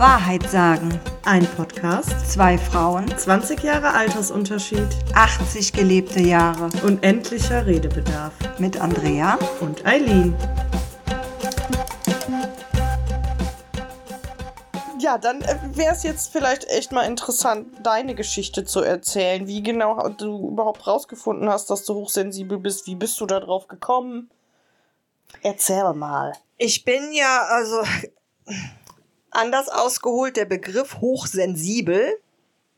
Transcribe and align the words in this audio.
Wahrheit 0.00 0.48
sagen. 0.48 0.98
Ein 1.26 1.46
Podcast, 1.46 2.32
Zwei 2.32 2.56
Frauen, 2.56 3.06
20 3.18 3.62
Jahre 3.62 3.92
Altersunterschied 3.92 4.88
80 5.14 5.74
gelebte 5.74 6.20
Jahre. 6.22 6.70
unendlicher 6.82 7.66
Redebedarf. 7.66 8.32
Mit 8.58 8.80
Andrea. 8.80 9.38
Und 9.60 9.84
Eileen. 9.84 10.34
Ja, 14.98 15.18
dann 15.18 15.42
äh, 15.42 15.58
wäre 15.74 15.92
es 15.92 16.02
jetzt 16.02 16.32
vielleicht 16.32 16.66
echt 16.70 16.92
mal 16.92 17.02
interessant, 17.02 17.68
deine 17.82 18.14
Geschichte 18.14 18.64
zu 18.64 18.80
erzählen. 18.80 19.46
Wie 19.46 19.62
genau 19.62 20.08
du 20.08 20.48
überhaupt 20.48 20.86
rausgefunden 20.86 21.50
hast, 21.50 21.68
dass 21.68 21.84
du 21.84 21.92
hochsensibel 21.92 22.56
bist. 22.56 22.86
Wie 22.86 22.94
bist 22.94 23.20
du 23.20 23.26
da 23.26 23.38
drauf 23.38 23.68
gekommen? 23.68 24.30
Erzähl 25.42 25.92
mal. 25.92 26.32
Ich 26.56 26.86
bin 26.86 27.12
ja, 27.12 27.42
also 27.50 27.82
anders 29.30 29.68
ausgeholt, 29.68 30.36
der 30.36 30.44
Begriff 30.44 30.96
hochsensibel, 31.00 32.16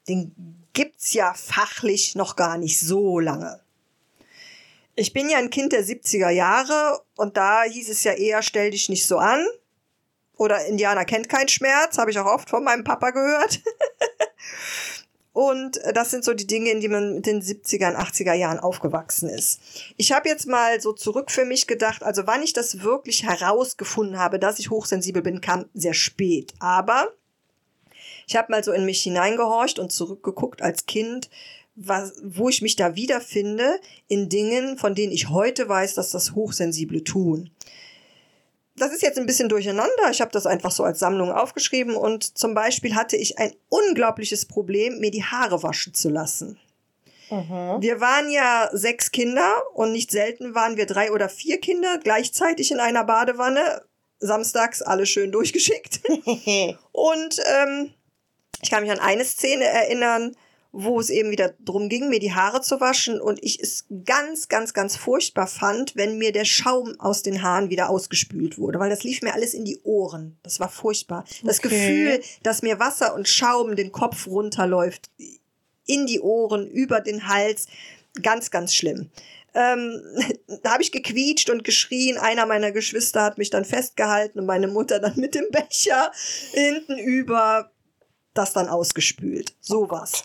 den 0.08 0.34
gibt's 0.72 1.12
ja 1.12 1.34
fachlich 1.34 2.14
noch 2.14 2.36
gar 2.36 2.58
nicht 2.58 2.80
so 2.80 3.18
lange. 3.18 3.60
Ich 4.94 5.12
bin 5.12 5.30
ja 5.30 5.38
ein 5.38 5.50
Kind 5.50 5.72
der 5.72 5.84
70er 5.84 6.30
Jahre 6.30 7.00
und 7.16 7.36
da 7.36 7.62
hieß 7.62 7.88
es 7.88 8.04
ja 8.04 8.12
eher, 8.12 8.42
stell 8.42 8.70
dich 8.70 8.88
nicht 8.88 9.06
so 9.06 9.18
an. 9.18 9.46
Oder 10.36 10.64
Indianer 10.66 11.04
kennt 11.04 11.28
keinen 11.28 11.48
Schmerz, 11.48 11.98
habe 11.98 12.10
ich 12.10 12.18
auch 12.18 12.26
oft 12.26 12.50
von 12.50 12.64
meinem 12.64 12.84
Papa 12.84 13.10
gehört. 13.10 13.60
Und 15.32 15.78
äh, 15.78 15.92
das 15.92 16.10
sind 16.10 16.24
so 16.24 16.34
die 16.34 16.46
Dinge, 16.46 16.70
in 16.70 16.80
die 16.80 16.88
man 16.88 17.14
mit 17.14 17.26
den 17.26 17.42
70er 17.42 17.90
und 17.90 17.96
80er 17.96 18.34
Jahren 18.34 18.58
aufgewachsen 18.58 19.28
ist. 19.28 19.60
Ich 19.96 20.12
habe 20.12 20.28
jetzt 20.28 20.46
mal 20.46 20.80
so 20.80 20.92
zurück 20.92 21.30
für 21.30 21.44
mich 21.44 21.66
gedacht, 21.66 22.02
also 22.02 22.26
wann 22.26 22.42
ich 22.42 22.52
das 22.52 22.82
wirklich 22.82 23.24
herausgefunden 23.24 24.18
habe, 24.18 24.38
dass 24.38 24.58
ich 24.58 24.70
hochsensibel 24.70 25.22
bin, 25.22 25.40
kam 25.40 25.66
sehr 25.74 25.94
spät. 25.94 26.52
Aber 26.58 27.08
ich 28.26 28.36
habe 28.36 28.52
mal 28.52 28.62
so 28.62 28.72
in 28.72 28.84
mich 28.84 29.02
hineingehorcht 29.02 29.78
und 29.78 29.92
zurückgeguckt 29.92 30.62
als 30.62 30.86
Kind, 30.86 31.30
was, 31.74 32.12
wo 32.22 32.50
ich 32.50 32.60
mich 32.60 32.76
da 32.76 32.96
wiederfinde 32.96 33.80
in 34.08 34.28
Dingen, 34.28 34.76
von 34.76 34.94
denen 34.94 35.12
ich 35.12 35.30
heute 35.30 35.68
weiß, 35.68 35.94
dass 35.94 36.10
das 36.10 36.34
Hochsensible 36.34 37.02
tun 37.02 37.50
das 38.76 38.92
ist 38.92 39.02
jetzt 39.02 39.18
ein 39.18 39.26
bisschen 39.26 39.48
durcheinander. 39.48 40.10
Ich 40.10 40.20
habe 40.20 40.30
das 40.30 40.46
einfach 40.46 40.70
so 40.70 40.84
als 40.84 40.98
Sammlung 40.98 41.30
aufgeschrieben 41.30 41.94
und 41.94 42.38
zum 42.38 42.54
Beispiel 42.54 42.94
hatte 42.94 43.16
ich 43.16 43.38
ein 43.38 43.52
unglaubliches 43.68 44.46
Problem, 44.46 44.98
mir 44.98 45.10
die 45.10 45.24
Haare 45.24 45.62
waschen 45.62 45.94
zu 45.94 46.08
lassen. 46.08 46.58
Wir 47.80 47.98
waren 47.98 48.30
ja 48.30 48.68
sechs 48.72 49.10
Kinder 49.10 49.62
und 49.72 49.92
nicht 49.92 50.10
selten 50.10 50.54
waren 50.54 50.76
wir 50.76 50.84
drei 50.84 51.10
oder 51.12 51.30
vier 51.30 51.60
Kinder 51.60 51.98
gleichzeitig 52.02 52.70
in 52.70 52.78
einer 52.78 53.04
Badewanne. 53.04 53.82
Samstags 54.20 54.82
alle 54.82 55.06
schön 55.06 55.32
durchgeschickt. 55.32 56.00
und 56.92 57.40
ähm, 57.46 57.94
ich 58.62 58.70
kann 58.70 58.82
mich 58.82 58.92
an 58.92 59.00
eine 59.00 59.24
Szene 59.24 59.64
erinnern, 59.64 60.36
wo 60.72 60.98
es 60.98 61.10
eben 61.10 61.30
wieder 61.30 61.54
drum 61.60 61.90
ging, 61.90 62.08
mir 62.08 62.18
die 62.18 62.34
Haare 62.34 62.62
zu 62.62 62.80
waschen 62.80 63.20
und 63.20 63.42
ich 63.42 63.60
es 63.60 63.84
ganz, 64.06 64.48
ganz, 64.48 64.72
ganz 64.72 64.96
furchtbar 64.96 65.46
fand, 65.46 65.94
wenn 65.96 66.16
mir 66.16 66.32
der 66.32 66.46
Schaum 66.46 66.98
aus 66.98 67.22
den 67.22 67.42
Haaren 67.42 67.68
wieder 67.68 67.90
ausgespült 67.90 68.58
wurde, 68.58 68.78
weil 68.78 68.88
das 68.88 69.04
lief 69.04 69.20
mir 69.20 69.34
alles 69.34 69.52
in 69.52 69.66
die 69.66 69.78
Ohren. 69.82 70.38
Das 70.42 70.60
war 70.60 70.70
furchtbar. 70.70 71.24
Das 71.44 71.58
Okay. 71.58 71.68
Gefühl, 71.68 72.20
dass 72.42 72.62
mir 72.62 72.78
Wasser 72.78 73.14
und 73.14 73.28
Schaum 73.28 73.76
den 73.76 73.92
Kopf 73.92 74.26
runterläuft, 74.26 75.10
in 75.84 76.06
die 76.06 76.20
Ohren, 76.20 76.66
über 76.66 77.00
den 77.00 77.28
Hals, 77.28 77.66
ganz, 78.22 78.50
ganz 78.50 78.74
schlimm. 78.74 79.10
Ähm, 79.54 80.00
da 80.62 80.72
habe 80.72 80.82
ich 80.82 80.92
gequietscht 80.92 81.50
und 81.50 81.64
geschrien. 81.64 82.16
Einer 82.16 82.46
meiner 82.46 82.72
Geschwister 82.72 83.22
hat 83.22 83.36
mich 83.36 83.50
dann 83.50 83.66
festgehalten 83.66 84.40
und 84.40 84.46
meine 84.46 84.68
Mutter 84.68 84.98
dann 85.00 85.16
mit 85.16 85.34
dem 85.34 85.50
Becher 85.50 86.12
hinten 86.52 86.98
über 86.98 87.70
das 88.34 88.54
dann 88.54 88.68
ausgespült. 88.68 89.54
Sowas. 89.60 90.24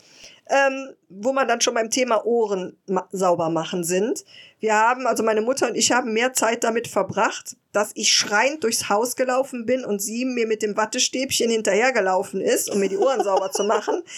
Ähm, 0.50 0.96
wo 1.10 1.34
man 1.34 1.48
dann 1.48 1.62
schon 1.62 1.74
beim 1.74 1.90
Thema 1.90 2.26
Ohren 2.26 2.78
ma 2.88 3.08
sauber 3.12 3.50
machen 3.50 3.84
sind. 3.84 4.24
Wir 4.60 4.74
haben, 4.74 5.06
also 5.06 5.24
meine 5.24 5.42
Mutter 5.42 5.68
und 5.68 5.76
ich 5.76 5.92
haben 5.92 6.14
mehr 6.14 6.34
Zeit 6.34 6.64
damit 6.64 6.88
verbracht, 6.88 7.56
dass 7.74 7.92
ich 7.96 8.12
schreiend 8.12 8.64
durchs 8.64 8.90
Haus 8.90 9.16
gelaufen 9.16 9.66
bin 9.66 9.86
und 9.86 10.00
sie 10.02 10.26
mir 10.26 10.48
mit 10.48 10.62
dem 10.62 10.76
Wattestäbchen 10.76 11.50
hinterhergelaufen 11.50 12.42
ist, 12.42 12.70
um 12.70 12.80
mir 12.80 12.90
die 12.90 12.98
Ohren 12.98 13.24
sauber 13.24 13.52
zu 13.52 13.64
machen. 13.64 14.04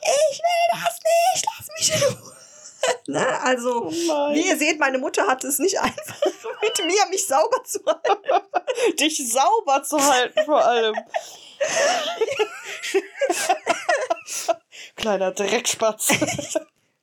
Ich 0.00 0.38
will 0.38 0.80
das 0.80 0.98
nicht, 1.34 1.46
lass 1.58 1.68
mich 1.76 1.92
in 1.92 2.16
Ruhe. 2.16 2.32
Ne? 3.06 3.40
Also, 3.42 3.90
nein. 3.90 4.34
wie 4.34 4.48
ihr 4.48 4.56
seht, 4.56 4.78
meine 4.78 4.98
Mutter 4.98 5.26
hat 5.26 5.42
es 5.44 5.58
nicht 5.58 5.80
einfach 5.80 6.16
mit 6.62 6.84
mir, 6.86 7.06
mich 7.10 7.26
sauber 7.26 7.62
zu 7.64 7.80
halten. 7.84 8.96
Dich 8.98 9.32
sauber 9.32 9.82
zu 9.82 9.98
halten 9.98 10.44
vor 10.44 10.64
allem. 10.64 10.94
Kleiner 14.98 15.30
Dreckspatz. 15.32 16.12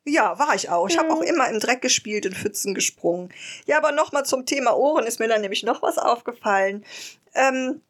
Ja, 0.07 0.37
war 0.37 0.53
ich 0.53 0.69
auch. 0.69 0.87
Ich 0.87 0.99
habe 0.99 1.11
auch 1.11 1.21
immer 1.23 1.49
im 1.49 1.59
Dreck 1.59 1.81
gespielt, 1.81 2.27
in 2.27 2.35
Pfützen 2.35 2.75
gesprungen. 2.75 3.33
Ja, 3.65 3.79
aber 3.79 3.91
nochmal 3.91 4.23
zum 4.23 4.45
Thema 4.45 4.77
Ohren 4.77 5.07
ist 5.07 5.19
mir 5.19 5.27
dann 5.27 5.41
nämlich 5.41 5.63
noch 5.63 5.81
was 5.81 5.97
aufgefallen. 5.97 6.85
Ähm, 7.33 7.81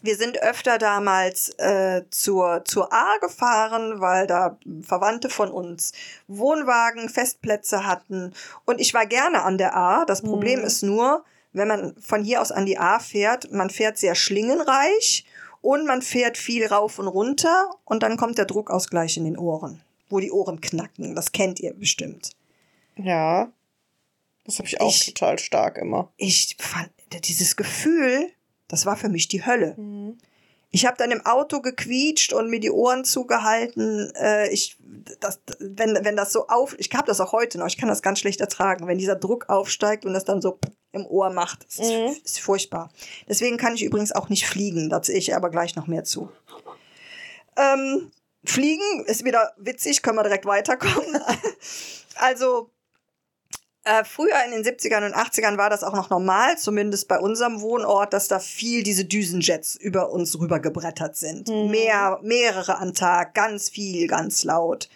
wir 0.00 0.14
sind 0.14 0.40
öfter 0.40 0.78
damals 0.78 1.48
äh, 1.58 2.02
zur, 2.10 2.62
zur 2.64 2.92
A 2.92 3.16
gefahren, 3.20 4.00
weil 4.00 4.28
da 4.28 4.56
Verwandte 4.82 5.30
von 5.30 5.50
uns 5.50 5.90
Wohnwagen, 6.28 7.08
Festplätze 7.08 7.84
hatten. 7.84 8.34
Und 8.64 8.80
ich 8.80 8.94
war 8.94 9.06
gerne 9.06 9.42
an 9.42 9.58
der 9.58 9.74
A. 9.74 10.04
Das 10.04 10.22
Problem 10.22 10.60
Mhm. 10.60 10.64
ist 10.66 10.82
nur, 10.84 11.24
wenn 11.52 11.66
man 11.66 11.96
von 12.00 12.22
hier 12.22 12.40
aus 12.40 12.52
an 12.52 12.66
die 12.66 12.78
A 12.78 13.00
fährt, 13.00 13.50
man 13.50 13.68
fährt 13.68 13.98
sehr 13.98 14.14
schlingenreich 14.14 15.24
und 15.60 15.86
man 15.86 16.02
fährt 16.02 16.36
viel 16.38 16.66
rauf 16.66 16.98
und 16.98 17.08
runter 17.08 17.70
und 17.84 18.02
dann 18.02 18.16
kommt 18.16 18.38
der 18.38 18.44
Druckausgleich 18.46 19.16
in 19.16 19.24
den 19.24 19.38
Ohren, 19.38 19.80
wo 20.08 20.20
die 20.20 20.30
Ohren 20.32 20.60
knacken. 20.60 21.14
Das 21.14 21.32
kennt 21.32 21.60
ihr 21.60 21.74
bestimmt. 21.74 22.30
Ja. 22.96 23.52
Das 24.44 24.58
habe 24.58 24.68
ich 24.68 24.80
auch 24.80 24.88
Ich- 24.90 25.06
total 25.14 25.38
stark 25.38 25.76
immer. 25.78 26.10
Ich 26.16 26.56
fand 26.58 26.90
dieses 27.24 27.56
Gefühl, 27.56 28.30
das 28.68 28.86
war 28.86 28.96
für 28.96 29.08
mich 29.08 29.28
die 29.28 29.44
Hölle. 29.44 29.76
Ich 30.70 30.84
habe 30.86 30.96
dann 30.98 31.10
im 31.10 31.24
Auto 31.24 31.60
gequietscht 31.60 32.32
und 32.34 32.50
mir 32.50 32.60
die 32.60 32.70
Ohren 32.70 33.04
zugehalten. 33.04 34.12
Äh, 34.16 34.50
ich, 34.50 34.76
das, 35.20 35.40
wenn, 35.58 35.98
wenn 36.04 36.16
das 36.16 36.32
so 36.32 36.46
auf, 36.48 36.74
ich 36.78 36.90
habe 36.94 37.06
das 37.06 37.20
auch 37.22 37.32
heute 37.32 37.58
noch, 37.58 37.66
ich 37.66 37.78
kann 37.78 37.88
das 37.88 38.02
ganz 38.02 38.18
schlecht 38.20 38.40
ertragen, 38.40 38.86
wenn 38.86 38.98
dieser 38.98 39.16
Druck 39.16 39.48
aufsteigt 39.48 40.04
und 40.04 40.12
das 40.12 40.24
dann 40.26 40.42
so 40.42 40.58
im 40.92 41.06
Ohr 41.06 41.30
macht. 41.30 41.66
Das 41.66 41.78
ist, 41.78 41.90
Mhm. 41.92 42.16
ist 42.24 42.40
furchtbar. 42.40 42.90
Deswegen 43.28 43.56
kann 43.56 43.74
ich 43.74 43.82
übrigens 43.84 44.12
auch 44.12 44.28
nicht 44.28 44.46
fliegen. 44.46 44.88
Da 44.88 45.02
sehe 45.02 45.18
ich 45.18 45.34
aber 45.34 45.50
gleich 45.50 45.76
noch 45.76 45.86
mehr 45.86 46.04
zu. 46.04 46.30
Ähm, 47.56 48.10
fliegen 48.44 49.04
ist 49.06 49.24
wieder 49.24 49.52
witzig, 49.58 50.02
können 50.02 50.16
wir 50.16 50.22
direkt 50.22 50.46
weiterkommen. 50.46 51.20
also 52.16 52.70
äh, 53.84 54.04
früher 54.04 54.36
in 54.44 54.50
den 54.52 54.64
70ern 54.64 55.06
und 55.06 55.14
80ern 55.14 55.56
war 55.56 55.70
das 55.70 55.82
auch 55.82 55.94
noch 55.94 56.10
normal, 56.10 56.58
zumindest 56.58 57.08
bei 57.08 57.18
unserem 57.18 57.60
Wohnort, 57.60 58.12
dass 58.12 58.28
da 58.28 58.38
viel 58.38 58.82
diese 58.82 59.04
Düsenjets 59.04 59.76
über 59.76 60.10
uns 60.10 60.38
rübergebrettert 60.38 61.16
sind. 61.16 61.48
Mhm. 61.48 61.70
Mehr, 61.70 62.18
mehrere 62.22 62.78
am 62.78 62.94
Tag, 62.94 63.34
ganz 63.34 63.70
viel, 63.70 64.06
ganz 64.06 64.44
laut. 64.44 64.88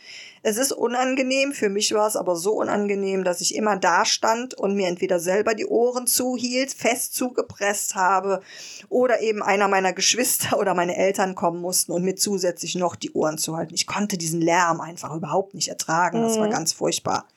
Es 0.44 0.56
ist 0.56 0.72
unangenehm, 0.72 1.52
für 1.52 1.68
mich 1.68 1.94
war 1.94 2.08
es 2.08 2.16
aber 2.16 2.34
so 2.34 2.54
unangenehm, 2.54 3.22
dass 3.22 3.40
ich 3.40 3.54
immer 3.54 3.76
da 3.76 4.04
stand 4.04 4.54
und 4.54 4.74
mir 4.74 4.88
entweder 4.88 5.20
selber 5.20 5.54
die 5.54 5.66
Ohren 5.66 6.08
zuhielt, 6.08 6.72
fest 6.72 7.14
zugepresst 7.14 7.94
habe 7.94 8.42
oder 8.88 9.20
eben 9.20 9.40
einer 9.42 9.68
meiner 9.68 9.92
Geschwister 9.92 10.58
oder 10.58 10.74
meine 10.74 10.96
Eltern 10.96 11.36
kommen 11.36 11.60
mussten 11.60 11.92
und 11.92 12.02
mir 12.02 12.16
zusätzlich 12.16 12.74
noch 12.74 12.96
die 12.96 13.12
Ohren 13.12 13.38
zu 13.38 13.56
halten. 13.56 13.74
Ich 13.74 13.86
konnte 13.86 14.18
diesen 14.18 14.40
Lärm 14.40 14.80
einfach 14.80 15.14
überhaupt 15.14 15.54
nicht 15.54 15.68
ertragen. 15.68 16.22
Das 16.22 16.36
war 16.38 16.48
Mhm. 16.48 16.52
ganz 16.52 16.72
furchtbar. 16.72 17.28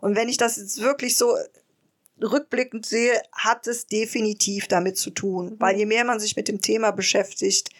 Und 0.00 0.14
wenn 0.14 0.28
ich 0.28 0.36
das 0.36 0.56
jetzt 0.56 0.80
wirklich 0.80 1.16
so 1.16 1.34
rückblickend 2.22 2.86
sehe, 2.86 3.20
hat 3.32 3.66
es 3.66 3.86
definitiv 3.88 4.68
damit 4.68 4.96
zu 4.96 5.10
tun. 5.10 5.56
Weil 5.58 5.76
je 5.76 5.86
mehr 5.86 6.04
man 6.04 6.20
sich 6.20 6.36
mit 6.36 6.48
dem 6.48 6.60
Thema 6.60 6.90
beschäftigt, 6.92 7.70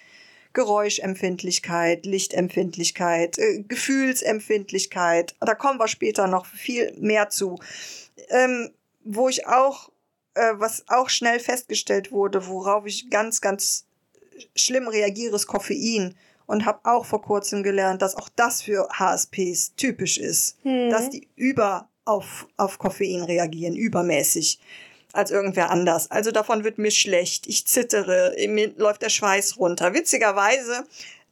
Geräuschempfindlichkeit, 0.57 2.07
Lichtempfindlichkeit, 2.07 3.37
äh, 3.37 3.63
Gefühlsempfindlichkeit, 3.69 5.35
da 5.41 5.55
kommen 5.55 5.79
wir 5.79 5.87
später 5.87 6.27
noch 6.27 6.47
viel 6.47 6.95
mehr 6.99 7.29
zu. 7.29 7.59
Ähm, 8.31 8.71
wo 9.05 9.29
ich 9.29 9.47
auch, 9.47 9.91
äh, 10.33 10.55
was 10.55 10.85
auch 10.89 11.11
schnell 11.11 11.41
festgestellt 11.41 12.11
wurde, 12.11 12.47
worauf 12.47 12.87
ich 12.87 13.11
ganz, 13.11 13.43
ganz 13.43 13.85
schlimm 14.57 14.89
reagiere, 14.89 15.37
ist 15.37 15.47
Koffein. 15.47 16.15
Und 16.47 16.65
habe 16.65 16.79
auch 16.85 17.05
vor 17.05 17.23
kurzem 17.23 17.63
gelernt, 17.63 18.03
dass 18.03 18.15
auch 18.15 18.29
das 18.37 18.63
für 18.63 18.89
HSPs 18.89 19.75
typisch 19.75 20.17
ist 20.17 20.57
Mhm. 20.65 20.91
dass 20.91 21.11
die 21.11 21.29
über 21.35 21.89
auf, 22.05 22.47
auf 22.57 22.79
Koffein 22.79 23.23
reagieren, 23.23 23.75
übermäßig 23.75 24.61
als 25.17 25.31
irgendwer 25.31 25.71
anders. 25.71 26.11
Also 26.11 26.31
davon 26.31 26.65
wird 26.65 26.79
mir 26.79 26.91
schlecht, 26.91 27.47
ich 27.47 27.67
zittere, 27.67 28.35
mir 28.49 28.73
läuft 28.77 29.03
der 29.03 29.09
Schweiß 29.09 29.59
runter. 29.59 29.95
Witzigerweise 29.95 30.85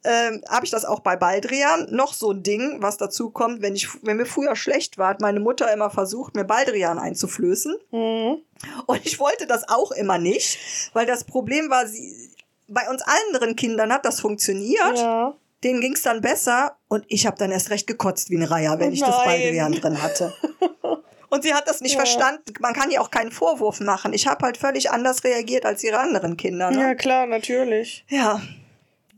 ähm, 0.04 0.42
habe 0.48 0.64
ich 0.66 0.70
das 0.70 0.84
auch 0.84 1.00
bei 1.00 1.16
Baldrian. 1.16 1.88
Noch 1.90 2.12
so 2.12 2.30
ein 2.32 2.42
Ding, 2.42 2.82
was 2.82 2.98
dazu 2.98 3.30
kommt, 3.30 3.62
wenn, 3.62 3.74
ich, 3.74 3.88
wenn 4.02 4.18
mir 4.18 4.26
früher 4.26 4.54
schlecht 4.54 4.98
war, 4.98 5.08
hat 5.08 5.20
meine 5.20 5.40
Mutter 5.40 5.72
immer 5.72 5.90
versucht, 5.90 6.34
mir 6.34 6.44
Baldrian 6.44 6.98
einzuflößen. 6.98 7.74
Mhm. 7.90 8.42
Und 8.86 9.00
ich 9.06 9.18
wollte 9.18 9.46
das 9.46 9.68
auch 9.68 9.92
immer 9.92 10.18
nicht, 10.18 10.58
weil 10.92 11.06
das 11.06 11.24
Problem 11.24 11.70
war, 11.70 11.86
sie, 11.86 12.30
bei 12.68 12.88
uns 12.90 13.02
anderen 13.02 13.56
Kindern 13.56 13.92
hat 13.92 14.04
das 14.04 14.20
funktioniert. 14.20 14.98
Ja. 14.98 15.34
Denen 15.62 15.80
ging 15.80 15.94
es 15.94 16.02
dann 16.02 16.20
besser 16.20 16.76
und 16.88 17.04
ich 17.08 17.26
habe 17.26 17.38
dann 17.38 17.50
erst 17.50 17.70
recht 17.70 17.86
gekotzt 17.86 18.28
wie 18.28 18.36
eine 18.36 18.50
Reihe, 18.50 18.78
wenn 18.78 18.90
Oh 18.90 18.92
ich 18.92 19.00
das 19.00 19.16
nein. 19.16 19.24
Baldrian 19.24 19.72
drin 19.72 20.02
hatte. 20.02 20.34
Und 21.34 21.42
sie 21.42 21.52
hat 21.52 21.66
das 21.66 21.80
nicht 21.80 21.94
Ja. 21.94 21.98
verstanden. 21.98 22.44
Man 22.60 22.74
kann 22.74 22.92
ihr 22.92 23.02
auch 23.02 23.10
keinen 23.10 23.32
Vorwurf 23.32 23.80
machen. 23.80 24.12
Ich 24.12 24.28
habe 24.28 24.46
halt 24.46 24.56
völlig 24.56 24.92
anders 24.92 25.24
reagiert 25.24 25.66
als 25.66 25.82
ihre 25.82 25.98
anderen 25.98 26.36
Kinder. 26.36 26.70
Ne? 26.70 26.78
Ja, 26.80 26.94
klar, 26.94 27.26
natürlich. 27.26 28.04
Ja. 28.08 28.40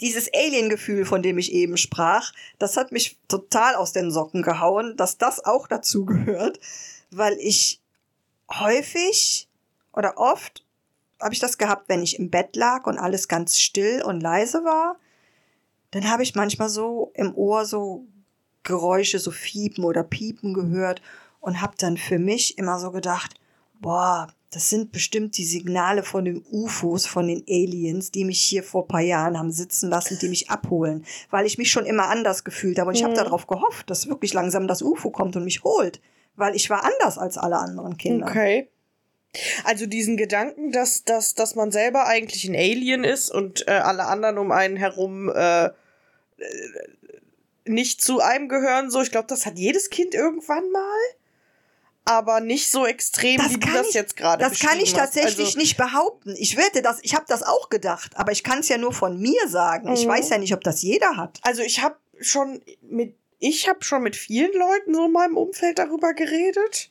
Dieses 0.00 0.32
Alien-Gefühl, 0.32 1.04
von 1.04 1.22
dem 1.22 1.36
ich 1.36 1.52
eben 1.52 1.76
sprach, 1.76 2.32
das 2.58 2.78
hat 2.78 2.90
mich 2.90 3.18
total 3.28 3.74
aus 3.74 3.92
den 3.92 4.10
Socken 4.10 4.40
gehauen, 4.42 4.96
dass 4.96 5.18
das 5.18 5.44
auch 5.44 5.66
dazu 5.68 6.06
gehört, 6.06 6.58
weil 7.10 7.34
ich 7.34 7.82
häufig 8.50 9.46
oder 9.92 10.16
oft 10.16 10.64
habe 11.20 11.34
ich 11.34 11.40
das 11.40 11.58
gehabt, 11.58 11.90
wenn 11.90 12.02
ich 12.02 12.18
im 12.18 12.30
Bett 12.30 12.56
lag 12.56 12.86
und 12.86 12.96
alles 12.96 13.28
ganz 13.28 13.58
still 13.58 14.02
und 14.02 14.22
leise 14.22 14.64
war, 14.64 14.96
dann 15.90 16.10
habe 16.10 16.22
ich 16.22 16.34
manchmal 16.34 16.70
so 16.70 17.10
im 17.12 17.34
Ohr 17.34 17.66
so 17.66 18.06
Geräusche, 18.62 19.18
so 19.18 19.30
Fiepen 19.30 19.84
oder 19.84 20.02
Piepen 20.02 20.54
gehört 20.54 21.02
und 21.40 21.60
habe 21.60 21.74
dann 21.78 21.96
für 21.96 22.18
mich 22.18 22.58
immer 22.58 22.78
so 22.78 22.90
gedacht, 22.90 23.34
boah, 23.80 24.28
das 24.52 24.70
sind 24.70 24.92
bestimmt 24.92 25.36
die 25.36 25.44
Signale 25.44 26.02
von 26.02 26.24
den 26.24 26.44
UFOs, 26.50 27.04
von 27.06 27.26
den 27.26 27.44
Aliens, 27.48 28.10
die 28.10 28.24
mich 28.24 28.40
hier 28.40 28.62
vor 28.62 28.84
ein 28.84 28.88
paar 28.88 29.00
Jahren 29.00 29.38
haben 29.38 29.50
sitzen 29.50 29.90
lassen, 29.90 30.18
die 30.20 30.28
mich 30.28 30.50
abholen, 30.50 31.04
weil 31.30 31.46
ich 31.46 31.58
mich 31.58 31.70
schon 31.70 31.84
immer 31.84 32.08
anders 32.08 32.44
gefühlt 32.44 32.78
habe 32.78 32.88
und 32.88 32.94
ich 32.96 33.02
habe 33.02 33.12
Mhm. 33.12 33.18
darauf 33.18 33.46
gehofft, 33.46 33.90
dass 33.90 34.08
wirklich 34.08 34.32
langsam 34.32 34.66
das 34.66 34.82
UFO 34.82 35.10
kommt 35.10 35.36
und 35.36 35.44
mich 35.44 35.62
holt, 35.64 36.00
weil 36.36 36.54
ich 36.54 36.70
war 36.70 36.84
anders 36.84 37.18
als 37.18 37.36
alle 37.36 37.58
anderen 37.58 37.96
Kinder. 37.98 38.28
Okay. 38.28 38.68
Also 39.64 39.84
diesen 39.84 40.16
Gedanken, 40.16 40.72
dass, 40.72 41.04
dass, 41.04 41.34
dass 41.34 41.54
man 41.56 41.70
selber 41.70 42.06
eigentlich 42.06 42.48
ein 42.48 42.54
Alien 42.54 43.04
ist 43.04 43.30
und 43.30 43.68
äh, 43.68 43.72
alle 43.72 44.06
anderen 44.06 44.38
um 44.38 44.52
einen 44.52 44.76
herum 44.76 45.28
äh, 45.28 45.66
äh, 45.66 45.72
nicht 47.66 48.00
zu 48.00 48.20
einem 48.20 48.48
gehören, 48.48 48.90
so, 48.90 49.02
ich 49.02 49.10
glaube, 49.10 49.26
das 49.28 49.44
hat 49.44 49.58
jedes 49.58 49.90
Kind 49.90 50.14
irgendwann 50.14 50.70
mal. 50.70 50.98
Aber 52.08 52.40
nicht 52.40 52.70
so 52.70 52.86
extrem, 52.86 53.38
Das 53.38 53.50
wie 53.50 53.58
du 53.58 53.66
das 53.72 53.88
ich- 53.88 53.94
jetzt 53.94 54.16
gerade 54.16 54.42
Das 54.42 54.58
kann 54.60 54.78
ich 54.78 54.92
tatsächlich 54.92 55.46
Also, 55.46 55.58
nicht 55.58 55.76
behaupten. 55.76 56.34
Ich 56.38 56.56
wette, 56.56 56.80
das, 56.80 57.00
ich 57.02 57.14
habe 57.14 57.24
das 57.28 57.42
auch 57.42 57.68
gedacht, 57.68 58.12
aber 58.16 58.30
ich 58.32 58.44
kann 58.44 58.60
es 58.60 58.68
ja 58.68 58.78
nur 58.78 58.92
von 58.92 59.18
mir 59.20 59.48
sagen. 59.48 59.92
Ich 59.92 60.04
Mhm. 60.06 60.10
weiß 60.10 60.30
ja 60.30 60.38
nicht, 60.38 60.54
ob 60.54 60.62
das 60.62 60.82
jeder 60.82 61.16
hat. 61.16 61.40
Also 61.42 61.62
ich 61.62 61.82
habe 61.82 61.96
schon 62.20 62.62
mit, 62.82 63.16
ich 63.40 63.68
habe 63.68 63.82
schon 63.82 64.02
mit 64.02 64.14
vielen 64.16 64.52
Leuten 64.52 64.94
so 64.94 65.06
in 65.06 65.12
meinem 65.12 65.36
Umfeld 65.36 65.78
darüber 65.80 66.14
geredet. 66.14 66.90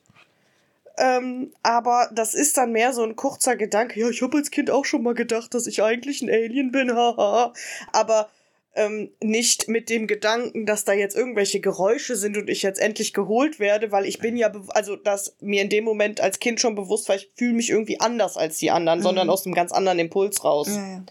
Ähm, 0.98 1.54
aber 1.64 2.10
das 2.14 2.34
ist 2.34 2.58
dann 2.58 2.72
mehr 2.72 2.94
so 2.94 3.04
ein 3.04 3.16
kurzer 3.16 3.56
Gedanke. 3.58 4.00
Ja, 4.00 4.10
ich 4.10 4.22
habe 4.22 4.38
als 4.38 4.52
Kind 4.52 4.70
auch 4.72 4.86
schon 4.86 5.04
mal 5.04 5.14
gedacht, 5.14 5.54
dass 5.54 5.68
ich 5.68 5.82
eigentlich 5.84 6.22
ein 6.22 6.30
Alien 6.30 6.72
bin. 6.72 6.90
haha. 6.96 7.54
aber 7.92 8.30
ähm, 8.76 9.10
nicht 9.22 9.68
mit 9.68 9.90
dem 9.90 10.06
Gedanken, 10.06 10.66
dass 10.66 10.84
da 10.84 10.94
jetzt 10.94 11.16
irgendwelche 11.16 11.62
Geräusche 11.62 12.16
sind 12.16 12.38
und 12.38 12.50
ich 12.50 12.62
jetzt 12.62 12.80
endlich 12.80 13.14
geholt 13.14 13.60
werde, 13.60 13.92
weil 13.92 14.06
ich 14.06 14.20
bin 14.20 14.36
ja, 14.36 14.52
also 14.70 14.96
dass 14.96 15.36
mir 15.40 15.62
in 15.62 15.70
dem 15.70 15.86
Moment 15.86 16.20
als 16.20 16.40
Kind 16.40 16.60
schon 16.60 16.76
bewusst 16.76 17.08
war, 17.08 17.16
ich 17.16 17.32
fühle 17.36 17.54
mich 17.54 17.70
irgendwie 17.70 18.00
anders 18.00 18.38
als 18.38 18.58
die 18.58 18.72
anderen, 18.72 19.02
sondern 19.02 19.30
aus 19.30 19.46
einem 19.46 19.56
ganz 19.56 19.72
anderen 19.72 20.00
Impuls 20.00 20.44
raus. 20.44 20.70
Ja, 20.70 21.04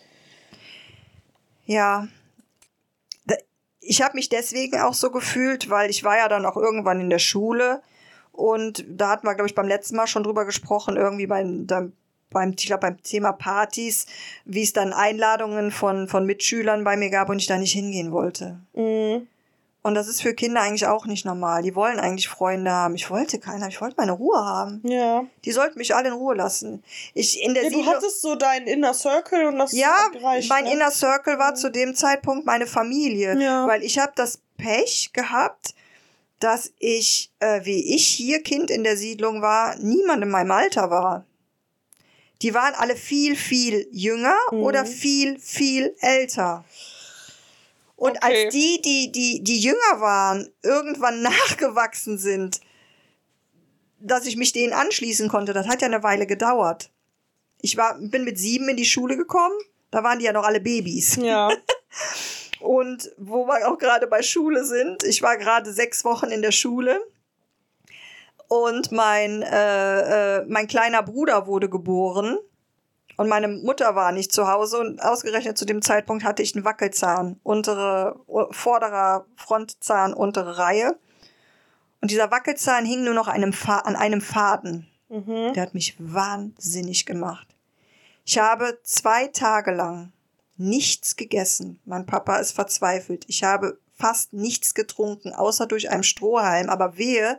ja. 1.66 2.08
Ich 3.87 4.00
habe 4.00 4.14
mich 4.14 4.31
deswegen 4.31 4.81
auch 4.81 4.94
so 4.94 5.11
gefühlt, 5.11 5.69
weil 5.69 5.90
ich 5.90 6.05
war 6.05 6.16
ja 6.16 6.28
dann 6.28 6.46
auch 6.46 6.56
irgendwann 6.56 7.00
in 7.00 7.11
der 7.11 7.19
Schule 7.19 7.82
und 8.32 8.84
da 8.88 9.11
hatten 9.11 9.26
wir, 9.26 9.34
glaube 9.34 9.49
ich, 9.49 9.55
beim 9.55 9.69
letzten 9.69 9.96
Mal 9.96 10.06
schon 10.06 10.22
drüber 10.22 10.44
gesprochen, 10.44 10.96
irgendwie 10.96 11.26
beim, 11.26 11.66
beim, 12.35 12.55
ich 12.59 12.67
glaub, 12.67 12.83
beim 12.83 13.03
Thema 13.03 13.33
Partys, 13.33 14.05
wie 14.45 14.63
es 14.63 14.75
dann 14.75 14.93
Einladungen 14.93 15.71
von, 15.71 16.07
von 16.09 16.27
Mitschülern 16.27 16.85
bei 16.85 16.99
mir 16.99 17.09
gab 17.09 17.31
und 17.31 17.39
ich 17.39 17.47
da 17.47 17.57
nicht 17.57 17.73
hingehen 17.73 18.13
wollte. 18.13 18.59
Mhm. 18.75 19.27
Und 19.87 19.95
das 19.95 20.09
ist 20.09 20.23
für 20.23 20.33
Kinder 20.33 20.63
eigentlich 20.63 20.87
auch 20.87 21.05
nicht 21.05 21.27
normal. 21.27 21.63
Die 21.63 21.75
wollen 21.75 22.01
eigentlich 22.01 22.29
Freunde 22.29 22.71
haben. 22.71 22.95
Ich 22.95 23.11
wollte 23.11 23.39
keiner, 23.39 23.69
ich 23.69 23.83
wollte 23.83 23.97
meine 23.99 24.13
Ruhe 24.13 24.39
haben. 24.39 24.81
Ja. 24.83 25.25
Die 25.45 25.53
sollten 25.53 25.79
mich 25.79 25.95
alle 25.95 26.09
in 26.09 26.15
Ruhe 26.15 26.35
lassen. 26.35 26.83
Ich 27.13 27.43
in 27.43 27.53
der 27.53 27.65
Ja, 27.65 27.71
du 27.71 27.85
hattest 27.85 28.23
so 28.23 28.35
deinen 28.35 28.67
Inner 28.67 28.95
Circle 28.95 29.45
und 29.47 29.59
das 29.59 29.73
ja, 29.73 29.95
gereicht. 30.11 30.49
mein 30.49 30.65
ne? 30.65 30.73
Inner 30.73 30.91
Circle 30.91 31.39
war 31.39 31.55
zu 31.55 31.71
dem 31.71 31.95
Zeitpunkt 31.95 32.47
meine 32.47 32.67
Familie, 32.67 33.39
Ja. 33.39 33.67
weil 33.67 33.83
ich 33.83 33.99
habe 33.99 34.13
das 34.17 34.39
Pech 34.57 35.11
gehabt, 35.13 35.75
dass 36.41 36.73
ich, 36.79 37.31
äh, 37.41 37.61
wie 37.65 37.95
ich 37.95 38.07
hier 38.07 38.43
Kind 38.43 38.71
in 38.71 38.85
der 38.85 38.97
Siedlung 38.97 39.43
war, 39.43 39.77
niemand 39.77 40.23
in 40.23 40.31
meinem 40.31 40.51
Alter 40.51 40.89
war. 40.89 41.27
Die 42.43 42.53
waren 42.55 42.75
alle 42.75 42.97
viel, 42.97 43.37
viel 43.37 43.87
jünger 43.91 44.37
Mhm. 44.51 44.63
oder 44.63 44.85
viel, 44.87 45.39
viel 45.39 45.95
älter. 46.01 46.65
Und 47.97 48.17
Okay. 48.19 48.45
als 48.47 48.53
die, 48.55 48.83
die, 48.83 49.13
die, 49.13 49.43
die 49.45 49.61
jünger 49.61 50.01
waren, 50.01 50.49
irgendwann 50.63 51.23
nachgewachsen 51.23 52.19
sind, 52.19 52.61
dass 54.01 54.27
ich 54.27 54.37
mich 54.37 54.53
denen 54.53 54.73
anschließen 54.73 55.29
konnte, 55.29 55.53
das 55.53 55.67
hat 55.69 55.81
ja 55.81 55.87
eine 55.87 56.03
Weile 56.03 56.27
gedauert. 56.27 56.91
Ich 57.63 57.77
war, 57.79 57.97
bin 57.99 58.25
mit 58.25 58.39
sieben 58.39 58.69
in 58.69 58.77
die 58.77 58.85
Schule 58.85 59.17
gekommen, 59.17 59.55
da 59.91 60.03
waren 60.03 60.19
die 60.19 60.27
ja 60.27 60.33
noch 60.33 60.45
alle 60.45 60.61
Babys. 60.61 61.17
Ja. 61.17 61.51
Und 62.61 63.11
wo 63.17 63.47
wir 63.47 63.69
auch 63.71 63.79
gerade 63.79 64.07
bei 64.07 64.23
Schule 64.23 64.65
sind, 64.65 65.03
ich 65.05 65.23
war 65.23 65.37
gerade 65.37 65.73
sechs 65.73 66.05
Wochen 66.05 66.27
in 66.27 66.43
der 66.43 66.53
Schule 66.53 67.01
und 68.62 68.93
mein, 68.93 69.43
äh, 69.43 70.39
äh, 70.39 70.45
mein 70.47 70.67
kleiner 70.67 71.03
Bruder 71.03 71.47
wurde 71.47 71.69
geboren 71.69 72.39
und 73.17 73.29
meine 73.29 73.49
Mutter 73.49 73.95
war 73.95 74.12
nicht 74.12 74.33
zu 74.33 74.49
Hause 74.49 74.79
und 74.79 75.01
ausgerechnet 75.01 75.56
zu 75.56 75.65
dem 75.65 75.83
Zeitpunkt 75.83 76.25
hatte 76.25 76.43
ich 76.43 76.55
einen 76.55 76.65
Wackelzahn, 76.65 77.39
untere, 77.43 78.21
vorderer 78.51 79.27
Frontzahn, 79.37 80.15
untere 80.15 80.59
Reihe. 80.59 80.99
Und 82.01 82.11
dieser 82.11 82.31
Wackelzahn 82.31 82.85
hing 82.85 83.05
nur 83.05 83.15
noch 83.15 83.29
einem 83.29 83.53
Fa 83.53 83.79
an 83.79 83.97
einem 83.97 84.21
Faden. 84.21 84.89
Mhm. 85.09 85.53
Der 85.55 85.62
hat 85.62 85.75
mich 85.75 85.97
wahnsinnig 85.99 87.07
gemacht. 87.07 87.47
Ich 88.25 88.39
habe 88.39 88.79
zwei 88.83 89.29
Tage 89.29 89.71
lang 89.71 90.12
nichts 90.57 91.17
gegessen. 91.17 91.81
Mein 91.85 92.07
Papa 92.07 92.37
ist 92.37 92.53
verzweifelt. 92.53 93.25
Ich 93.29 93.45
habe 93.45 93.79
fast 93.93 94.33
nichts 94.33 94.75
getrunken, 94.75 95.33
außer 95.33 95.67
durch 95.67 95.91
einen 95.91 96.03
Strohhalm. 96.03 96.69
Aber 96.69 96.97
wehe, 96.99 97.39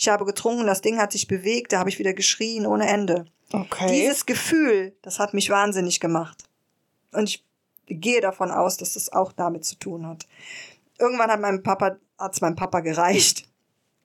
ich 0.00 0.08
habe 0.08 0.24
getrunken, 0.24 0.66
das 0.66 0.80
Ding 0.80 0.98
hat 0.98 1.12
sich 1.12 1.28
bewegt, 1.28 1.74
da 1.74 1.78
habe 1.78 1.90
ich 1.90 1.98
wieder 1.98 2.14
geschrien 2.14 2.66
ohne 2.66 2.88
Ende. 2.88 3.26
Okay. 3.52 3.86
Dieses 3.88 4.24
Gefühl, 4.24 4.94
das 5.02 5.18
hat 5.18 5.34
mich 5.34 5.50
wahnsinnig 5.50 6.00
gemacht. 6.00 6.44
Und 7.12 7.28
ich 7.28 7.44
gehe 7.86 8.22
davon 8.22 8.50
aus, 8.50 8.78
dass 8.78 8.94
das 8.94 9.12
auch 9.12 9.30
damit 9.32 9.66
zu 9.66 9.78
tun 9.78 10.06
hat. 10.06 10.26
Irgendwann 10.98 11.30
hat 11.30 11.40
meinem 11.40 11.62
Papa, 11.62 11.96
hat's 12.16 12.40
meinem 12.40 12.56
Papa 12.56 12.80
gereicht. 12.80 13.46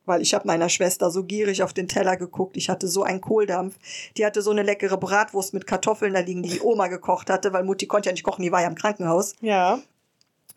Weil 0.04 0.22
ich 0.22 0.34
habe 0.34 0.46
meiner 0.46 0.68
Schwester 0.68 1.10
so 1.10 1.24
gierig 1.24 1.64
auf 1.64 1.72
den 1.72 1.88
Teller 1.88 2.18
geguckt. 2.18 2.58
Ich 2.58 2.70
hatte 2.70 2.90
so 2.90 3.04
einen 3.04 3.22
Kohldampf. 3.22 3.78
Die 4.18 4.25
hatte 4.25 4.42
so 4.42 4.52
eine 4.52 4.64
leckere 4.64 4.98
Bratwurst 4.98 5.54
mit 5.54 5.66
Kartoffeln 5.66 6.14
da 6.14 6.20
liegen, 6.20 6.44
die 6.44 6.50
die 6.50 6.62
Oma 6.62 6.90
gekocht 6.90 7.30
hatte, 7.30 7.54
weil 7.54 7.64
Mutti 7.64 7.88
konnte 7.88 8.10
ja 8.10 8.14
nicht 8.14 8.24
kochen, 8.24 8.44
die 8.44 8.52
war 8.52 8.62
ja 8.62 8.68
im 8.68 8.75
Krankenhaus. 8.75 9.34
ja. 9.40 9.80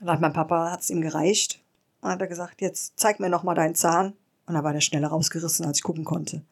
Dann 0.00 0.10
hat 0.10 0.20
mein 0.20 0.32
Papa, 0.32 0.70
hat's 0.70 0.90
ihm 0.90 1.00
gereicht. 1.00 1.60
Dann 2.02 2.12
hat 2.12 2.20
er 2.20 2.28
gesagt, 2.28 2.60
jetzt 2.60 2.92
zeig 2.96 3.18
mir 3.20 3.28
noch 3.28 3.42
mal 3.42 3.54
deinen 3.54 3.74
Zahn. 3.74 4.14
Und 4.48 4.54
dann 4.54 4.64
war 4.64 4.72
der 4.72 4.80
schneller 4.80 5.08
rausgerissen, 5.08 5.66
als 5.66 5.78
ich 5.78 5.82
gucken 5.84 6.04
konnte. 6.04 6.42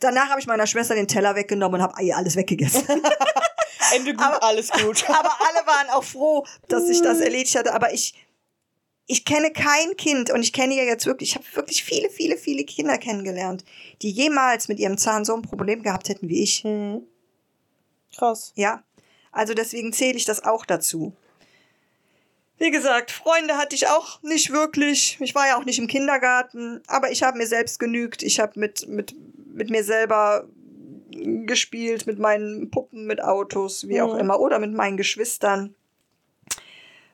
Danach 0.00 0.28
habe 0.28 0.40
ich 0.40 0.46
meiner 0.46 0.66
Schwester 0.66 0.94
den 0.94 1.08
Teller 1.08 1.34
weggenommen 1.34 1.80
und 1.80 1.82
habe 1.82 1.94
alles 2.14 2.36
weggegessen. 2.36 2.86
Ende 3.94 4.12
gut, 4.14 4.22
Aber- 4.24 4.42
alles 4.42 4.70
gut. 4.70 5.04
Aber 5.08 5.30
alle 5.40 5.66
waren 5.66 5.88
auch 5.90 6.04
froh, 6.04 6.44
dass 6.68 6.88
ich 6.88 7.00
das 7.00 7.18
erledigt 7.20 7.56
hatte. 7.56 7.72
Aber 7.72 7.92
ich, 7.92 8.14
ich 9.06 9.24
kenne 9.24 9.50
kein 9.52 9.96
Kind 9.96 10.30
und 10.30 10.42
ich 10.42 10.52
kenne 10.52 10.76
ja 10.76 10.82
jetzt 10.84 11.06
wirklich, 11.06 11.30
ich 11.30 11.34
habe 11.36 11.46
wirklich 11.54 11.82
viele, 11.82 12.10
viele, 12.10 12.36
viele 12.36 12.64
Kinder 12.64 12.98
kennengelernt, 12.98 13.64
die 14.02 14.10
jemals 14.10 14.68
mit 14.68 14.78
ihrem 14.78 14.98
Zahn 14.98 15.24
so 15.24 15.34
ein 15.34 15.42
Problem 15.42 15.82
gehabt 15.82 16.08
hätten 16.10 16.28
wie 16.28 16.42
ich. 16.42 16.62
Mhm. 16.62 17.02
Krass. 18.16 18.52
Ja, 18.54 18.82
also 19.32 19.54
deswegen 19.54 19.92
zähle 19.92 20.16
ich 20.18 20.26
das 20.26 20.44
auch 20.44 20.66
dazu. 20.66 21.14
Wie 22.60 22.70
gesagt, 22.70 23.10
Freunde 23.10 23.56
hatte 23.56 23.74
ich 23.74 23.88
auch 23.88 24.22
nicht 24.22 24.52
wirklich. 24.52 25.16
Ich 25.20 25.34
war 25.34 25.46
ja 25.48 25.56
auch 25.56 25.64
nicht 25.64 25.78
im 25.78 25.86
Kindergarten, 25.86 26.82
aber 26.86 27.10
ich 27.10 27.22
habe 27.22 27.38
mir 27.38 27.46
selbst 27.46 27.80
genügt. 27.80 28.22
Ich 28.22 28.38
habe 28.38 28.60
mit, 28.60 28.86
mit, 28.86 29.16
mit 29.54 29.70
mir 29.70 29.82
selber 29.82 30.46
gespielt, 31.10 32.06
mit 32.06 32.18
meinen 32.18 32.70
Puppen, 32.70 33.06
mit 33.06 33.24
Autos, 33.24 33.88
wie 33.88 34.02
auch 34.02 34.12
Mhm. 34.12 34.20
immer, 34.20 34.40
oder 34.40 34.58
mit 34.58 34.74
meinen 34.74 34.98
Geschwistern. 34.98 35.74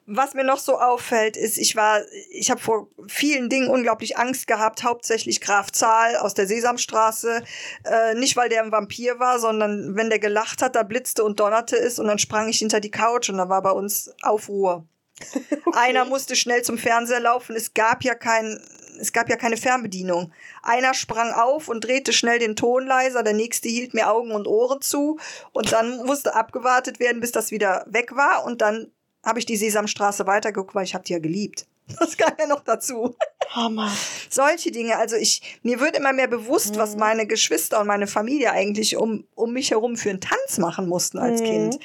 Was 0.08 0.34
mir 0.34 0.42
noch 0.42 0.58
so 0.58 0.78
auffällt, 0.80 1.36
ist, 1.36 1.58
ich 1.58 1.76
war, 1.76 2.00
ich 2.30 2.50
habe 2.50 2.60
vor 2.60 2.88
vielen 3.06 3.48
Dingen 3.48 3.68
unglaublich 3.68 4.18
Angst 4.18 4.48
gehabt, 4.48 4.82
hauptsächlich 4.82 5.40
Graf 5.40 5.70
Zahl 5.70 6.16
aus 6.16 6.34
der 6.34 6.48
Sesamstraße. 6.48 7.44
Äh, 7.84 8.14
nicht, 8.14 8.36
weil 8.36 8.48
der 8.48 8.64
ein 8.64 8.72
Vampir 8.72 9.20
war, 9.20 9.38
sondern 9.38 9.94
wenn 9.94 10.10
der 10.10 10.18
gelacht 10.18 10.60
hat, 10.60 10.74
da 10.74 10.82
blitzte 10.82 11.22
und 11.22 11.38
donnerte 11.38 11.76
es 11.76 12.00
und 12.00 12.08
dann 12.08 12.18
sprang 12.18 12.48
ich 12.48 12.58
hinter 12.58 12.80
die 12.80 12.90
Couch 12.90 13.30
und 13.30 13.36
da 13.38 13.48
war 13.48 13.62
bei 13.62 13.70
uns 13.72 14.12
Aufruhr. 14.22 14.84
Einer 15.72 16.04
musste 16.04 16.36
schnell 16.36 16.62
zum 16.62 16.78
Fernseher 16.78 17.20
laufen. 17.20 17.56
Es 17.56 17.74
gab 17.74 18.04
ja 18.04 18.14
kein 18.14 18.60
es 18.98 19.12
gab 19.12 19.28
ja 19.28 19.36
keine 19.36 19.58
Fernbedienung. 19.58 20.32
Einer 20.62 20.94
sprang 20.94 21.30
auf 21.32 21.68
und 21.68 21.84
drehte 21.84 22.14
schnell 22.14 22.38
den 22.38 22.56
Ton 22.56 22.86
leiser, 22.86 23.22
der 23.22 23.34
nächste 23.34 23.68
hielt 23.68 23.92
mir 23.92 24.10
Augen 24.10 24.30
und 24.32 24.46
Ohren 24.46 24.80
zu 24.80 25.18
und 25.52 25.70
dann 25.72 26.04
musste 26.06 26.34
abgewartet 26.34 26.98
werden, 26.98 27.20
bis 27.20 27.30
das 27.30 27.50
wieder 27.50 27.84
weg 27.90 28.16
war 28.16 28.44
und 28.46 28.62
dann 28.62 28.90
habe 29.22 29.38
ich 29.38 29.44
die 29.44 29.56
Sesamstraße 29.58 30.26
weitergeguckt, 30.26 30.74
weil 30.74 30.84
ich 30.84 30.94
habe 30.94 31.04
die 31.04 31.12
ja 31.12 31.18
geliebt. 31.18 31.66
Das 32.00 32.16
kam 32.16 32.32
ja 32.40 32.46
noch 32.48 32.64
dazu. 32.64 33.14
Hammer. 33.50 33.92
Solche 34.28 34.72
Dinge. 34.72 34.96
Also 34.96 35.14
ich, 35.16 35.58
mir 35.62 35.78
wird 35.78 35.96
immer 35.96 36.12
mehr 36.12 36.26
bewusst, 36.26 36.74
Mhm. 36.74 36.78
was 36.78 36.96
meine 36.96 37.26
Geschwister 37.28 37.78
und 37.80 37.86
meine 37.86 38.06
Familie 38.08 38.50
eigentlich 38.52 38.96
um, 38.96 39.24
um 39.36 39.52
mich 39.52 39.70
herum 39.70 39.96
für 39.96 40.10
einen 40.10 40.20
Tanz 40.20 40.58
machen 40.58 40.88
mussten 40.88 41.18
als 41.18 41.40
Mhm. 41.42 41.44
Kind. 41.44 41.78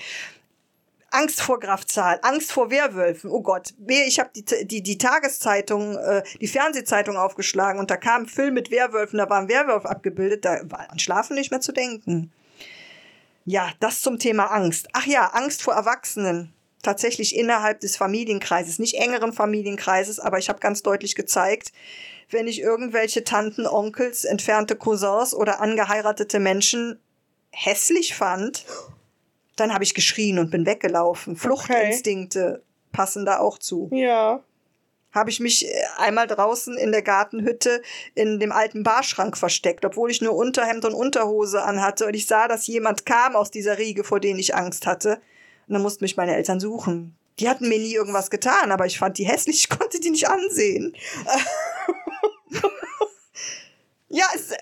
Angst 1.12 1.42
vor 1.42 1.60
Grafzahl, 1.60 2.20
Angst 2.24 2.52
vor 2.52 2.72
Werwölfen. 2.72 3.30
Oh 3.30 3.42
Gott, 3.42 3.74
Wehe, 3.78 4.06
ich 4.06 4.20
habe 4.20 4.32
die, 4.36 4.46
die, 4.66 4.82
die 4.82 4.98
Tageszeitung, 4.98 5.98
äh, 5.98 6.24
die 6.40 6.48
Fernsehzeitung 6.48 7.18
aufgeschlagen 7.18 7.80
und 7.80 7.92
da 7.92 7.98
kam 7.98 8.24
ein 8.24 8.28
Film 8.28 8.54
mit 8.54 8.72
Werwölfen, 8.72 9.20
da 9.20 9.30
war 9.30 9.40
ein 9.40 9.50
Werwolf 9.50 9.86
abgebildet, 9.86 10.46
da 10.46 10.62
war 10.66 10.90
an 10.90 11.00
Schlafen 11.00 11.36
nicht 11.36 11.52
mehr 11.52 11.62
zu 11.62 11.74
denken. 11.74 12.32
Ja, 13.46 13.70
das 13.80 14.02
zum 14.02 14.20
Thema 14.20 14.46
Angst. 14.46 14.88
Ach 14.94 15.06
ja, 15.06 15.28
Angst 15.28 15.62
vor 15.62 15.74
Erwachsenen. 15.74 16.54
Tatsächlich 16.84 17.36
innerhalb 17.36 17.80
des 17.82 17.96
Familienkreises, 17.96 18.80
nicht 18.80 18.96
engeren 18.96 19.34
Familienkreises, 19.34 20.20
aber 20.20 20.40
ich 20.40 20.50
habe 20.50 20.60
ganz 20.60 20.82
deutlich 20.82 21.16
gezeigt, 21.16 21.72
wenn 22.30 22.48
ich 22.48 22.62
irgendwelche 22.62 23.24
Tanten, 23.24 23.68
Onkels, 23.68 24.24
entfernte 24.24 24.76
Cousins 24.76 25.34
oder 25.34 25.60
angeheiratete 25.60 26.40
Menschen 26.40 27.00
hässlich 27.52 28.16
fand, 28.16 28.66
dann 29.62 29.74
habe 29.74 29.84
ich 29.84 29.94
geschrien 29.94 30.40
und 30.40 30.52
bin 30.52 30.66
weggelaufen. 30.66 31.36
Fluchtinstinkte 31.36 32.64
passen 32.92 33.26
da 33.26 33.40
auch 33.40 33.58
zu. 33.58 33.90
Ja. 33.94 34.44
Habe 35.14 35.30
ich 35.30 35.40
mich 35.40 35.68
äh, 35.68 35.72
einmal 35.98 36.28
draußen 36.28 36.78
in 36.78 36.92
der 36.92 37.02
Gartenhütte 37.02 37.82
in 38.16 38.40
dem 38.40 38.52
alten 38.52 38.84
Barschrank 38.84 39.38
versteckt, 39.38 39.86
obwohl 39.86 40.10
ich 40.10 40.22
nur 40.22 40.36
Unterhemd 40.36 40.86
und 40.86 40.94
Unterhose 40.94 41.64
anhatte 41.64 42.08
und 42.08 42.14
ich 42.14 42.28
sah, 42.28 42.48
dass 42.48 42.68
jemand 42.68 43.06
kam 43.06 43.36
aus 43.36 43.52
dieser 43.52 43.78
Riege, 43.78 44.04
vor 44.04 44.20
denen 44.20 44.40
ich 44.40 44.56
Angst 44.56 44.88
hatte. 44.88 45.22
Und 45.68 45.74
dann 45.74 45.82
mussten 45.82 46.04
mich 46.04 46.18
meine 46.18 46.36
Eltern 46.36 46.60
suchen. 46.60 47.16
Die 47.40 47.48
hatten 47.48 47.70
mir 47.70 47.80
nie 47.80 47.94
irgendwas 47.94 48.30
getan, 48.30 48.72
aber 48.72 48.86
ich 48.86 49.00
fand 49.00 49.18
die 49.18 49.28
hässlich, 49.28 49.58
ich 49.58 49.70
konnte 49.70 50.00
die 50.00 50.10
nicht 50.10 50.28
ansehen. 50.28 50.96
ja, 54.10 54.26
es, 54.36 54.54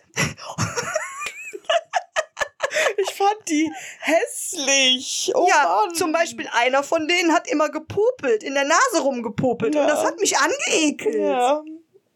Ich 2.98 3.14
fand 3.14 3.48
die 3.48 3.72
hässlich. 4.00 5.32
Oh 5.36 5.48
ja, 5.50 5.84
Mann. 5.86 5.96
zum 5.96 6.12
Beispiel 6.12 6.50
einer 6.52 6.84
von 6.84 7.08
denen 7.08 7.34
hat 7.34 7.48
immer 7.48 7.70
gepopelt, 7.70 8.44
in 8.44 8.54
der 8.54 8.66
Nase 8.66 9.02
rumgepopelt. 9.02 9.76
Ja. 9.76 9.82
Und 9.82 9.88
das 9.88 10.04
hat 10.04 10.20
mich 10.20 10.38
angeekelt. 10.38 11.16
Ja. 11.16 11.64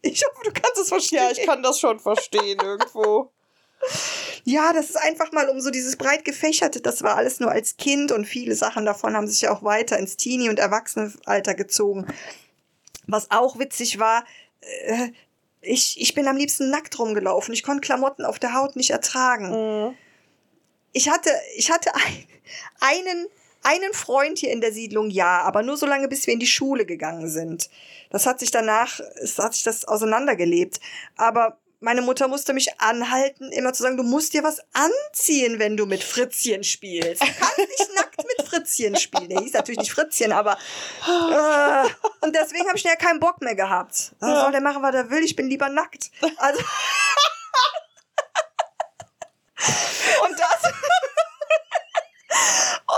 Ich 0.02 0.22
hoffe, 0.24 0.44
du 0.44 0.52
kannst 0.52 0.78
es 0.78 0.88
verstehen. 0.88 1.18
ja, 1.18 1.30
ich 1.30 1.46
kann 1.46 1.62
das 1.62 1.80
schon 1.80 1.98
verstehen 1.98 2.58
irgendwo. 2.62 3.30
Ja, 4.44 4.72
das 4.72 4.90
ist 4.90 4.96
einfach 4.96 5.32
mal 5.32 5.48
um 5.48 5.60
so 5.60 5.70
dieses 5.70 5.96
breit 5.96 6.24
gefächerte, 6.24 6.80
das 6.80 7.02
war 7.02 7.16
alles 7.16 7.40
nur 7.40 7.50
als 7.50 7.76
Kind 7.76 8.12
und 8.12 8.26
viele 8.26 8.54
Sachen 8.54 8.84
davon 8.84 9.16
haben 9.16 9.26
sich 9.26 9.42
ja 9.42 9.52
auch 9.52 9.62
weiter 9.62 9.98
ins 9.98 10.16
Teenie- 10.16 10.48
und 10.48 10.58
Erwachsenenalter 10.58 11.54
gezogen. 11.54 12.06
Was 13.06 13.30
auch 13.30 13.58
witzig 13.58 13.98
war, 13.98 14.24
äh, 14.60 15.08
ich, 15.60 16.00
ich 16.00 16.14
bin 16.14 16.28
am 16.28 16.36
liebsten 16.36 16.70
nackt 16.70 16.98
rumgelaufen. 16.98 17.54
Ich 17.54 17.62
konnte 17.62 17.80
Klamotten 17.80 18.24
auf 18.24 18.38
der 18.38 18.54
Haut 18.54 18.76
nicht 18.76 18.90
ertragen. 18.90 19.48
Mhm. 19.50 19.96
Ich 20.94 21.10
hatte, 21.10 21.30
ich 21.56 21.70
hatte 21.70 21.94
ein, 21.94 22.26
einen, 22.80 23.26
einen 23.62 23.92
Freund 23.92 24.38
hier 24.38 24.52
in 24.52 24.60
der 24.60 24.72
Siedlung, 24.72 25.10
ja, 25.10 25.42
aber 25.42 25.62
nur 25.62 25.76
so 25.76 25.86
lange, 25.86 26.08
bis 26.08 26.26
wir 26.26 26.32
in 26.32 26.40
die 26.40 26.46
Schule 26.46 26.86
gegangen 26.86 27.28
sind. 27.28 27.68
Das 28.10 28.26
hat 28.26 28.40
sich 28.40 28.50
danach, 28.50 29.00
es 29.20 29.38
hat 29.38 29.54
sich 29.54 29.64
das 29.64 29.84
auseinandergelebt. 29.84 30.80
Aber 31.16 31.58
meine 31.80 32.00
Mutter 32.00 32.28
musste 32.28 32.54
mich 32.54 32.80
anhalten, 32.80 33.52
immer 33.52 33.72
zu 33.72 33.82
sagen, 33.82 33.96
du 33.96 34.04
musst 34.04 34.32
dir 34.32 34.42
was 34.42 34.60
anziehen, 34.72 35.58
wenn 35.58 35.76
du 35.76 35.84
mit 35.84 36.02
Fritzchen 36.02 36.64
spielst. 36.64 37.20
Du 37.22 37.26
kannst 37.26 37.58
nicht 37.58 37.90
nackt 37.94 38.16
mit 38.16 38.48
Fritzchen 38.48 38.96
spielen. 38.96 39.28
Der 39.28 39.40
hieß 39.40 39.52
natürlich 39.52 39.80
nicht 39.80 39.92
Fritzchen, 39.92 40.32
aber 40.32 40.56
äh, 41.06 41.88
und 42.24 42.34
deswegen 42.34 42.66
habe 42.68 42.78
ich 42.78 42.84
ja 42.84 42.96
keinen 42.96 43.20
Bock 43.20 43.42
mehr 43.42 43.54
gehabt. 43.54 44.12
Ja. 44.22 44.42
Soll 44.42 44.52
der 44.52 44.62
machen, 44.62 44.82
was 44.82 44.94
er 44.94 45.10
will, 45.10 45.22
ich 45.22 45.36
bin 45.36 45.48
lieber 45.48 45.68
nackt. 45.68 46.10
Also 46.38 46.62
und 50.24 50.38
das 50.38 50.62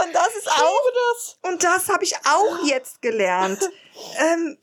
und 0.05 0.15
das 0.15 0.35
ist 0.37 0.51
auch 0.51 0.91
das. 0.95 1.39
und 1.43 1.63
das 1.63 1.89
habe 1.89 2.05
ich 2.05 2.15
auch 2.17 2.67
jetzt 2.67 3.03
gelernt, 3.03 3.61
ähm, 4.19 4.59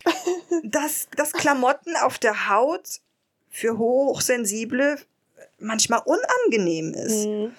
dass, 0.64 1.08
dass 1.16 1.34
Klamotten 1.34 1.96
auf 1.98 2.18
der 2.18 2.50
Haut 2.50 3.00
für 3.50 3.78
Hochsensible 3.78 5.00
manchmal 5.60 6.02
unangenehm 6.06 6.94
ist. 6.94 7.26
Mhm. 7.26 7.56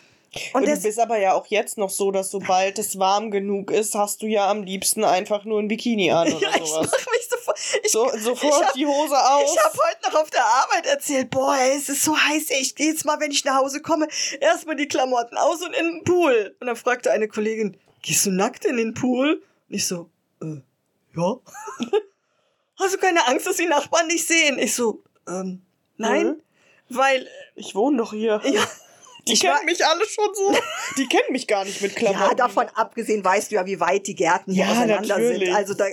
Und 0.53 0.67
du 0.67 0.77
bist 0.77 0.99
aber 0.99 1.19
ja 1.19 1.35
auch 1.35 1.47
jetzt 1.47 1.79
noch 1.79 1.91
so, 1.91 2.11
dass 2.11 2.31
sobald 2.31 2.81
es 2.81 2.99
warm 2.99 3.31
genug 3.31 3.71
ist, 3.71 3.95
hast 3.95 4.23
du 4.23 4.27
ja 4.27 4.51
am 4.51 4.65
liebsten 4.65 5.05
einfach 5.05 5.45
nur 5.45 5.61
ein 5.61 5.69
Bikini 5.69 6.11
an 6.11 6.33
oder 6.33 6.43
ja, 6.43 6.57
ich 6.57 6.69
sowas. 6.69 6.91
mach 6.91 7.07
mich. 7.13 7.29
Ich, 7.83 7.93
So, 7.93 8.11
sofort 8.17 8.65
hab- 8.67 8.73
die 8.75 8.87
Hose 8.87 9.17
aus. 9.17 9.53
ich 9.55 9.65
habe 9.65 9.77
heute 9.77 10.11
noch 10.13 10.23
auf 10.23 10.31
der 10.31 10.45
Arbeit 10.45 10.87
erzählt, 10.87 11.31
boah, 11.31 11.57
ey, 11.57 11.77
es 11.77 11.89
ist 11.89 12.03
so 12.05 12.17
heiß, 12.17 12.51
ey, 12.51 12.61
ich 12.61 12.75
gehe 12.75 12.89
jetzt 12.91 13.05
mal, 13.05 13.19
wenn 13.21 13.31
ich 13.31 13.45
nach 13.45 13.57
Hause 13.57 13.81
komme, 13.83 14.09
erstmal 14.41 14.77
die 14.77 14.89
Klamotten 14.89 15.37
aus 15.37 15.63
und 15.63 15.75
in 15.75 15.87
den 15.87 16.05
Pool. 16.05 16.57
Und 16.61 16.67
dann 16.67 16.77
fragte 16.77 17.11
eine 17.11 17.29
Kollegin, 17.29 17.77
gehst 18.03 18.27
du 18.27 18.31
nackt 18.31 18.65
in 18.65 18.77
den 18.77 18.95
Pool? 18.95 19.43
Und 19.69 19.75
ich 19.75 19.87
so, 19.87 20.11
äh, 20.43 20.61
ja. 21.17 21.37
Hast 22.79 22.95
du 22.95 22.99
keine 22.99 23.27
Angst, 23.29 23.47
dass 23.47 23.57
die 23.57 23.67
Nachbarn 23.67 24.09
dich 24.09 24.27
sehen? 24.27 24.59
Ich 24.59 24.75
so, 24.75 25.03
ähm, 25.29 25.63
nein, 25.97 26.27
Mhm. 26.27 26.43
weil, 26.97 27.29
Ich 27.55 27.75
wohne 27.75 27.99
doch 27.99 28.13
hier. 28.13 28.41
äh, 28.45 28.51
ja, 28.55 28.63
Die 29.27 29.33
ich 29.33 29.41
kennen 29.41 29.65
mich 29.65 29.85
alle 29.85 30.05
schon 30.07 30.29
so. 30.35 30.53
Die 30.99 31.07
kennen 31.07 31.33
mich 31.33 31.47
gar 31.47 31.65
nicht 31.65 31.81
mit 31.81 31.97
Klamotten. 31.97 32.23
Ja, 32.29 32.35
davon 32.35 32.67
abgesehen 32.75 33.25
weißt 33.25 33.51
du 33.51 33.55
ja, 33.57 33.65
wie 33.67 33.81
weit 33.81 34.07
die 34.07 34.15
Gärten 34.15 34.53
hier 34.53 34.65
Ja, 34.67 34.73
auseinander 34.73 35.19
natürlich. 35.19 35.47
sind. 35.49 35.57
Also 35.57 35.75
da, 35.75 35.85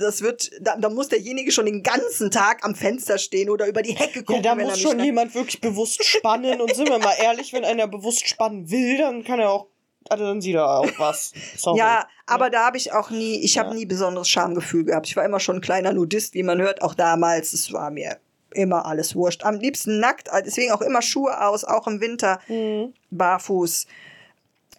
das 0.00 0.22
wird, 0.22 0.50
da, 0.60 0.76
da 0.76 0.88
muss 0.88 1.08
derjenige 1.08 1.52
schon 1.52 1.66
den 1.66 1.82
ganzen 1.82 2.30
Tag 2.30 2.64
am 2.64 2.74
Fenster 2.74 3.18
stehen 3.18 3.50
oder 3.50 3.66
über 3.66 3.82
die 3.82 3.92
Hecke 3.94 4.20
Ja, 4.20 4.24
gucken, 4.24 4.42
da 4.42 4.52
wenn 4.56 4.60
er 4.66 4.70
muss 4.70 4.80
schon 4.80 4.98
jemand 5.00 5.34
wirklich 5.34 5.60
bewusst 5.60 6.02
spannen. 6.04 6.60
Und 6.60 6.74
sind 6.74 6.88
wir 6.88 6.98
mal 6.98 7.14
ehrlich, 7.20 7.52
wenn 7.52 7.64
einer 7.64 7.86
bewusst 7.86 8.26
spannen 8.26 8.70
will, 8.70 8.98
dann 8.98 9.22
kann 9.22 9.38
er 9.38 9.50
auch, 9.50 9.66
also 10.08 10.24
dann 10.24 10.40
sieht 10.40 10.54
er 10.54 10.66
auch 10.80 10.88
was. 10.98 11.32
Sorry. 11.58 11.78
Ja, 11.78 12.08
aber 12.26 12.48
da 12.48 12.64
habe 12.66 12.78
ich 12.78 12.92
auch 12.92 13.10
nie, 13.10 13.40
ich 13.44 13.58
habe 13.58 13.68
Ja. 13.70 13.74
nie 13.74 13.86
besonderes 13.86 14.28
Schamgefühl 14.28 14.84
gehabt. 14.84 15.06
Ich 15.08 15.16
war 15.16 15.24
immer 15.24 15.40
schon 15.40 15.56
ein 15.56 15.60
kleiner 15.60 15.92
Nudist, 15.92 16.32
wie 16.34 16.42
man 16.42 16.60
hört, 16.60 16.80
auch 16.82 16.94
damals. 16.94 17.52
Es 17.52 17.70
war 17.72 17.90
mir 17.90 18.16
immer 18.52 18.86
alles 18.86 19.14
wurscht. 19.14 19.44
Am 19.44 19.56
liebsten 19.56 20.00
nackt, 20.00 20.28
deswegen 20.44 20.72
auch 20.72 20.80
immer 20.80 21.02
Schuhe 21.02 21.46
aus, 21.46 21.64
auch 21.64 21.86
im 21.86 22.00
Winter 22.00 22.40
Mhm. 22.48 22.94
barfuß. 23.10 23.86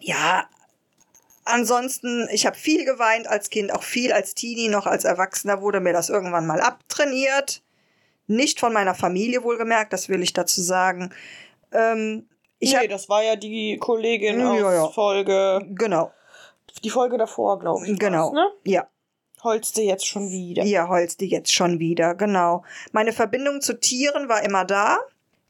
Ja, 0.00 0.44
ansonsten, 1.44 2.28
ich 2.32 2.46
habe 2.46 2.56
viel 2.56 2.84
geweint 2.84 3.26
als 3.28 3.50
Kind, 3.50 3.72
auch 3.74 3.82
viel 3.82 4.12
als 4.12 4.34
Teenie, 4.34 4.68
noch 4.68 4.86
als 4.86 5.04
Erwachsener 5.04 5.60
wurde 5.60 5.80
mir 5.80 5.92
das 5.92 6.08
irgendwann 6.08 6.46
mal 6.46 6.60
abtrainiert. 6.60 7.62
Nicht 8.26 8.60
von 8.60 8.72
meiner 8.72 8.94
Familie 8.94 9.42
wohlgemerkt, 9.42 9.92
das 9.92 10.08
will 10.08 10.22
ich 10.22 10.32
dazu 10.32 10.62
sagen. 10.62 11.12
Ähm, 11.72 12.28
ich 12.60 12.74
nee, 12.74 12.86
das 12.88 13.08
war 13.08 13.22
ja 13.22 13.36
die 13.36 13.78
Kollegin 13.78 14.40
Ja, 14.40 14.50
aus 14.52 14.60
ja. 14.60 14.88
Folge, 14.88 15.60
genau, 15.70 16.12
die 16.84 16.90
Folge 16.90 17.18
davor, 17.18 17.58
glaube 17.58 17.86
ich. 17.88 17.98
genau, 17.98 18.32
Ne? 18.32 18.46
ja. 18.64 18.86
Holste 19.42 19.82
jetzt 19.82 20.06
schon 20.06 20.30
wieder. 20.30 20.62
Hier 20.62 20.88
holst 20.88 21.20
die 21.20 21.28
jetzt 21.28 21.52
schon 21.52 21.78
wieder, 21.78 22.14
genau. 22.14 22.64
Meine 22.92 23.12
Verbindung 23.12 23.60
zu 23.60 23.78
Tieren 23.78 24.28
war 24.28 24.42
immer 24.44 24.64
da. 24.64 24.98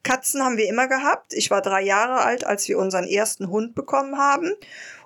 Katzen 0.02 0.42
haben 0.42 0.56
wir 0.56 0.68
immer 0.68 0.88
gehabt. 0.88 1.34
Ich 1.34 1.50
war 1.50 1.60
drei 1.60 1.82
Jahre 1.82 2.20
alt, 2.22 2.44
als 2.44 2.66
wir 2.68 2.78
unseren 2.78 3.04
ersten 3.06 3.50
Hund 3.50 3.74
bekommen 3.74 4.16
haben. 4.16 4.52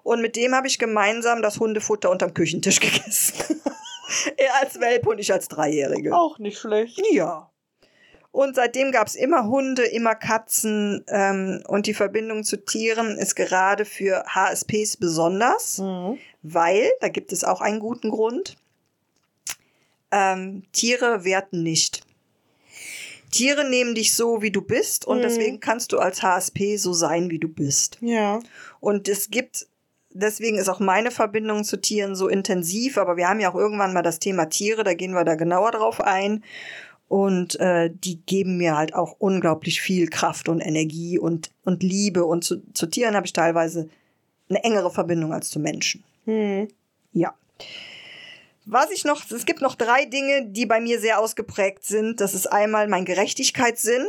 Und 0.02 0.20
mit 0.20 0.36
dem 0.36 0.54
habe 0.54 0.66
ich 0.68 0.78
gemeinsam 0.78 1.42
das 1.42 1.58
Hundefutter 1.58 2.10
unterm 2.10 2.34
Küchentisch 2.34 2.78
gegessen. 2.80 3.60
er 4.36 4.60
als 4.60 4.78
Welpe 4.80 5.08
und 5.10 5.18
ich 5.18 5.32
als 5.32 5.48
Dreijährige. 5.48 6.14
Auch 6.14 6.38
nicht 6.38 6.58
schlecht. 6.58 7.00
Ja. 7.10 7.50
Und 8.30 8.56
seitdem 8.56 8.90
gab 8.92 9.06
es 9.06 9.14
immer 9.14 9.46
Hunde, 9.46 9.84
immer 9.84 10.14
Katzen. 10.14 11.04
Ähm, 11.08 11.62
und 11.68 11.86
die 11.86 11.94
Verbindung 11.94 12.44
zu 12.44 12.56
Tieren 12.64 13.16
ist 13.16 13.34
gerade 13.36 13.84
für 13.84 14.24
HSPs 14.26 14.96
besonders 14.96 15.78
Mhm. 15.78 16.18
weil, 16.42 16.90
da 17.00 17.08
gibt 17.08 17.32
es 17.32 17.42
auch 17.44 17.60
einen 17.60 17.80
guten 17.80 18.10
Grund, 18.10 18.56
ähm, 20.14 20.62
Tiere 20.72 21.24
werten 21.24 21.62
nicht. 21.62 22.02
Tiere 23.30 23.68
nehmen 23.68 23.94
dich 23.96 24.14
so, 24.14 24.42
wie 24.42 24.52
du 24.52 24.62
bist 24.62 25.06
und 25.06 25.18
Mhm. 25.18 25.22
deswegen 25.22 25.60
kannst 25.60 25.92
du 25.92 25.98
als 25.98 26.22
HSP 26.22 26.76
so 26.76 26.92
sein, 26.92 27.30
wie 27.30 27.40
du 27.40 27.48
bist. 27.48 27.98
Ja. 28.00 28.38
Und 28.78 29.08
es 29.08 29.28
gibt, 29.28 29.66
deswegen 30.10 30.56
ist 30.56 30.68
auch 30.68 30.78
meine 30.78 31.10
Verbindung 31.10 31.64
zu 31.64 31.80
Tieren 31.80 32.14
so 32.14 32.28
intensiv, 32.28 32.96
aber 32.96 33.16
wir 33.16 33.28
haben 33.28 33.40
ja 33.40 33.50
auch 33.50 33.56
irgendwann 33.56 33.92
mal 33.92 34.02
das 34.02 34.20
Thema 34.20 34.44
Tiere, 34.46 34.84
da 34.84 34.94
gehen 34.94 35.14
wir 35.14 35.24
da 35.24 35.34
genauer 35.34 35.72
drauf 35.72 36.00
ein. 36.00 36.44
Und 37.08 37.60
äh, 37.60 37.90
die 37.92 38.20
geben 38.24 38.56
mir 38.56 38.76
halt 38.76 38.94
auch 38.94 39.16
unglaublich 39.18 39.80
viel 39.82 40.08
Kraft 40.08 40.48
und 40.48 40.60
Energie 40.60 41.18
und, 41.18 41.50
und 41.64 41.82
Liebe. 41.82 42.24
Und 42.24 42.44
zu, 42.44 42.62
zu 42.72 42.86
Tieren 42.86 43.14
habe 43.14 43.26
ich 43.26 43.32
teilweise 43.32 43.88
eine 44.48 44.64
engere 44.64 44.90
Verbindung 44.90 45.32
als 45.32 45.50
zu 45.50 45.58
Menschen. 45.60 46.02
Mhm. 46.24 46.68
Ja. 47.12 47.34
Was 48.66 48.90
ich 48.90 49.04
noch, 49.04 49.30
es 49.30 49.44
gibt 49.44 49.60
noch 49.60 49.74
drei 49.74 50.06
Dinge, 50.06 50.46
die 50.46 50.66
bei 50.66 50.80
mir 50.80 50.98
sehr 50.98 51.20
ausgeprägt 51.20 51.84
sind. 51.84 52.20
Das 52.20 52.34
ist 52.34 52.46
einmal 52.46 52.88
mein 52.88 53.04
Gerechtigkeitssinn. 53.04 54.06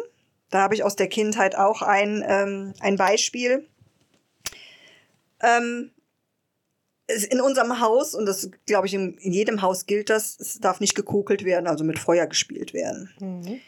Da 0.49 0.61
habe 0.61 0.75
ich 0.75 0.83
aus 0.83 0.95
der 0.95 1.07
Kindheit 1.07 1.55
auch 1.57 1.81
ein, 1.81 2.23
ähm, 2.25 2.73
ein 2.79 2.95
Beispiel. 2.95 3.67
Ähm, 5.41 5.91
in 7.29 7.41
unserem 7.41 7.79
Haus, 7.81 8.15
und 8.15 8.25
das 8.25 8.49
glaube 8.65 8.87
ich, 8.87 8.93
in, 8.93 9.17
in 9.17 9.33
jedem 9.33 9.61
Haus 9.61 9.85
gilt 9.85 10.09
das, 10.09 10.39
es 10.39 10.59
darf 10.59 10.79
nicht 10.79 10.95
gekokelt 10.95 11.43
werden, 11.43 11.67
also 11.67 11.83
mit 11.83 11.99
Feuer 11.99 12.25
gespielt 12.25 12.73
werden. 12.73 13.11
Mhm. 13.19 13.59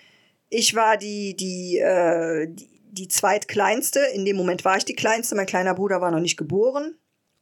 Ich 0.49 0.73
war 0.75 0.97
die, 0.97 1.35
die, 1.35 1.77
äh, 1.77 2.47
die, 2.47 2.69
die 2.91 3.07
zweitkleinste. 3.09 3.99
In 4.13 4.25
dem 4.25 4.37
Moment 4.37 4.63
war 4.65 4.77
ich 4.77 4.85
die 4.85 4.95
kleinste. 4.95 5.35
Mein 5.35 5.45
kleiner 5.45 5.75
Bruder 5.75 6.01
war 6.01 6.09
noch 6.09 6.21
nicht 6.21 6.37
geboren. 6.37 6.95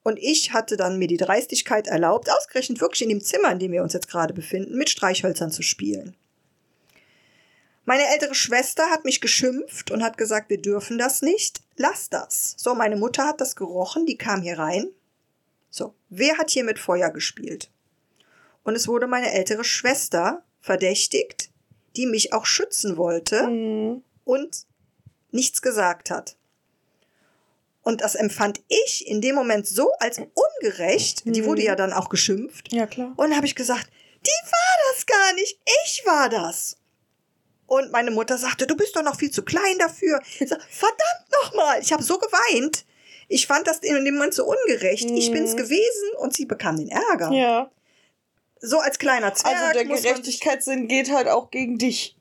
Und 0.05 0.19
ich 0.19 0.53
hatte 0.53 0.77
dann 0.77 0.99
mir 0.99 1.07
die 1.07 1.17
Dreistigkeit 1.17 1.87
erlaubt, 1.87 2.29
ausgerechnet 2.29 2.79
wirklich 2.79 3.01
in 3.01 3.09
dem 3.09 3.21
Zimmer, 3.21 3.51
in 3.51 3.57
dem 3.57 3.71
wir 3.71 3.81
uns 3.81 3.93
jetzt 3.93 4.07
gerade 4.07 4.35
befinden, 4.35 4.77
mit 4.77 4.91
Streichhölzern 4.91 5.49
zu 5.49 5.63
spielen. 5.63 6.15
Meine 7.85 8.07
ältere 8.13 8.35
Schwester 8.35 8.91
hat 8.91 9.03
mich 9.03 9.19
geschimpft 9.19 9.89
und 9.89 10.03
hat 10.03 10.19
gesagt, 10.19 10.51
wir 10.51 10.61
dürfen 10.61 10.99
das 10.99 11.23
nicht. 11.23 11.61
Lass 11.75 12.11
das. 12.11 12.53
So, 12.55 12.75
meine 12.75 12.97
Mutter 12.97 13.25
hat 13.25 13.41
das 13.41 13.55
gerochen, 13.55 14.05
die 14.05 14.15
kam 14.15 14.43
hier 14.43 14.59
rein. 14.59 14.89
So, 15.71 15.95
wer 16.09 16.37
hat 16.37 16.51
hier 16.51 16.65
mit 16.65 16.77
Feuer 16.77 17.09
gespielt? 17.09 17.71
Und 18.63 18.75
es 18.75 18.87
wurde 18.87 19.07
meine 19.07 19.33
ältere 19.33 19.63
Schwester 19.63 20.43
verdächtigt, 20.61 21.49
die 21.95 22.05
mich 22.05 22.31
auch 22.31 22.45
schützen 22.45 22.97
wollte 22.97 23.47
Mhm. 23.47 24.03
und 24.23 24.67
nichts 25.31 25.63
gesagt 25.63 26.11
hat. 26.11 26.37
Und 27.85 28.01
das 28.01 28.15
empfand 28.15 28.59
ich 28.67 29.07
in 29.07 29.21
dem 29.21 29.35
Moment 29.35 29.65
so 29.67 29.91
als 29.99 30.19
ungerecht. 30.19 31.21
Die 31.25 31.41
Mhm. 31.41 31.45
wurde 31.45 31.61
ja 31.63 31.75
dann 31.75 31.93
auch 31.93 32.09
geschimpft. 32.09 32.73
Ja, 32.73 32.87
klar. 32.87 33.13
Und 33.15 33.29
dann 33.29 33.35
habe 33.37 33.45
ich 33.45 33.55
gesagt, 33.55 33.87
die 34.25 34.51
war 34.51 34.91
das 34.91 35.05
gar 35.05 35.33
nicht, 35.35 35.57
ich 35.85 36.03
war 36.05 36.27
das. 36.27 36.77
Und 37.67 37.91
meine 37.91 38.11
Mutter 38.11 38.37
sagte, 38.37 38.67
du 38.67 38.75
bist 38.75 38.95
doch 38.95 39.03
noch 39.03 39.17
viel 39.17 39.31
zu 39.31 39.43
klein 39.43 39.77
dafür. 39.79 40.19
Ich 40.39 40.49
sag, 40.49 40.61
verdammt 40.69 41.31
nochmal, 41.43 41.79
ich 41.81 41.93
habe 41.93 42.03
so 42.03 42.17
geweint. 42.17 42.85
Ich 43.27 43.47
fand 43.47 43.65
das 43.67 43.77
in 43.79 44.03
dem 44.03 44.15
Moment 44.15 44.33
so 44.33 44.45
ungerecht. 44.45 45.09
Ich 45.11 45.29
Mhm. 45.29 45.33
bin's 45.33 45.55
gewesen 45.55 46.09
und 46.19 46.35
sie 46.35 46.45
bekam 46.45 46.77
den 46.77 46.89
Ärger. 46.89 47.31
Ja. 47.31 47.71
So 48.61 48.79
als 48.79 48.97
kleiner 48.99 49.33
Zwerg. 49.33 49.55
Also 49.55 49.73
der 49.73 49.85
Gerechtigkeitssinn 49.85 50.87
geht 50.87 51.11
halt 51.11 51.27
auch 51.27 51.51
gegen 51.51 51.77
dich. 51.77 52.15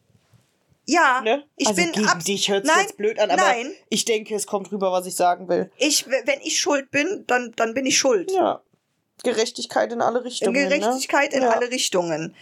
Ja, 0.87 1.23
Ne? 1.23 1.45
ich 1.57 1.69
also 1.69 1.81
bin 1.81 1.93
gegen 1.93 2.19
dich 2.27 2.51
hört 2.51 2.65
sich 2.67 2.75
Nein, 2.75 2.85
jetzt 2.85 2.97
blöd 2.97 3.19
an, 3.19 3.31
aber 3.31 3.43
nein. 3.43 3.73
ich 3.89 4.05
denke, 4.05 4.35
es 4.35 4.47
kommt 4.47 4.71
rüber, 4.71 4.93
was 4.93 5.07
ich 5.07 5.17
sagen 5.17 5.49
will. 5.49 5.71
ich, 5.79 6.07
wenn 6.07 6.41
ich 6.43 6.61
schuld 6.61 6.91
bin, 6.91 7.25
dann, 7.27 7.53
dann 7.57 7.75
bin 7.75 7.87
ich 7.87 7.99
schuld. 7.99 8.31
Ja. 8.31 8.61
Gerechtigkeit 9.23 9.93
in 9.93 10.03
alle 10.03 10.25
Richtungen. 10.25 10.53
Gerechtigkeit 10.53 11.33
ne? 11.33 11.39
in 11.39 11.43
ja. 11.45 11.51
alle 11.51 11.71
Richtungen. 11.71 12.35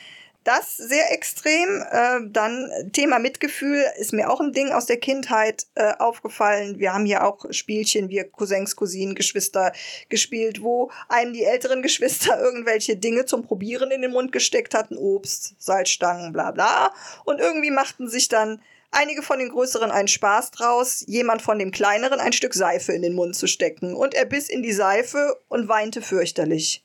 Das 0.44 0.76
sehr 0.76 1.12
extrem. 1.12 1.84
Äh, 1.90 2.28
dann 2.30 2.68
Thema 2.92 3.20
Mitgefühl 3.20 3.84
ist 3.98 4.12
mir 4.12 4.28
auch 4.28 4.40
ein 4.40 4.52
Ding 4.52 4.72
aus 4.72 4.86
der 4.86 4.96
Kindheit 4.96 5.66
äh, 5.76 5.92
aufgefallen. 5.98 6.80
Wir 6.80 6.92
haben 6.92 7.06
hier 7.06 7.24
auch 7.24 7.44
Spielchen, 7.50 8.08
wir 8.08 8.24
Cousins, 8.24 8.74
Cousinen, 8.74 9.14
Geschwister 9.14 9.72
gespielt, 10.08 10.62
wo 10.62 10.90
einem 11.08 11.32
die 11.32 11.44
älteren 11.44 11.82
Geschwister 11.82 12.40
irgendwelche 12.40 12.96
Dinge 12.96 13.24
zum 13.24 13.44
Probieren 13.44 13.92
in 13.92 14.02
den 14.02 14.10
Mund 14.10 14.32
gesteckt 14.32 14.74
hatten. 14.74 14.96
Obst, 14.96 15.54
Salzstangen, 15.58 16.32
bla 16.32 16.50
bla. 16.50 16.92
Und 17.24 17.40
irgendwie 17.40 17.70
machten 17.70 18.08
sich 18.08 18.28
dann 18.28 18.60
einige 18.90 19.22
von 19.22 19.38
den 19.38 19.48
Größeren 19.48 19.90
einen 19.90 20.08
Spaß 20.08 20.50
draus, 20.50 21.04
jemand 21.06 21.42
von 21.42 21.58
dem 21.58 21.70
Kleineren 21.70 22.18
ein 22.18 22.32
Stück 22.32 22.54
Seife 22.54 22.92
in 22.92 23.02
den 23.02 23.14
Mund 23.14 23.36
zu 23.36 23.46
stecken. 23.46 23.94
Und 23.94 24.14
er 24.14 24.24
biss 24.24 24.48
in 24.48 24.62
die 24.62 24.72
Seife 24.72 25.40
und 25.48 25.68
weinte 25.68 26.02
fürchterlich. 26.02 26.81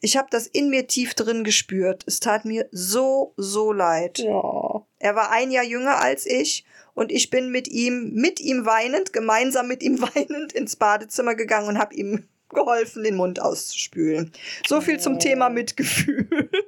Ich 0.00 0.16
habe 0.16 0.28
das 0.30 0.46
in 0.46 0.68
mir 0.68 0.86
tief 0.86 1.14
drin 1.14 1.42
gespürt. 1.42 2.04
Es 2.06 2.20
tat 2.20 2.44
mir 2.44 2.68
so, 2.70 3.32
so 3.36 3.72
leid. 3.72 4.18
Ja. 4.18 4.86
Er 4.98 5.14
war 5.14 5.30
ein 5.30 5.50
Jahr 5.50 5.64
jünger 5.64 5.98
als 6.00 6.26
ich 6.26 6.64
und 6.94 7.10
ich 7.10 7.30
bin 7.30 7.50
mit 7.50 7.68
ihm, 7.68 8.12
mit 8.12 8.40
ihm 8.40 8.66
weinend, 8.66 9.12
gemeinsam 9.12 9.68
mit 9.68 9.82
ihm 9.82 10.00
weinend 10.14 10.52
ins 10.52 10.76
Badezimmer 10.76 11.34
gegangen 11.34 11.68
und 11.68 11.78
habe 11.78 11.94
ihm 11.94 12.28
geholfen, 12.48 13.02
den 13.04 13.16
Mund 13.16 13.40
auszuspülen. 13.40 14.32
So 14.66 14.80
viel 14.80 15.00
zum 15.00 15.18
Thema 15.18 15.48
Mitgefühl. 15.48 16.50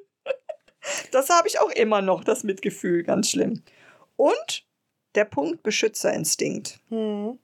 Das 1.11 1.29
habe 1.29 1.49
ich 1.49 1.61
auch 1.61 1.71
immer 1.71 2.01
noch, 2.01 2.25
das 2.25 2.45
Mitgefühl, 2.45 3.03
ganz 3.03 3.29
schlimm. 3.29 3.63
Und 4.17 4.65
der 5.17 5.27
Punkt 5.27 5.63
Beschützerinstinkt. 5.63 6.81
Hm. 6.89 7.39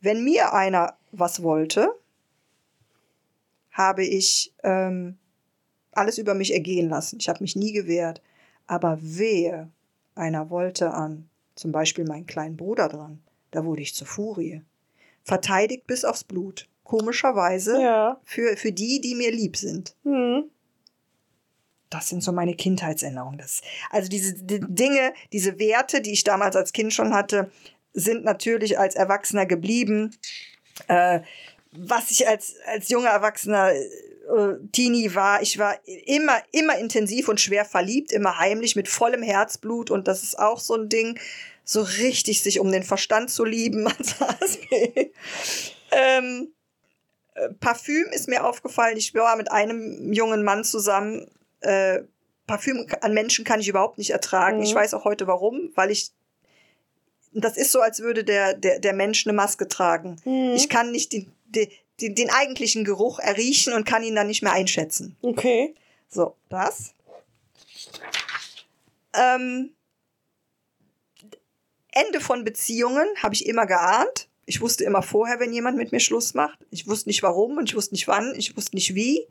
Wenn 0.00 0.24
mir 0.24 0.54
einer 0.54 0.96
was 1.12 1.42
wollte, 1.42 1.94
habe 3.78 4.04
ich 4.04 4.52
ähm, 4.64 5.16
alles 5.92 6.18
über 6.18 6.34
mich 6.34 6.52
ergehen 6.52 6.90
lassen. 6.90 7.16
Ich 7.20 7.28
habe 7.30 7.42
mich 7.42 7.56
nie 7.56 7.72
gewehrt. 7.72 8.20
Aber 8.66 8.98
wehe, 9.00 9.70
einer 10.14 10.50
wollte 10.50 10.90
an 10.92 11.30
zum 11.54 11.72
Beispiel 11.72 12.04
meinen 12.04 12.26
kleinen 12.26 12.56
Bruder 12.56 12.88
dran, 12.88 13.22
da 13.50 13.64
wurde 13.64 13.80
ich 13.82 13.94
zur 13.94 14.06
Furie. 14.06 14.62
Verteidigt 15.24 15.86
bis 15.86 16.04
aufs 16.04 16.24
Blut. 16.24 16.68
Komischerweise 16.84 17.80
Ja. 17.80 18.20
für, 18.24 18.56
für 18.56 18.72
die, 18.72 19.00
die 19.00 19.14
mir 19.14 19.30
lieb 19.30 19.56
sind. 19.56 19.94
Hm. 20.04 20.44
Das 21.90 22.08
sind 22.08 22.22
so 22.22 22.32
meine 22.32 22.54
Kindheitserinnerungen. 22.54 23.38
Das, 23.38 23.62
also 23.90 24.08
diese 24.08 24.34
die 24.44 24.60
Dinge, 24.60 25.14
diese 25.32 25.58
Werte, 25.58 26.00
die 26.02 26.12
ich 26.12 26.24
damals 26.24 26.54
als 26.56 26.72
Kind 26.72 26.92
schon 26.92 27.14
hatte, 27.14 27.50
sind 27.94 28.24
natürlich 28.24 28.78
als 28.78 28.94
Erwachsener 28.94 29.46
geblieben. 29.46 30.14
Äh, 30.88 31.20
was 31.86 32.10
ich 32.10 32.26
als, 32.26 32.56
als 32.66 32.88
junger 32.88 33.10
Erwachsener 33.10 33.72
äh, 33.72 34.54
Teenie 34.72 35.14
war, 35.14 35.42
ich 35.42 35.58
war 35.58 35.76
immer, 35.84 36.42
immer 36.52 36.78
intensiv 36.78 37.28
und 37.28 37.40
schwer 37.40 37.64
verliebt, 37.64 38.12
immer 38.12 38.38
heimlich 38.38 38.76
mit 38.76 38.88
vollem 38.88 39.22
Herzblut 39.22 39.90
und 39.90 40.08
das 40.08 40.22
ist 40.22 40.38
auch 40.38 40.60
so 40.60 40.74
ein 40.74 40.88
Ding, 40.88 41.18
so 41.64 41.82
richtig 41.82 42.42
sich 42.42 42.60
um 42.60 42.72
den 42.72 42.82
Verstand 42.82 43.30
zu 43.30 43.44
lieben 43.44 43.86
als 43.98 44.20
HSP. 44.20 45.12
ähm, 45.92 46.52
äh, 47.34 47.48
Parfüm 47.60 48.06
ist 48.12 48.28
mir 48.28 48.44
aufgefallen. 48.44 48.96
Ich 48.96 49.14
war 49.14 49.36
mit 49.36 49.50
einem 49.50 50.12
jungen 50.12 50.42
Mann 50.42 50.64
zusammen. 50.64 51.30
Äh, 51.60 52.00
Parfüm 52.46 52.86
an 53.02 53.12
Menschen 53.12 53.44
kann 53.44 53.60
ich 53.60 53.68
überhaupt 53.68 53.98
nicht 53.98 54.10
ertragen. 54.10 54.58
Mhm. 54.58 54.64
Ich 54.64 54.74
weiß 54.74 54.94
auch 54.94 55.04
heute 55.04 55.26
warum, 55.26 55.70
weil 55.74 55.90
ich 55.90 56.12
das 57.34 57.56
ist 57.56 57.72
so, 57.72 57.80
als 57.80 58.00
würde 58.00 58.24
der, 58.24 58.54
der, 58.54 58.78
der 58.78 58.92
Mensch 58.92 59.26
eine 59.26 59.34
Maske 59.34 59.68
tragen. 59.68 60.16
Hm. 60.24 60.54
Ich 60.54 60.68
kann 60.68 60.90
nicht 60.90 61.12
den, 61.12 61.30
den, 61.48 61.68
den, 62.00 62.14
den 62.14 62.30
eigentlichen 62.30 62.84
Geruch 62.84 63.18
erriechen 63.18 63.72
und 63.72 63.84
kann 63.84 64.02
ihn 64.02 64.14
dann 64.14 64.26
nicht 64.26 64.42
mehr 64.42 64.52
einschätzen. 64.52 65.16
Okay. 65.22 65.74
So, 66.08 66.36
das. 66.48 66.94
Ähm, 69.14 69.74
Ende 71.92 72.20
von 72.20 72.44
Beziehungen 72.44 73.06
habe 73.22 73.34
ich 73.34 73.46
immer 73.46 73.66
geahnt. 73.66 74.28
Ich 74.46 74.60
wusste 74.60 74.84
immer 74.84 75.02
vorher, 75.02 75.40
wenn 75.40 75.52
jemand 75.52 75.76
mit 75.76 75.92
mir 75.92 76.00
Schluss 76.00 76.34
macht. 76.34 76.58
Ich 76.70 76.86
wusste 76.86 77.08
nicht 77.08 77.22
warum 77.22 77.58
und 77.58 77.68
ich 77.68 77.76
wusste 77.76 77.94
nicht 77.94 78.08
wann, 78.08 78.34
ich 78.36 78.56
wusste 78.56 78.76
nicht 78.76 78.94
wie. 78.94 79.26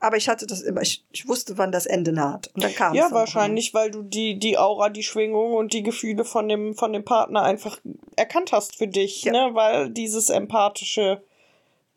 Aber 0.00 0.16
ich 0.16 0.28
hatte 0.28 0.46
das 0.46 0.62
immer, 0.62 0.80
ich, 0.80 1.04
ich 1.10 1.26
wusste, 1.26 1.58
wann 1.58 1.72
das 1.72 1.86
Ende 1.86 2.12
naht. 2.12 2.50
Und 2.54 2.62
dann 2.62 2.74
kam 2.74 2.92
es. 2.92 2.98
Ja, 2.98 3.10
wahrscheinlich, 3.10 3.74
weil 3.74 3.90
du 3.90 4.02
die, 4.02 4.38
die 4.38 4.56
Aura, 4.56 4.90
die 4.90 5.02
Schwingung 5.02 5.54
und 5.54 5.72
die 5.72 5.82
Gefühle 5.82 6.24
von 6.24 6.48
dem, 6.48 6.76
von 6.76 6.92
dem 6.92 7.04
Partner 7.04 7.42
einfach 7.42 7.80
erkannt 8.14 8.52
hast 8.52 8.76
für 8.76 8.86
dich, 8.86 9.24
Ja. 9.24 9.32
ne? 9.32 9.54
Weil 9.54 9.90
dieses 9.90 10.30
Empathische 10.30 11.22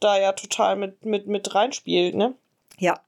da 0.02 0.18
ja 0.20 0.34
total 0.34 0.76
mit, 0.76 1.06
mit, 1.06 1.28
mit 1.28 1.54
reinspielt, 1.56 2.16
ne? 2.16 2.36
Ja. 2.78 3.00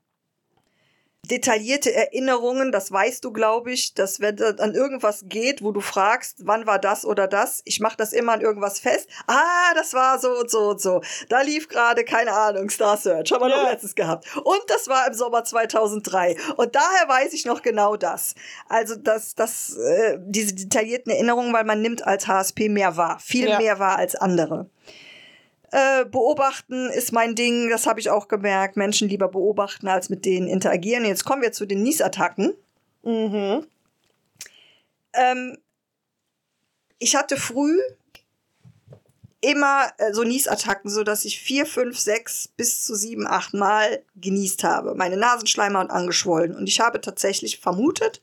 Detaillierte 1.32 1.94
Erinnerungen, 1.94 2.74
das 2.74 2.92
weißt 2.92 3.24
du, 3.24 3.32
glaube 3.32 3.72
ich, 3.72 3.94
dass 3.94 4.20
wenn 4.20 4.36
es 4.38 4.60
an 4.60 4.74
irgendwas 4.76 5.24
geht, 5.30 5.64
wo 5.64 5.72
du 5.72 5.80
fragst, 5.80 6.40
wann 6.46 6.68
war 6.68 6.80
das 6.80 7.06
oder 7.06 7.28
das, 7.30 7.62
ich 7.64 7.80
mache 7.80 7.96
das 7.96 8.12
immer 8.12 8.34
an 8.34 8.42
irgendwas 8.42 8.82
fest. 8.82 9.08
Ah, 9.28 9.74
das 9.74 9.94
war 9.94 10.20
so 10.20 10.32
und 10.38 10.52
so 10.52 10.72
und 10.72 10.82
so. 10.82 11.02
Da 11.30 11.40
lief 11.42 11.70
gerade, 11.70 12.04
keine 12.04 12.34
Ahnung, 12.34 12.70
Star 12.70 12.98
Search, 12.98 13.32
haben 13.32 13.42
wir 13.42 13.50
Ja. 13.50 13.64
noch 13.64 13.70
letztes 13.72 13.96
gehabt. 13.96 14.28
Und 14.36 14.62
das 14.68 14.90
war 14.90 15.08
im 15.08 15.14
Sommer 15.14 15.46
2003. 15.46 16.36
Und 16.58 16.76
daher 16.76 17.08
weiß 17.08 17.32
ich 17.32 17.46
noch 17.46 17.62
genau 17.62 17.96
das. 17.96 18.36
Also 18.68 18.96
das, 18.98 19.34
das, 19.34 19.78
äh, 19.78 20.18
diese 20.20 20.54
detaillierten 20.56 21.10
Erinnerungen, 21.14 21.54
weil 21.54 21.64
man 21.64 21.82
nimmt 21.82 22.06
als 22.06 22.28
HSP 22.28 22.68
mehr 22.68 22.98
wahr, 22.98 23.18
viel 23.22 23.48
Ja. 23.48 23.60
mehr 23.60 23.80
wahr 23.80 23.96
als 23.98 24.16
andere. 24.16 24.70
Äh, 25.74 26.06
beobachten 26.06 26.92
ist 26.92 27.14
mein 27.14 27.34
Ding, 27.34 27.68
das 27.68 27.88
habe 27.88 28.00
ich 28.00 28.12
auch 28.12 28.28
gemerkt. 28.28 28.78
Menschen 28.78 29.10
lieber 29.10 29.28
beobachten, 29.28 29.88
als 29.88 30.08
mit 30.08 30.24
denen 30.24 30.48
interagieren. 30.48 31.04
Jetzt 31.04 31.26
kommen 31.26 31.42
wir 31.42 31.52
zu 31.52 31.66
den 31.66 31.82
Niesattacken. 31.82 32.54
Mhm. 33.02 33.66
Ähm, 35.14 35.58
ich 37.00 37.16
hatte 37.16 37.38
früh 37.38 37.80
immer 39.42 39.88
äh, 39.98 40.14
so 40.14 40.22
Niesattacken, 40.22 40.92
so 40.92 41.04
dass 41.04 41.26
ich 41.26 41.40
vier, 41.40 41.66
fünf, 41.66 41.98
sechs 41.98 42.48
bis 42.50 42.86
zu 42.86 42.94
sieben, 42.94 43.26
acht 43.26 43.56
Mal 43.56 44.04
genießt 44.16 44.64
habe. 44.64 44.94
Meine 44.94 45.18
Nasenschleimhaut 45.18 45.90
angeschwollen. 45.90 46.56
Und 46.56 46.70
ich 46.70 46.82
habe 46.82 47.02
tatsächlich 47.02 47.60
vermutet, 47.60 48.22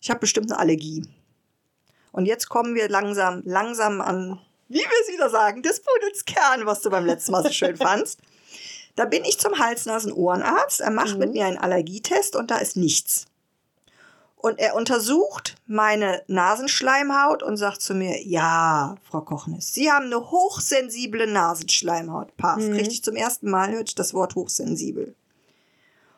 ich 0.00 0.10
habe 0.10 0.18
bestimmt 0.18 0.50
eine 0.50 0.58
Allergie. 0.58 1.06
Und 2.10 2.26
jetzt 2.26 2.48
kommen 2.48 2.74
wir 2.74 2.88
langsam, 2.88 3.42
langsam 3.44 4.00
an, 4.00 4.40
wie 4.74 4.80
wir 4.80 5.00
es 5.06 5.12
wieder 5.12 5.30
sagen, 5.30 5.62
des 5.62 5.80
Pudels 5.80 6.24
Kern, 6.24 6.66
was 6.66 6.80
du 6.82 6.90
beim 6.90 7.06
letzten 7.06 7.32
Mal 7.32 7.42
so 7.44 7.50
schön 7.52 7.76
fandst. 7.76 8.18
Da 8.96 9.04
bin 9.06 9.24
ich 9.24 9.38
zum 9.40 9.58
Hals-Nasen-Ohrenarzt. 9.58 10.80
Er 10.80 10.90
macht 10.90 11.14
Mhm. 11.14 11.18
mit 11.18 11.32
mir 11.32 11.46
einen 11.46 11.58
Allergietest 11.58 12.36
und 12.36 12.50
da 12.50 12.56
ist 12.58 12.76
nichts. 12.76 13.26
Und 14.36 14.58
er 14.58 14.74
untersucht 14.74 15.56
meine 15.66 16.22
Nasenschleimhaut 16.26 17.42
und 17.42 17.56
sagt 17.56 17.80
zu 17.80 17.94
mir, 17.94 18.22
ja, 18.26 18.96
Frau 19.08 19.22
Kochnis, 19.22 19.72
Sie 19.72 19.90
haben 19.90 20.06
eine 20.06 20.30
hochsensible 20.30 21.26
Nasenschleimhaut. 21.26 22.36
Paff, 22.36 22.58
Mhm. 22.58 22.74
richtig 22.74 23.02
zum 23.02 23.16
ersten 23.16 23.48
Mal 23.50 23.70
hört 23.72 23.88
ich 23.88 23.94
das 23.94 24.12
Wort 24.12 24.34
hochsensibel. 24.34 25.14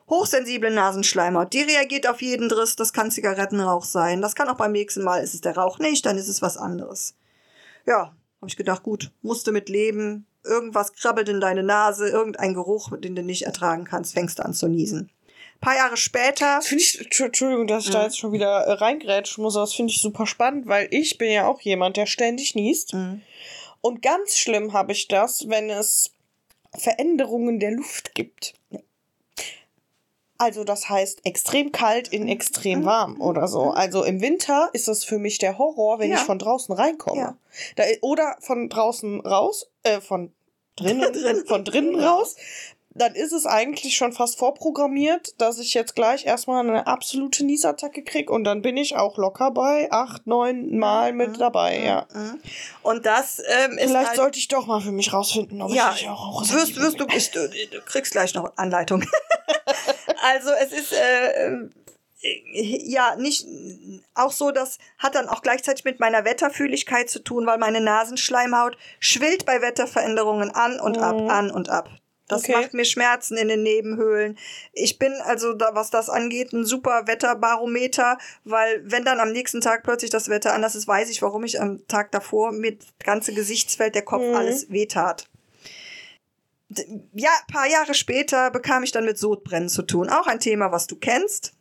Hochsensible 0.09 0.71
Nasenschleimhaut, 0.71 1.53
die 1.53 1.63
reagiert 1.63 2.09
auf 2.09 2.23
jeden 2.23 2.49
Driss, 2.49 2.77
das 2.77 2.93
kann 2.93 3.11
Zigarettenrauch 3.11 3.85
sein, 3.85 4.23
das 4.23 4.35
kann 4.35 4.49
auch 4.49 4.57
beim 4.57 4.73
nächsten 4.73 5.03
Mal, 5.03 5.23
ist 5.23 5.35
es 5.35 5.41
der 5.41 5.57
Rauch 5.57 5.79
nicht, 5.79 6.07
dann 6.07 6.17
ist 6.17 6.29
es 6.29 6.43
was 6.43 6.57
anderes. 6.57 7.15
Ja, 7.87 8.15
habe 8.41 8.49
ich 8.49 8.57
gedacht, 8.57 8.83
gut, 8.83 9.11
musst 9.23 9.47
du 9.47 9.53
mit 9.53 9.69
leben, 9.69 10.27
irgendwas 10.45 10.93
krabbelt 10.93 11.29
in 11.29 11.41
deine 11.41 11.63
Nase, 11.63 12.09
irgendein 12.09 12.55
Geruch, 12.55 12.91
den 12.99 13.17
du 13.17 13.23
nicht 13.23 13.43
ertragen 13.43 13.85
kannst, 13.85 14.15
fängst 14.15 14.39
du 14.39 14.45
an 14.45 14.55
zu 14.55 14.69
niesen. 14.69 15.11
paar 15.61 15.75
Jahre 15.75 15.97
später, 15.97 16.61
finde 16.63 16.83
ich, 16.85 17.01
Entschu- 17.01 17.25
Entschuldigung, 17.25 17.67
dass 17.67 17.87
ich 17.87 17.91
da 17.91 17.99
Mhm. 18.01 18.05
jetzt 18.05 18.19
schon 18.19 18.33
wieder 18.33 18.61
äh, 18.67 18.73
reingrätschen 18.73 19.43
muss, 19.43 19.57
aber 19.57 19.63
das 19.65 19.73
finde 19.75 19.91
ich 19.93 20.01
super 20.03 20.27
spannend, 20.27 20.67
weil 20.67 20.87
ich 20.91 21.17
bin 21.19 21.33
ja 21.33 21.47
auch 21.49 21.61
jemand, 21.63 21.97
der 21.97 22.05
ständig 22.07 22.55
niest. 22.55 22.93
Mhm. 22.95 23.23
Und 23.81 24.03
ganz 24.03 24.37
schlimm 24.37 24.73
habe 24.75 24.93
ich 24.93 25.09
das, 25.09 25.49
wenn 25.49 25.71
es 25.71 26.11
Veränderungen 26.77 27.59
der 27.59 27.71
Luft 27.73 28.15
gibt. 28.15 28.55
Also 30.39 30.65
das 30.65 30.89
heißt 30.89 31.21
extrem 31.25 31.73
kalt 31.73 32.09
in 32.09 32.29
extrem 32.29 32.85
warm 32.85 33.21
oder 33.21 33.49
so. 33.49 33.71
Also 33.71 34.05
im 34.05 34.21
Winter 34.21 34.69
ist 34.73 34.89
das 34.89 35.05
für 35.05 35.19
mich 35.19 35.39
der 35.39 35.59
Horror, 35.59 35.99
wenn 35.99 36.11
Ja. 36.11 36.17
ich 36.17 36.23
von 36.23 36.39
draußen 36.39 36.75
reinkomme. 36.75 37.21
Ja. 37.21 37.37
Da, 37.77 37.85
oder 38.03 38.37
von 38.41 38.69
draußen 38.69 39.21
raus, 39.21 39.71
äh, 39.83 40.01
von 40.01 40.33
drinnen, 40.77 41.13
Drin. 41.13 41.45
von 41.47 41.65
drinnen 41.65 41.99
raus. 41.99 42.37
Dann 42.99 43.15
ist 43.15 43.33
es 43.33 43.45
eigentlich 43.45 43.95
schon 43.95 44.15
fast 44.15 44.39
vorprogrammiert, 44.39 45.39
dass 45.39 45.59
ich 45.59 45.75
jetzt 45.75 45.95
gleich 45.95 46.25
erstmal 46.25 46.67
eine 46.67 46.87
absolute 46.87 47.45
Niesattacke 47.45 48.03
krieg 48.03 48.31
und 48.31 48.45
dann 48.45 48.63
bin 48.63 48.79
ich 48.79 48.97
auch 48.97 49.19
locker 49.19 49.51
bei 49.51 49.89
acht, 49.93 50.27
neun 50.27 50.79
Mal 50.79 51.13
mit 51.13 51.39
dabei, 51.39 51.79
ja. 51.85 52.07
Und 52.83 53.05
das 53.05 53.39
ähm, 53.39 53.77
ist 53.77 53.91
Vielleicht 53.91 54.09
halt, 54.09 54.17
sollte 54.17 54.39
ich 54.39 54.49
doch 54.49 54.67
mal 54.67 54.81
für 54.81 54.93
mich 54.93 55.13
rausfinden, 55.13 55.61
ob 55.61 55.73
ja, 55.75 55.93
ich 55.95 56.09
auch 56.09 56.41
wirst, 56.41 56.53
hochsensibel 56.55 56.83
wirst 56.85 57.01
du, 57.01 57.07
ich, 57.15 57.31
du, 57.33 57.51
du 57.77 57.83
kriegst 57.85 58.13
gleich 58.13 58.33
noch 58.33 58.57
Anleitung. 58.57 59.05
also 60.23 60.51
es 60.63 60.73
ist 60.73 60.93
äh, 60.93 61.47
ähm, 61.47 61.71
ja 62.53 63.17
nicht 63.17 63.47
auch 64.15 64.33
so, 64.33 64.51
das 64.51 64.79
hat 64.99 65.15
dann 65.15 65.29
auch 65.29 65.43
gleichzeitig 65.43 65.85
mit 65.85 66.01
meiner 66.01 66.25
Wetterfühligkeit 66.25 67.09
zu 67.11 67.21
tun, 67.21 67.47
weil 67.47 67.59
meine 67.59 67.81
Nasenschleimhaut 67.81 68.77
schwillt 69.01 69.47
bei 69.47 69.61
Wetterveränderungen 69.61 70.51
an 70.51 70.81
und 70.81 70.99
ab, 70.99 71.17
Mhm. 71.21 71.29
an 71.31 71.51
und 71.51 71.69
ab. 71.69 71.91
Das 72.29 72.43
Okay. 72.43 72.53
macht 72.55 72.75
mir 72.75 72.85
Schmerzen 72.85 73.37
in 73.37 73.47
den 73.47 73.63
Nebenhöhlen. 73.63 74.37
Ich 74.73 74.99
bin 74.99 75.13
also, 75.23 75.53
da, 75.53 75.77
was 75.77 75.91
das 75.91 76.11
angeht, 76.11 76.53
ein 76.53 76.65
super 76.65 77.07
Wetterbarometer, 77.07 78.19
weil 78.43 78.83
wenn 78.85 79.05
dann 79.05 79.21
am 79.21 79.31
nächsten 79.31 79.61
Tag 79.61 79.85
plötzlich 79.85 80.11
das 80.11 80.29
Wetter 80.29 80.53
anders 80.53 80.75
ist, 80.75 80.89
weiß 80.89 81.09
ich, 81.11 81.23
warum 81.23 81.45
ich 81.45 81.61
am 81.61 81.87
Tag 81.87 82.11
davor 82.11 82.51
mit 82.51 82.83
ganze 83.05 83.33
Gesichtsfeld, 83.33 83.95
der 83.95 84.03
Kopf, 84.03 84.25
Mhm. 84.25 84.35
alles 84.35 84.71
wehtat. 84.71 85.29
Ja, 87.15 87.31
paar 87.53 87.67
Jahre 87.69 87.95
später 87.95 88.51
bekam 88.51 88.83
ich 88.83 88.91
dann 88.93 89.05
mit 89.05 89.19
Sodbrennen 89.19 89.69
zu 89.69 89.83
tun. 89.83 90.09
Auch 90.11 90.27
ein 90.27 90.41
Thema, 90.41 90.73
was 90.73 90.87
du 90.89 90.97
kennst, 90.97 91.55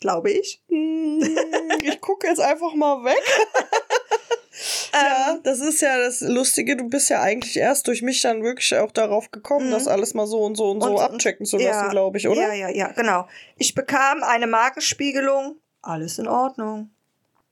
glaube 0.00 0.30
ich. 0.30 0.62
Hm, 0.68 1.20
Ich 1.82 2.00
gucke 2.00 2.26
jetzt 2.26 2.40
einfach 2.40 2.74
mal 2.74 3.04
weg. 3.04 3.22
ja, 4.94 5.38
das 5.42 5.60
ist 5.60 5.80
ja 5.82 5.98
das 5.98 6.20
Lustige. 6.22 6.76
Du 6.76 6.88
bist 6.88 7.10
ja 7.10 7.20
eigentlich 7.20 7.56
erst 7.56 7.86
durch 7.88 8.00
mich 8.02 8.22
dann 8.22 8.42
wirklich 8.42 8.74
auch 8.76 8.90
darauf 8.92 9.30
gekommen, 9.30 9.66
Mhm. 9.68 9.72
das 9.72 9.88
alles 9.88 10.14
mal 10.14 10.26
so 10.26 10.40
und 10.42 10.56
so 10.56 10.70
und 10.70 10.80
so 10.82 10.94
Und- 10.96 11.00
abchecken 11.02 11.44
zu 11.44 11.58
Ja, 11.58 11.70
lassen, 11.72 11.90
glaube 11.90 12.16
ich, 12.18 12.26
oder? 12.28 12.40
Ja, 12.40 12.54
ja, 12.54 12.68
ja, 12.70 12.92
genau. 12.92 13.26
Ich 13.56 13.74
bekam 13.74 14.22
eine 14.22 14.46
Magenspiegelung, 14.46 15.56
alles 15.82 16.18
in 16.18 16.28
Ordnung. 16.28 16.90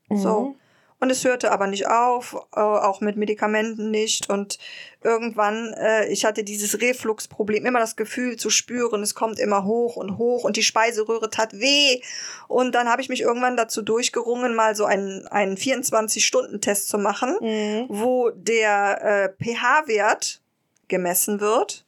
So. 0.09 0.55
Und 1.03 1.09
es 1.09 1.25
hörte 1.25 1.51
aber 1.51 1.67
nicht 1.67 1.85
auf, 1.87 2.33
äh, 2.55 2.61
auch 2.61 3.01
mit 3.01 3.17
Medikamenten 3.17 3.91
nicht. 3.91 4.29
Und 4.29 4.57
irgendwann, 5.01 5.73
äh, 5.73 6.07
ich 6.07 6.23
hatte 6.23 6.45
dieses 6.45 6.79
Refluxproblem, 6.79 7.65
immer 7.65 7.79
das 7.79 7.97
Gefühl 7.97 8.37
zu 8.37 8.49
spüren, 8.49 9.03
es 9.03 9.13
kommt 9.13 9.37
immer 9.37 9.65
hoch 9.65 9.97
und 9.97 10.17
hoch 10.17 10.45
und 10.45 10.55
die 10.55 10.63
Speiseröhre 10.63 11.29
tat 11.29 11.51
weh. 11.59 11.99
Und 12.47 12.73
dann 12.73 12.87
habe 12.87 13.01
ich 13.01 13.09
mich 13.09 13.19
irgendwann 13.19 13.57
dazu 13.57 13.81
durchgerungen, 13.81 14.55
mal 14.55 14.77
so 14.77 14.85
einen, 14.85 15.27
einen 15.27 15.57
24-Stunden-Test 15.57 16.87
zu 16.87 16.97
machen, 16.97 17.35
Mhm. 17.41 17.87
wo 17.89 18.29
der 18.29 19.35
äh, 19.37 19.43
pH-Wert 19.43 20.41
gemessen 20.87 21.41
wird 21.41 21.85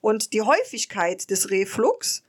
und 0.00 0.32
die 0.32 0.40
Häufigkeit 0.40 1.28
des 1.28 1.50
Reflux. 1.50 2.22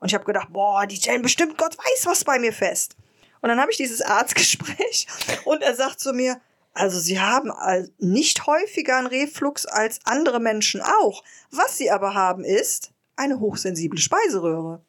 Und 0.00 0.08
ich 0.08 0.14
habe 0.14 0.24
gedacht, 0.24 0.48
boah, 0.50 0.88
die 0.88 0.96
stellen 0.96 1.22
bestimmt 1.22 1.56
Gott 1.56 1.78
weiß 1.78 2.06
was 2.06 2.24
bei 2.24 2.40
mir 2.40 2.52
fest. 2.52 2.96
Und 3.40 3.48
dann 3.48 3.60
habe 3.60 3.70
ich 3.70 3.76
dieses 3.76 4.02
Arztgespräch 4.02 5.06
und 5.44 5.62
er 5.62 5.74
sagt 5.74 6.00
zu 6.00 6.12
mir, 6.12 6.40
also 6.74 6.98
Sie 7.00 7.18
haben 7.18 7.50
nicht 7.98 8.46
häufiger 8.46 8.98
einen 8.98 9.08
Reflux 9.08 9.66
als 9.66 10.00
andere 10.04 10.38
Menschen 10.38 10.80
auch. 10.80 11.24
Was 11.50 11.76
Sie 11.76 11.90
aber 11.90 12.14
haben 12.14 12.44
ist 12.44 12.92
eine 13.16 13.40
hochsensible 13.40 13.98
Speiseröhre. 13.98 14.80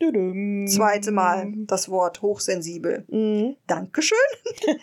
Düdüm. 0.00 0.68
Zweite 0.68 1.10
Mal 1.10 1.52
das 1.66 1.88
Wort 1.88 2.22
hochsensibel. 2.22 3.04
Mhm. 3.08 3.56
Dankeschön. 3.66 4.18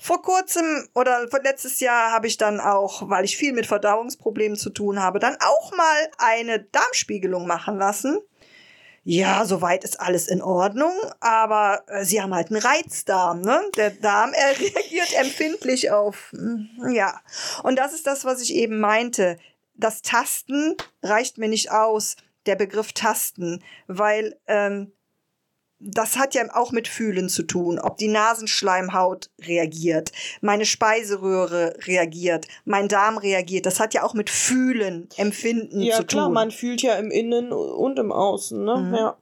Vor 0.00 0.20
kurzem 0.20 0.86
oder 0.94 1.26
vor 1.30 1.40
letztes 1.42 1.80
Jahr 1.80 2.12
habe 2.12 2.26
ich 2.26 2.36
dann 2.36 2.60
auch, 2.60 3.08
weil 3.08 3.24
ich 3.24 3.38
viel 3.38 3.54
mit 3.54 3.64
Verdauungsproblemen 3.64 4.54
zu 4.54 4.68
tun 4.68 5.00
habe, 5.00 5.18
dann 5.18 5.34
auch 5.40 5.74
mal 5.74 6.10
eine 6.18 6.60
Darmspiegelung 6.60 7.46
machen 7.46 7.78
lassen. 7.78 8.18
Ja, 9.06 9.44
soweit 9.44 9.84
ist 9.84 10.00
alles 10.00 10.28
in 10.28 10.40
Ordnung, 10.40 10.92
aber 11.20 11.84
äh, 11.88 12.06
sie 12.06 12.22
haben 12.22 12.34
halt 12.34 12.50
einen 12.50 12.62
Reizdarm, 12.62 13.42
ne? 13.42 13.60
Der 13.76 13.90
Darm 13.90 14.32
er 14.32 14.58
reagiert 14.58 15.14
empfindlich 15.18 15.90
auf, 15.90 16.32
mm, 16.32 16.90
ja. 16.90 17.20
Und 17.62 17.78
das 17.78 17.92
ist 17.92 18.06
das, 18.06 18.24
was 18.24 18.40
ich 18.40 18.54
eben 18.54 18.80
meinte. 18.80 19.38
Das 19.74 20.00
Tasten 20.00 20.74
reicht 21.02 21.36
mir 21.36 21.48
nicht 21.48 21.70
aus, 21.70 22.16
der 22.46 22.56
Begriff 22.56 22.92
Tasten, 22.92 23.62
weil 23.86 24.38
ähm, 24.46 24.92
das 25.86 26.16
hat 26.16 26.34
ja 26.34 26.42
auch 26.54 26.72
mit 26.72 26.88
Fühlen 26.88 27.28
zu 27.28 27.42
tun, 27.42 27.78
ob 27.78 27.98
die 27.98 28.08
Nasenschleimhaut 28.08 29.30
reagiert, 29.42 30.12
meine 30.40 30.64
Speiseröhre 30.64 31.76
reagiert, 31.86 32.46
mein 32.64 32.88
Darm 32.88 33.18
reagiert. 33.18 33.66
Das 33.66 33.80
hat 33.80 33.94
ja 33.94 34.02
auch 34.02 34.14
mit 34.14 34.30
Fühlen, 34.30 35.08
Empfinden 35.16 35.80
Ja, 35.82 35.96
zu 35.96 36.04
klar, 36.04 36.26
tun. 36.26 36.34
man 36.34 36.50
fühlt 36.50 36.82
ja 36.82 36.94
im 36.94 37.10
Innen 37.10 37.52
und 37.52 37.98
im 37.98 38.12
Außen, 38.12 38.64
ne? 38.64 38.76
Mhm. 38.76 38.94
Ja. 38.94 39.16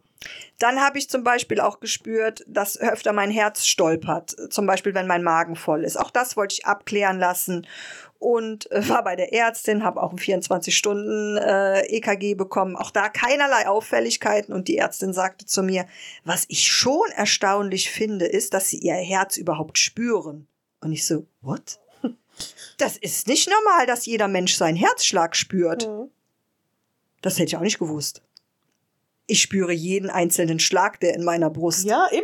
Dann 0.60 0.80
habe 0.80 0.98
ich 0.98 1.10
zum 1.10 1.24
Beispiel 1.24 1.60
auch 1.60 1.80
gespürt, 1.80 2.44
dass 2.46 2.78
öfter 2.78 3.12
mein 3.12 3.32
Herz 3.32 3.66
stolpert. 3.66 4.36
Zum 4.52 4.66
Beispiel, 4.66 4.94
wenn 4.94 5.08
mein 5.08 5.24
Magen 5.24 5.56
voll 5.56 5.82
ist. 5.82 5.98
Auch 5.98 6.12
das 6.12 6.36
wollte 6.36 6.54
ich 6.54 6.66
abklären 6.66 7.18
lassen. 7.18 7.66
Und 8.22 8.70
äh, 8.70 8.88
war 8.88 9.02
bei 9.02 9.16
der 9.16 9.32
Ärztin, 9.32 9.82
habe 9.82 10.00
auch 10.00 10.12
ein 10.12 10.18
24-Stunden-EKG 10.18 12.36
bekommen. 12.36 12.76
Auch 12.76 12.92
da 12.92 13.08
keinerlei 13.08 13.66
Auffälligkeiten. 13.66 14.54
Und 14.54 14.68
die 14.68 14.78
Ärztin 14.78 15.12
sagte 15.12 15.44
zu 15.44 15.64
mir, 15.64 15.88
was 16.22 16.44
ich 16.46 16.70
schon 16.70 17.10
erstaunlich 17.16 17.90
finde, 17.90 18.26
ist, 18.26 18.54
dass 18.54 18.68
sie 18.68 18.78
ihr 18.78 18.94
Herz 18.94 19.38
überhaupt 19.38 19.76
spüren. 19.76 20.46
Und 20.80 20.92
ich 20.92 21.04
so, 21.04 21.26
what? 21.40 21.80
Das 22.78 22.96
ist 22.96 23.26
nicht 23.26 23.50
normal, 23.50 23.86
dass 23.86 24.06
jeder 24.06 24.28
Mensch 24.28 24.54
seinen 24.54 24.76
Herzschlag 24.76 25.34
spürt. 25.34 25.88
Mhm. 25.88 26.08
Das 27.22 27.34
hätte 27.34 27.46
ich 27.46 27.56
auch 27.56 27.62
nicht 27.62 27.80
gewusst. 27.80 28.22
Ich 29.26 29.42
spüre 29.42 29.72
jeden 29.72 30.10
einzelnen 30.10 30.60
Schlag, 30.60 31.00
der 31.00 31.14
in 31.14 31.24
meiner 31.24 31.50
Brust. 31.50 31.84
Ja, 31.84 32.06
immer? 32.06 32.22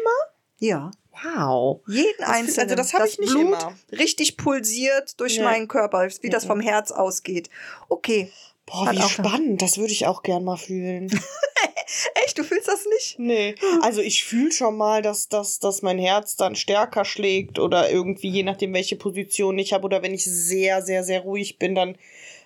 Ja. 0.58 0.92
Wow. 1.22 1.80
Jeden 1.86 2.22
einzelnen. 2.24 2.60
also 2.70 2.74
das 2.76 2.94
hab 2.94 3.06
ich 3.06 3.18
nicht 3.18 3.30
Blut 3.32 3.46
immer. 3.46 3.74
richtig 3.92 4.36
pulsiert 4.36 5.18
durch 5.20 5.38
Nee. 5.38 5.44
meinen 5.44 5.68
Körper, 5.68 6.08
wie 6.20 6.30
das 6.30 6.44
vom 6.44 6.60
Herz 6.60 6.90
ausgeht. 6.92 7.50
Okay. 7.88 8.30
Boah, 8.66 8.86
Hat 8.86 8.96
wie 8.96 9.02
spannend. 9.02 9.62
Das 9.62 9.78
würde 9.78 9.92
ich 9.92 10.06
auch 10.06 10.22
gern 10.22 10.44
mal 10.44 10.56
fühlen. 10.58 11.08
Echt, 12.26 12.36
du 12.36 12.44
fühlst 12.44 12.68
das 12.68 12.84
nicht? 12.84 13.18
nee. 13.18 13.54
Also 13.80 14.02
ich 14.02 14.24
fühle 14.24 14.52
schon 14.52 14.76
mal, 14.76 15.00
dass, 15.00 15.28
dass, 15.30 15.58
dass 15.58 15.80
mein 15.80 15.98
Herz 15.98 16.36
dann 16.36 16.54
stärker 16.54 17.06
schlägt 17.06 17.58
oder 17.58 17.90
irgendwie, 17.90 18.28
je 18.28 18.42
nachdem, 18.42 18.74
welche 18.74 18.96
Position 18.96 19.58
ich 19.58 19.72
habe 19.72 19.84
oder 19.84 20.02
wenn 20.02 20.12
ich 20.12 20.24
sehr, 20.26 20.82
sehr, 20.82 21.02
sehr 21.02 21.20
ruhig 21.22 21.58
bin, 21.58 21.74
dann, 21.74 21.96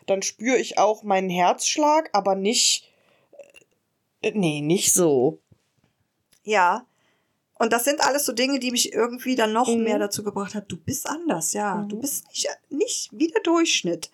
dann 0.06 0.22
spüre 0.22 0.58
ich 0.58 0.78
auch 0.78 1.02
meinen 1.02 1.28
Herzschlag, 1.28 2.08
aber 2.12 2.36
nicht. 2.36 2.88
äh, 4.22 4.30
Nee, 4.32 4.60
nicht 4.60 4.94
so. 4.94 5.40
Ja. 6.44 6.86
Und 7.54 7.72
das 7.72 7.84
sind 7.84 8.00
alles 8.00 8.26
so 8.26 8.32
Dinge, 8.32 8.58
die 8.58 8.70
mich 8.70 8.92
irgendwie 8.92 9.36
dann 9.36 9.52
noch 9.52 9.68
Mhm. 9.68 9.84
mehr 9.84 9.98
dazu 9.98 10.24
gebracht 10.24 10.54
haben. 10.54 10.66
Du 10.68 10.76
bist 10.76 11.06
anders, 11.08 11.52
ja. 11.52 11.76
Mhm. 11.76 11.88
Du 11.88 12.00
bist 12.00 12.26
nicht, 12.28 12.48
nicht 12.70 13.08
wie 13.12 13.28
der 13.28 13.42
Durchschnitt. 13.42 14.10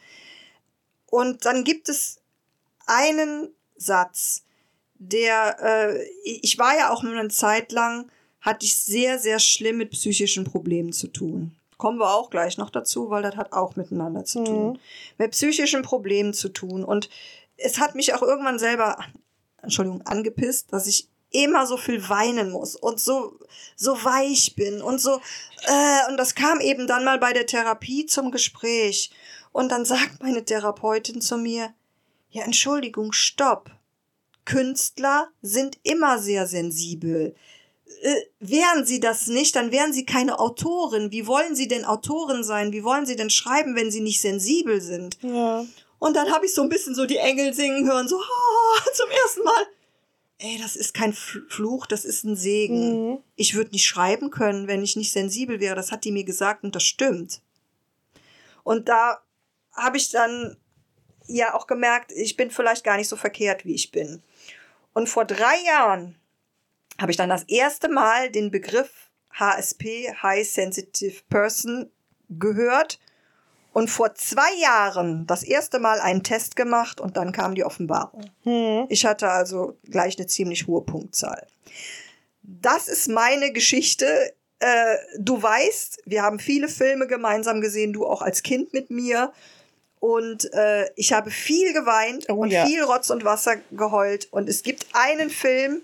Und 1.11 1.45
dann 1.47 1.65
gibt 1.65 1.89
es 1.89 2.19
einen 2.87 3.49
Satz, 3.77 4.43
der, 4.99 5.57
äh, 5.63 6.05
ich 6.25 6.59
war 6.59 6.77
ja 6.77 6.91
auch 6.91 7.03
eine 7.05 7.29
Zeit 7.29 7.73
lang, 7.73 8.11
hatte 8.41 8.67
ich 8.67 8.77
sehr, 8.77 9.19
sehr 9.19 9.39
schlimm 9.39 9.79
mit 9.79 9.91
psychischen 9.93 10.45
Problemen 10.45 10.93
zu 10.93 11.09
tun. 11.09 11.53
Kommen 11.77 11.99
wir 11.99 12.13
auch 12.13 12.31
gleich 12.31 12.59
noch 12.59 12.71
dazu, 12.71 13.09
weil 13.09 13.23
das 13.23 13.37
hat 13.37 13.53
auch 13.53 13.77
miteinander 13.77 14.25
zu 14.25 14.43
tun. 14.45 14.73
Mhm. 14.73 14.79
Mit 15.19 15.31
psychischen 15.31 15.83
Problemen 15.83 16.35
zu 16.35 16.49
tun. 16.49 16.85
Und 16.85 17.09
es 17.57 17.79
hat 17.79 17.95
mich 17.95 18.15
auch 18.15 18.23
irgendwann 18.23 18.59
selber, 18.59 18.99
Entschuldigung, 19.63 20.03
angepisst, 20.03 20.73
dass 20.73 20.87
ich 20.87 21.09
immer 21.31 21.67
so 21.67 21.77
viel 21.77 22.09
weinen 22.09 22.51
muss 22.51 22.75
und 22.77 23.01
so, 23.01 23.39
so 23.77 24.03
weich 24.05 24.55
bin 24.57 24.81
und 24.81 25.01
so, 25.01 25.21
äh, 25.67 26.11
und 26.11 26.17
das 26.17 26.35
kam 26.35 26.61
eben 26.61 26.87
dann 26.87 27.05
mal 27.05 27.19
bei 27.19 27.33
der 27.33 27.47
Therapie 27.47 28.07
zum 28.07 28.31
Gespräch. 28.31 29.11
Und 29.53 29.71
dann 29.73 29.85
sagt 29.85 30.23
meine 30.23 30.45
Therapeutin 30.45 31.21
zu 31.21 31.37
mir, 31.37 31.75
ja, 32.31 32.45
Entschuldigung, 32.45 33.13
stopp. 33.13 33.71
Künstler 34.45 35.29
sind 35.43 35.79
immer 35.83 36.19
sehr 36.19 36.47
sensibel. 36.47 37.35
Äh, 38.03 38.15
wären 38.39 38.87
sie 38.87 39.01
das 39.01 39.27
nicht, 39.27 39.57
dann 39.57 39.73
wären 39.73 39.93
sie 39.93 40.07
keine 40.07 40.39
Autorin. 40.39 41.11
Wie 41.11 41.27
wollen 41.27 41.55
sie 41.55 41.69
denn 41.69 41.85
Autorin 41.85 42.45
sein? 42.45 42.73
Wie 42.73 42.85
wollen 42.85 43.07
sie 43.07 43.17
denn 43.17 43.31
schreiben, 43.31 43.77
wenn 43.77 43.91
sie 43.91 44.01
nicht 44.01 44.21
sensibel 44.21 44.81
sind? 44.81 45.19
Ja. 45.23 45.65
Und 45.99 46.15
dann 46.17 46.33
habe 46.33 46.47
ich 46.47 46.55
so 46.55 46.63
ein 46.63 46.69
bisschen 46.69 46.95
so 46.95 47.07
die 47.07 47.17
Engel 47.17 47.53
singen 47.53 47.87
hören, 47.91 48.09
so 48.09 48.17
oh, 48.17 48.79
zum 48.95 49.11
ersten 49.11 49.43
Mal. 49.43 49.67
Ey, 50.39 50.59
das 50.61 50.77
ist 50.77 50.95
kein 50.95 51.13
Fl- 51.13 51.49
Fluch, 51.51 51.87
das 51.87 52.05
ist 52.05 52.25
ein 52.25 52.37
Segen. 52.37 53.11
Mhm. 53.11 53.19
Ich 53.35 53.55
würde 53.55 53.73
nicht 53.73 53.87
schreiben 53.87 54.31
können, 54.31 54.69
wenn 54.69 54.83
ich 54.83 54.97
nicht 54.97 55.13
sensibel 55.13 55.59
wäre. 55.61 55.75
Das 55.75 55.91
hat 55.91 56.05
die 56.05 56.13
mir 56.13 56.25
gesagt 56.25 56.63
und 56.65 56.75
das 56.75 56.85
stimmt. 56.85 57.43
Und 58.63 58.89
da 58.89 59.21
habe 59.73 59.97
ich 59.97 60.11
dann 60.11 60.57
ja 61.27 61.55
auch 61.55 61.67
gemerkt, 61.67 62.13
ich 62.13 62.37
bin 62.37 62.51
vielleicht 62.51 62.85
gar 62.85 62.97
nicht 62.97 63.09
so 63.09 63.17
verkehrt, 63.17 63.65
wie 63.65 63.75
ich 63.75 63.91
bin. 63.91 64.23
Und 64.93 65.09
vor 65.09 65.25
drei 65.25 65.61
Jahren 65.67 66.17
habe 67.01 67.11
ich 67.11 67.17
dann 67.17 67.29
das 67.29 67.45
erste 67.45 67.89
Mal 67.89 68.31
den 68.31 68.51
Begriff 68.51 69.11
HSP, 69.33 70.13
High 70.23 70.49
Sensitive 70.49 71.23
Person, 71.29 71.91
gehört 72.29 72.99
und 73.73 73.91
vor 73.91 74.15
zwei 74.15 74.53
Jahren 74.61 75.27
das 75.27 75.43
erste 75.43 75.79
Mal 75.79 76.01
einen 76.01 76.23
Test 76.23 76.57
gemacht 76.57 77.01
und 77.01 77.17
dann 77.17 77.33
kam 77.33 77.55
die 77.55 77.65
Offenbarung. 77.65 78.25
Hm. 78.43 78.87
Ich 78.89 79.05
hatte 79.05 79.29
also 79.31 79.77
gleich 79.85 80.19
eine 80.19 80.27
ziemlich 80.27 80.67
hohe 80.67 80.83
Punktzahl. 80.83 81.47
Das 82.43 82.89
ist 82.89 83.09
meine 83.09 83.53
Geschichte. 83.53 84.33
Äh, 84.59 84.97
du 85.19 85.41
weißt, 85.41 86.03
wir 86.07 86.23
haben 86.23 86.39
viele 86.39 86.69
Filme 86.69 87.07
gemeinsam 87.07 87.61
gesehen, 87.61 87.93
du 87.93 88.07
auch 88.07 88.23
als 88.23 88.43
Kind 88.43 88.73
mit 88.73 88.91
mir. 88.91 89.33
Und 90.01 90.53
äh, 90.55 90.89
ich 90.97 91.13
habe 91.13 91.31
viel 91.31 91.73
geweint 91.73 92.27
Oh 92.29 92.35
und 92.35 92.51
ja. 92.51 92.65
viel 92.67 92.83
Rotz 92.83 93.11
und 93.11 93.25
Wasser 93.25 93.57
geheult. 93.73 94.29
Und 94.31 94.49
es 94.49 94.63
gibt 94.63 94.87
einen 94.93 95.29
Film, 95.29 95.83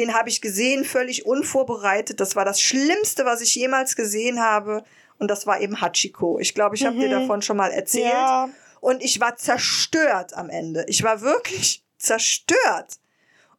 den 0.00 0.14
habe 0.14 0.28
ich 0.30 0.40
gesehen, 0.40 0.84
völlig 0.84 1.26
unvorbereitet. 1.26 2.20
Das 2.20 2.34
war 2.34 2.44
das 2.44 2.60
Schlimmste, 2.60 3.24
was 3.24 3.40
ich 3.42 3.54
jemals 3.54 3.94
gesehen 3.96 4.40
habe. 4.40 4.82
Und 5.18 5.28
das 5.28 5.46
war 5.46 5.60
eben 5.60 5.80
Hachiko. 5.80 6.38
Ich 6.38 6.54
glaube, 6.54 6.74
ich 6.76 6.86
habe 6.86 6.96
dir 6.98 7.10
davon 7.10 7.42
schon 7.42 7.58
mal 7.58 7.70
erzählt. 7.70 8.12
Ja. 8.12 8.48
Und 8.80 9.02
ich 9.02 9.20
war 9.20 9.36
zerstört 9.36 10.32
am 10.34 10.48
Ende. 10.48 10.84
Ich 10.88 11.02
war 11.02 11.20
wirklich 11.20 11.84
zerstört. 11.98 12.94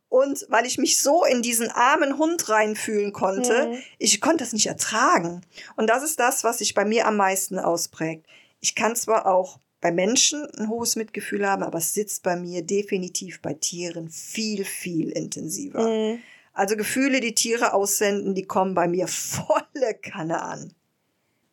Und 0.09 0.45
weil 0.49 0.65
ich 0.65 0.77
mich 0.77 0.99
so 0.99 1.23
in 1.23 1.41
diesen 1.41 1.69
armen 1.69 2.17
Hund 2.17 2.49
reinfühlen 2.49 3.13
konnte, 3.13 3.67
Mhm. 3.67 3.77
ich 3.99 4.19
konnte 4.19 4.43
es 4.43 4.51
nicht 4.51 4.65
ertragen. 4.65 5.41
Und 5.77 5.87
das 5.87 6.03
ist 6.03 6.19
das, 6.19 6.43
was 6.43 6.57
sich 6.57 6.73
bei 6.73 6.83
mir 6.83 7.07
am 7.07 7.15
meisten 7.15 7.59
ausprägt. 7.59 8.25
Ich 8.59 8.75
kann 8.75 8.95
zwar 8.95 9.25
auch 9.25 9.59
bei 9.81 9.91
Menschen 9.91 10.45
ein 10.57 10.69
hohes 10.69 10.95
Mitgefühl 10.95 11.47
haben, 11.47 11.63
aber 11.63 11.79
es 11.79 11.93
sitzt 11.93 12.23
bei 12.23 12.35
mir 12.35 12.61
definitiv 12.61 13.41
bei 13.41 13.55
Tieren 13.55 14.09
viel, 14.09 14.63
viel 14.63 15.09
intensiver. 15.09 15.87
Mhm. 15.87 16.19
Also 16.53 16.75
Gefühle, 16.77 17.19
die 17.19 17.33
Tiere 17.33 17.73
aussenden, 17.73 18.35
die 18.35 18.45
kommen 18.45 18.75
bei 18.75 18.87
mir 18.87 19.07
volle 19.07 19.95
Kanne 20.01 20.41
an. 20.41 20.73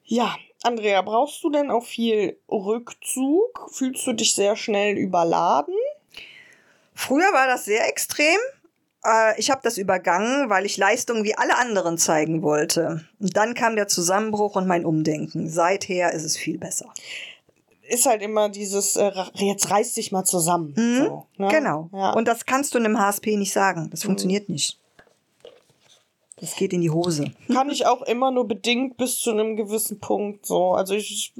Ja, 0.04 0.36
Andrea, 0.62 1.02
brauchst 1.02 1.42
du 1.44 1.50
denn 1.50 1.70
auch 1.70 1.84
viel 1.84 2.38
Rückzug? 2.50 3.70
Fühlst 3.72 4.06
du 4.06 4.12
dich 4.12 4.34
sehr 4.34 4.56
schnell 4.56 4.96
überladen? 4.96 5.74
Früher 6.94 7.32
war 7.32 7.46
das 7.46 7.64
sehr 7.64 7.88
extrem. 7.88 8.38
Äh, 9.04 9.38
Ich 9.38 9.50
habe 9.50 9.60
das 9.62 9.78
übergangen, 9.78 10.50
weil 10.50 10.66
ich 10.66 10.76
Leistungen 10.76 11.24
wie 11.24 11.36
alle 11.36 11.56
anderen 11.56 11.96
zeigen 11.96 12.42
wollte. 12.42 13.06
Und 13.20 13.36
dann 13.36 13.54
kam 13.54 13.76
der 13.76 13.86
Zusammenbruch 13.86 14.56
und 14.56 14.66
mein 14.66 14.84
Umdenken. 14.84 15.48
Seither 15.48 16.12
ist 16.12 16.24
es 16.24 16.36
viel 16.36 16.58
besser. 16.58 16.92
Ist 17.88 18.06
halt 18.06 18.22
immer 18.22 18.48
dieses, 18.48 18.96
äh, 18.96 19.10
jetzt 19.34 19.70
reiß 19.70 19.94
dich 19.94 20.12
mal 20.12 20.24
zusammen. 20.24 20.74
Mhm, 20.76 21.04
So, 21.06 21.26
ne? 21.38 21.48
Genau. 21.48 21.88
Ja. 21.92 22.12
Und 22.12 22.28
das 22.28 22.44
kannst 22.44 22.74
du 22.74 22.78
einem 22.78 22.98
HSP 22.98 23.36
nicht 23.36 23.52
sagen. 23.52 23.88
Das 23.90 24.02
funktioniert 24.04 24.48
nicht. 24.48 24.78
Das 26.36 26.54
geht 26.54 26.72
in 26.72 26.82
die 26.82 26.90
Hose. 26.90 27.32
kann 27.52 27.70
ich 27.70 27.86
auch 27.86 28.02
immer 28.02 28.30
nur 28.30 28.46
bedingt 28.46 28.96
bis 28.96 29.18
zu 29.18 29.30
einem 29.30 29.56
gewissen 29.56 30.00
Punkt 30.00 30.46
so. 30.46 30.72
Also 30.72 30.94
ich, 30.94 31.32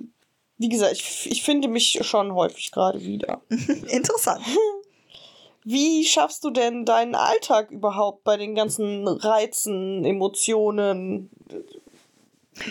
wie 0.57 0.69
gesagt, 0.69 0.93
ich, 0.95 1.31
ich 1.31 1.43
finde 1.43 1.69
mich 1.69 1.99
schon 2.03 2.35
häufig 2.35 2.73
gerade 2.73 3.03
wieder. 3.03 3.43
Interessant. 3.89 4.43
Wie 5.65 6.07
schaffst 6.07 6.45
du 6.45 6.51
denn 6.51 6.87
deinen 6.87 7.15
Alltag 7.15 7.71
überhaupt 7.71 8.25
bei 8.25 8.39
den 8.39 8.55
ganzen 8.55 9.07
Reizen, 9.07 10.03
Emotionen? 10.03 11.29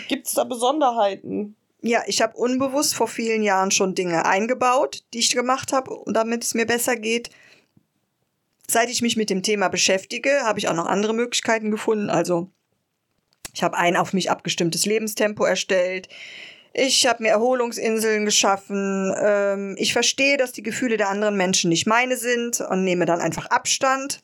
Gibt's 0.08 0.34
da 0.34 0.42
Besonderheiten? 0.42 1.54
Ja, 1.80 2.02
ich 2.06 2.20
habe 2.22 2.36
unbewusst 2.36 2.94
vor 2.96 3.06
vielen 3.06 3.42
Jahren 3.42 3.70
schon 3.70 3.94
Dinge 3.94 4.26
eingebaut, 4.26 5.04
die 5.14 5.20
ich 5.20 5.34
gemacht 5.34 5.72
habe, 5.72 5.96
damit 6.06 6.42
es 6.44 6.54
mir 6.54 6.66
besser 6.66 6.96
geht. 6.96 7.30
Seit 8.68 8.90
ich 8.90 9.00
mich 9.00 9.16
mit 9.16 9.30
dem 9.30 9.42
Thema 9.42 9.68
beschäftige, 9.68 10.40
habe 10.42 10.58
ich 10.58 10.68
auch 10.68 10.74
noch 10.74 10.86
andere 10.86 11.14
Möglichkeiten 11.14 11.70
gefunden. 11.70 12.10
Also 12.10 12.50
ich 13.54 13.62
habe 13.62 13.76
ein 13.76 13.96
auf 13.96 14.12
mich 14.12 14.30
abgestimmtes 14.30 14.86
Lebenstempo 14.86 15.44
erstellt. 15.44 16.08
Ich 16.80 17.06
habe 17.08 17.24
mir 17.24 17.30
Erholungsinseln 17.30 18.24
geschaffen. 18.24 19.12
Ähm, 19.20 19.74
ich 19.78 19.92
verstehe, 19.92 20.36
dass 20.36 20.52
die 20.52 20.62
Gefühle 20.62 20.96
der 20.96 21.08
anderen 21.08 21.36
Menschen 21.36 21.70
nicht 21.70 21.86
meine 21.86 22.16
sind 22.16 22.60
und 22.60 22.84
nehme 22.84 23.04
dann 23.04 23.20
einfach 23.20 23.46
Abstand. 23.46 24.20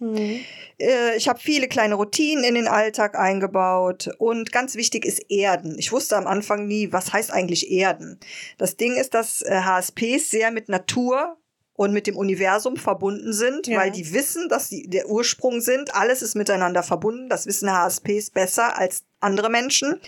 Äh, 0.78 1.16
ich 1.16 1.28
habe 1.28 1.40
viele 1.40 1.66
kleine 1.66 1.96
Routinen 1.96 2.44
in 2.44 2.54
den 2.54 2.68
Alltag 2.68 3.18
eingebaut 3.18 4.08
und 4.18 4.52
ganz 4.52 4.76
wichtig 4.76 5.04
ist 5.04 5.18
Erden. 5.30 5.76
Ich 5.78 5.90
wusste 5.90 6.16
am 6.16 6.28
Anfang 6.28 6.66
nie, 6.68 6.92
was 6.92 7.12
heißt 7.12 7.32
eigentlich 7.32 7.70
Erden. 7.72 8.20
Das 8.56 8.76
Ding 8.76 8.94
ist, 8.94 9.14
dass 9.14 9.42
äh, 9.42 9.60
HSPs 9.62 10.30
sehr 10.30 10.52
mit 10.52 10.68
Natur 10.68 11.36
und 11.76 11.92
mit 11.92 12.06
dem 12.06 12.16
Universum 12.16 12.76
verbunden 12.76 13.32
sind, 13.32 13.66
Ja. 13.66 13.80
weil 13.80 13.90
die 13.90 14.12
wissen, 14.12 14.48
dass 14.48 14.68
sie 14.68 14.86
der 14.86 15.08
Ursprung 15.08 15.60
sind. 15.60 15.92
Alles 15.92 16.22
ist 16.22 16.36
miteinander 16.36 16.84
verbunden. 16.84 17.28
Das 17.28 17.46
wissen 17.46 17.68
HSPs 17.72 18.30
besser 18.30 18.78
als 18.78 19.02
andere 19.18 19.50
Menschen. 19.50 20.00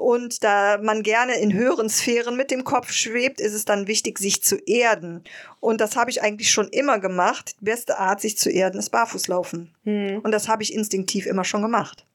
Und 0.00 0.42
da 0.44 0.78
man 0.82 1.02
gerne 1.02 1.34
in 1.34 1.52
höheren 1.52 1.90
Sphären 1.90 2.34
mit 2.34 2.50
dem 2.50 2.64
Kopf 2.64 2.90
schwebt, 2.90 3.38
ist 3.38 3.52
es 3.52 3.66
dann 3.66 3.86
wichtig, 3.86 4.18
sich 4.18 4.42
zu 4.42 4.56
erden. 4.56 5.24
Und 5.60 5.82
das 5.82 5.94
habe 5.94 6.10
ich 6.10 6.22
eigentlich 6.22 6.50
schon 6.50 6.68
immer 6.68 6.98
gemacht. 6.98 7.56
Die 7.60 7.66
beste 7.66 7.98
Art, 7.98 8.22
sich 8.22 8.38
zu 8.38 8.48
erden, 8.48 8.78
ist 8.78 8.88
Barfußlaufen. 8.88 9.74
Hm. 9.84 10.20
Und 10.22 10.32
das 10.32 10.48
habe 10.48 10.62
ich 10.62 10.72
instinktiv 10.72 11.26
immer 11.26 11.44
schon 11.44 11.60
gemacht. 11.60 12.06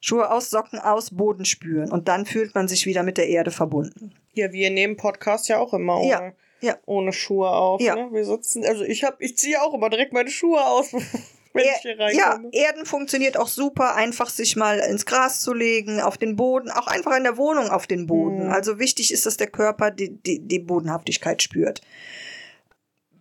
Schuhe 0.00 0.32
aus, 0.32 0.50
Socken 0.50 0.80
aus, 0.80 1.12
Boden 1.12 1.44
spüren. 1.44 1.92
Und 1.92 2.08
dann 2.08 2.26
fühlt 2.26 2.56
man 2.56 2.66
sich 2.66 2.86
wieder 2.86 3.04
mit 3.04 3.18
der 3.18 3.28
Erde 3.28 3.52
verbunden. 3.52 4.12
Ja, 4.32 4.50
wir 4.52 4.70
nehmen 4.70 4.96
Podcast 4.96 5.48
ja 5.48 5.58
auch 5.58 5.72
immer 5.72 6.00
ohne, 6.00 6.08
Ja, 6.10 6.32
ja. 6.60 6.76
ohne 6.86 7.12
Schuhe 7.12 7.50
auf. 7.50 7.80
Ja. 7.80 7.94
Ne? 7.94 8.08
Wir 8.10 8.24
sitzen, 8.24 8.64
also 8.64 8.82
ich 8.82 9.04
hab, 9.04 9.20
ich 9.20 9.38
ziehe 9.38 9.62
auch 9.62 9.74
immer 9.74 9.90
direkt 9.90 10.12
meine 10.12 10.30
Schuhe 10.30 10.66
aus, 10.66 10.90
wenn 11.52 11.64
ich 11.64 11.80
hier 11.82 11.98
Er, 11.98 12.12
ja, 12.12 12.30
reinkomme. 12.30 12.48
Erden 12.52 12.86
funktioniert 12.86 13.36
auch 13.36 13.48
super, 13.48 13.94
einfach 13.96 14.30
sich 14.30 14.56
mal 14.56 14.78
ins 14.78 15.06
Gras 15.06 15.40
zu 15.40 15.52
legen, 15.52 16.00
auf 16.00 16.16
den 16.18 16.36
Boden, 16.36 16.70
auch 16.70 16.86
einfach 16.86 17.16
in 17.16 17.24
der 17.24 17.36
Wohnung 17.36 17.68
auf 17.70 17.86
den 17.86 18.06
Boden. 18.06 18.46
Mhm. 18.46 18.52
Also 18.52 18.78
wichtig 18.78 19.12
ist, 19.12 19.26
dass 19.26 19.36
der 19.36 19.48
Körper 19.48 19.90
die, 19.90 20.10
die, 20.10 20.40
die 20.40 20.58
Bodenhaftigkeit 20.60 21.42
spürt. 21.42 21.80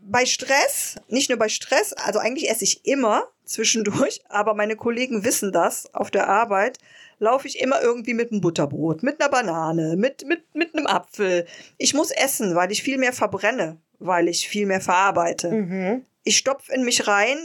Bei 0.01 0.25
Stress, 0.25 0.95
nicht 1.07 1.29
nur 1.29 1.37
bei 1.37 1.49
Stress, 1.49 1.93
also 1.93 2.19
eigentlich 2.19 2.49
esse 2.49 2.63
ich 2.63 2.85
immer 2.85 3.23
zwischendurch, 3.45 4.21
aber 4.29 4.53
meine 4.53 4.75
Kollegen 4.75 5.23
wissen 5.23 5.51
das 5.51 5.93
auf 5.93 6.09
der 6.11 6.27
Arbeit, 6.27 6.77
laufe 7.19 7.47
ich 7.47 7.59
immer 7.59 7.81
irgendwie 7.81 8.13
mit 8.13 8.31
einem 8.31 8.41
Butterbrot, 8.41 9.03
mit 9.03 9.19
einer 9.21 9.29
Banane, 9.29 9.95
mit, 9.97 10.25
mit, 10.25 10.55
mit 10.55 10.73
einem 10.73 10.87
Apfel. 10.87 11.45
Ich 11.77 11.93
muss 11.93 12.11
essen, 12.11 12.55
weil 12.55 12.71
ich 12.71 12.81
viel 12.81 12.97
mehr 12.97 13.11
verbrenne, 13.13 13.77
weil 13.99 14.29
ich 14.29 14.47
viel 14.47 14.65
mehr 14.65 14.81
verarbeite 14.81 15.51
Mhm. 15.51 16.05
ich 16.23 16.37
stopf 16.37 16.69
in 16.69 16.83
mich 16.85 17.07
rein 17.07 17.37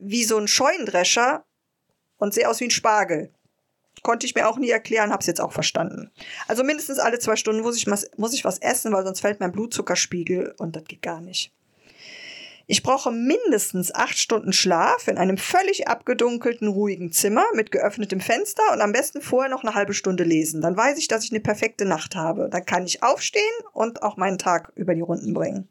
wie 0.00 0.24
so 0.24 0.36
ein 0.38 0.48
Scheunendrescher 0.48 1.44
und 2.18 2.34
sehe 2.34 2.48
aus 2.48 2.60
wie 2.60 2.64
ein 2.64 2.70
Spargel. 2.70 3.30
Konnte 4.02 4.26
ich 4.26 4.34
mir 4.34 4.48
auch 4.48 4.56
nie 4.56 4.70
erklären, 4.70 5.12
hab's 5.12 5.26
jetzt 5.26 5.40
auch 5.40 5.52
verstanden. 5.52 6.10
Also 6.48 6.64
mindestens 6.64 6.98
alle 6.98 7.18
zwei 7.18 7.36
Stunden 7.36 7.62
muss 7.62 7.76
ich, 7.76 7.86
was, 7.86 8.10
muss 8.16 8.32
ich 8.32 8.44
was 8.44 8.58
essen, 8.58 8.92
weil 8.92 9.04
sonst 9.04 9.20
fällt 9.20 9.40
mein 9.40 9.52
Blutzuckerspiegel 9.52 10.54
und 10.58 10.74
das 10.74 10.84
geht 10.84 11.02
gar 11.02 11.20
nicht. 11.20 11.52
Ich 12.66 12.84
brauche 12.84 13.10
mindestens 13.10 13.92
acht 13.92 14.16
Stunden 14.16 14.52
Schlaf 14.52 15.08
in 15.08 15.18
einem 15.18 15.38
völlig 15.38 15.88
abgedunkelten, 15.88 16.68
ruhigen 16.68 17.10
Zimmer 17.10 17.44
mit 17.52 17.72
geöffnetem 17.72 18.20
Fenster 18.20 18.62
und 18.72 18.80
am 18.80 18.92
besten 18.92 19.20
vorher 19.20 19.50
noch 19.50 19.64
eine 19.64 19.74
halbe 19.74 19.92
Stunde 19.92 20.22
lesen. 20.22 20.60
Dann 20.60 20.76
weiß 20.76 20.96
ich, 20.98 21.08
dass 21.08 21.24
ich 21.24 21.32
eine 21.32 21.40
perfekte 21.40 21.84
Nacht 21.84 22.14
habe. 22.14 22.48
Dann 22.48 22.64
kann 22.64 22.86
ich 22.86 23.02
aufstehen 23.02 23.42
und 23.72 24.04
auch 24.04 24.16
meinen 24.16 24.38
Tag 24.38 24.70
über 24.76 24.94
die 24.94 25.00
Runden 25.00 25.34
bringen. 25.34 25.68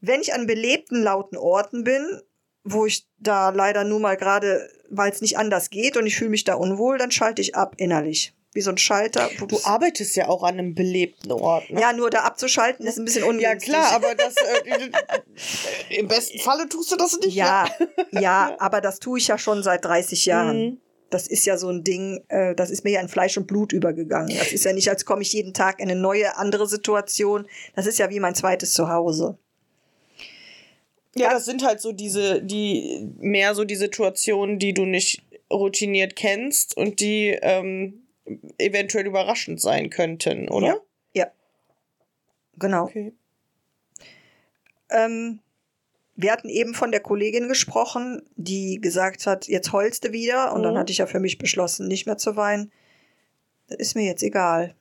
Wenn 0.00 0.20
ich 0.20 0.32
an 0.32 0.46
belebten, 0.46 1.02
lauten 1.02 1.36
Orten 1.36 1.82
bin, 1.82 2.22
wo 2.64 2.86
ich 2.86 3.06
da 3.18 3.50
leider 3.50 3.84
nur 3.84 4.00
mal 4.00 4.16
gerade, 4.16 4.68
weil 4.90 5.10
es 5.10 5.20
nicht 5.20 5.38
anders 5.38 5.70
geht 5.70 5.96
und 5.96 6.06
ich 6.06 6.16
fühle 6.16 6.30
mich 6.30 6.44
da 6.44 6.54
unwohl, 6.54 6.98
dann 6.98 7.10
schalte 7.10 7.42
ich 7.42 7.54
ab 7.54 7.74
innerlich. 7.78 8.34
wie 8.54 8.60
so 8.60 8.70
ein 8.70 8.76
Schalter. 8.78 9.30
Du 9.48 9.58
arbeitest 9.64 10.14
ja 10.14 10.28
auch 10.28 10.42
an 10.42 10.58
einem 10.58 10.74
belebten 10.74 11.32
Ort. 11.32 11.70
Ne? 11.70 11.80
ja, 11.80 11.92
nur 11.94 12.10
da 12.10 12.20
abzuschalten 12.20 12.86
ist 12.86 12.98
ein 12.98 13.04
bisschen 13.06 13.22
Ja, 13.24 13.30
ungünstig. 13.30 13.72
klar, 13.72 13.92
aber 13.92 14.14
das 14.14 14.34
äh, 14.36 14.90
im 15.98 16.08
besten 16.08 16.38
Falle 16.38 16.68
tust 16.68 16.92
du 16.92 16.96
das 16.96 17.18
nicht. 17.20 17.34
Ja, 17.34 17.66
ja, 18.10 18.54
aber 18.58 18.80
das 18.80 18.98
tue 18.98 19.18
ich 19.18 19.28
ja 19.28 19.38
schon 19.38 19.62
seit 19.62 19.84
30 19.84 20.26
Jahren. 20.26 20.64
Mhm. 20.66 20.78
Das 21.10 21.26
ist 21.28 21.44
ja 21.44 21.58
so 21.58 21.68
ein 21.68 21.82
Ding, 21.84 22.24
äh, 22.28 22.54
das 22.54 22.70
ist 22.70 22.84
mir 22.84 22.90
ja 22.92 23.00
in 23.00 23.08
Fleisch 23.08 23.36
und 23.36 23.46
Blut 23.46 23.72
übergegangen. 23.72 24.34
Das 24.38 24.52
ist 24.52 24.64
ja 24.64 24.72
nicht, 24.72 24.88
als 24.88 25.04
komme 25.04 25.22
ich 25.22 25.32
jeden 25.32 25.52
Tag 25.52 25.78
in 25.80 25.90
eine 25.90 25.98
neue, 26.00 26.36
andere 26.38 26.66
Situation. 26.66 27.46
Das 27.74 27.86
ist 27.86 27.98
ja 27.98 28.08
wie 28.10 28.20
mein 28.20 28.34
zweites 28.34 28.72
Zuhause. 28.72 29.38
Ja, 31.14 31.30
das 31.32 31.44
sind 31.44 31.64
halt 31.64 31.80
so 31.80 31.92
diese, 31.92 32.42
die, 32.42 33.08
mehr 33.18 33.54
so 33.54 33.64
die 33.64 33.76
Situationen, 33.76 34.58
die 34.58 34.72
du 34.72 34.84
nicht 34.86 35.22
routiniert 35.52 36.16
kennst 36.16 36.76
und 36.76 37.00
die 37.00 37.36
ähm, 37.42 38.06
eventuell 38.58 39.06
überraschend 39.06 39.60
sein 39.60 39.90
könnten, 39.90 40.48
oder? 40.48 40.66
Ja. 40.68 40.76
Ja. 41.14 41.26
Genau. 42.58 42.84
Okay. 42.84 43.12
Ähm, 44.90 45.40
wir 46.16 46.32
hatten 46.32 46.48
eben 46.48 46.74
von 46.74 46.90
der 46.92 47.00
Kollegin 47.00 47.48
gesprochen, 47.48 48.22
die 48.36 48.80
gesagt 48.80 49.26
hat, 49.26 49.48
jetzt 49.48 49.72
heulst 49.72 50.04
du 50.04 50.12
wieder. 50.12 50.52
Und 50.54 50.62
dann 50.62 50.74
Mhm. 50.74 50.78
hatte 50.78 50.92
ich 50.92 50.98
ja 50.98 51.06
für 51.06 51.20
mich 51.20 51.38
beschlossen, 51.38 51.88
nicht 51.88 52.06
mehr 52.06 52.18
zu 52.18 52.36
weinen. 52.36 52.70
Das 53.68 53.78
ist 53.78 53.94
mir 53.96 54.04
jetzt 54.04 54.22
egal. 54.22 54.74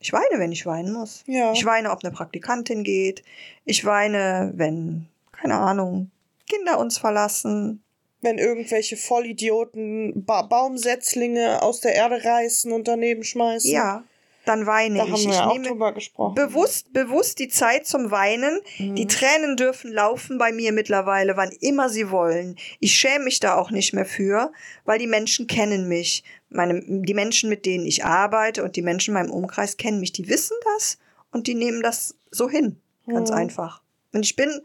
Ich 0.00 0.12
weine, 0.12 0.38
wenn 0.38 0.52
ich 0.52 0.66
weinen 0.66 0.92
muss. 0.92 1.24
Ja. 1.26 1.52
Ich 1.52 1.64
weine, 1.64 1.90
ob 1.90 2.04
eine 2.04 2.12
Praktikantin 2.12 2.84
geht. 2.84 3.22
Ich 3.64 3.84
weine, 3.84 4.52
wenn, 4.54 5.08
keine 5.40 5.54
Ahnung, 5.56 6.10
Kinder 6.48 6.78
uns 6.78 6.98
verlassen. 6.98 7.82
Wenn 8.22 8.38
irgendwelche 8.38 8.96
Vollidioten 8.96 10.24
ba 10.24 10.42
Baumsetzlinge 10.42 11.62
aus 11.62 11.80
der 11.80 11.94
Erde 11.94 12.24
reißen 12.24 12.72
und 12.72 12.88
daneben 12.88 13.24
schmeißen. 13.24 13.70
Ja, 13.70 14.04
dann 14.44 14.64
weine 14.66 14.98
Da 14.98 15.04
ich. 15.04 15.10
haben 15.12 15.22
wir 15.24 15.30
ich 15.30 15.38
auch 15.40 15.52
nehme 15.52 15.68
drüber 15.68 15.92
gesprochen. 15.92 16.34
bewusst, 16.34 16.92
bewusst 16.92 17.38
die 17.40 17.48
Zeit 17.48 17.86
zum 17.86 18.10
Weinen. 18.10 18.60
Die 18.78 19.04
Mhm. 19.04 19.08
Tränen 19.08 19.56
dürfen 19.56 19.92
laufen 19.92 20.38
bei 20.38 20.52
mir 20.52 20.72
mittlerweile, 20.72 21.36
wann 21.36 21.50
immer 21.60 21.88
sie 21.88 22.10
wollen. 22.10 22.56
Ich 22.80 22.94
schäme 22.94 23.24
mich 23.24 23.40
da 23.40 23.56
auch 23.56 23.70
nicht 23.70 23.92
mehr 23.92 24.06
für, 24.06 24.52
weil 24.84 24.98
die 24.98 25.08
Menschen 25.08 25.46
kennen 25.48 25.88
mich. 25.88 26.22
Meine, 26.48 26.80
die 26.86 27.14
Menschen, 27.14 27.50
mit 27.50 27.66
denen 27.66 27.86
ich 27.86 28.04
arbeite 28.04 28.62
und 28.62 28.76
die 28.76 28.82
Menschen 28.82 29.10
in 29.10 29.14
meinem 29.22 29.32
Umkreis 29.32 29.76
kennen 29.76 29.98
mich. 30.00 30.12
Die 30.12 30.28
wissen 30.28 30.56
das 30.76 30.98
und 31.32 31.48
die 31.48 31.54
nehmen 31.54 31.82
das 31.82 32.14
so 32.30 32.48
hin. 32.48 32.80
Ganz 33.08 33.30
Mhm. 33.30 33.36
einfach. 33.36 33.82
Und 34.12 34.24
ich 34.24 34.36
bin 34.36 34.60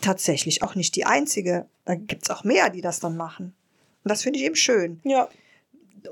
tatsächlich 0.00 0.62
auch 0.62 0.74
nicht 0.74 0.96
die 0.96 1.04
Einzige. 1.06 1.66
Da 1.84 1.94
gibt's 1.94 2.30
auch 2.30 2.44
mehr, 2.44 2.70
die 2.70 2.80
das 2.80 3.00
dann 3.00 3.16
machen. 3.16 3.54
Und 4.04 4.08
das 4.10 4.22
finde 4.22 4.38
ich 4.38 4.44
eben 4.46 4.56
schön 4.56 5.00
Ja. 5.04 5.28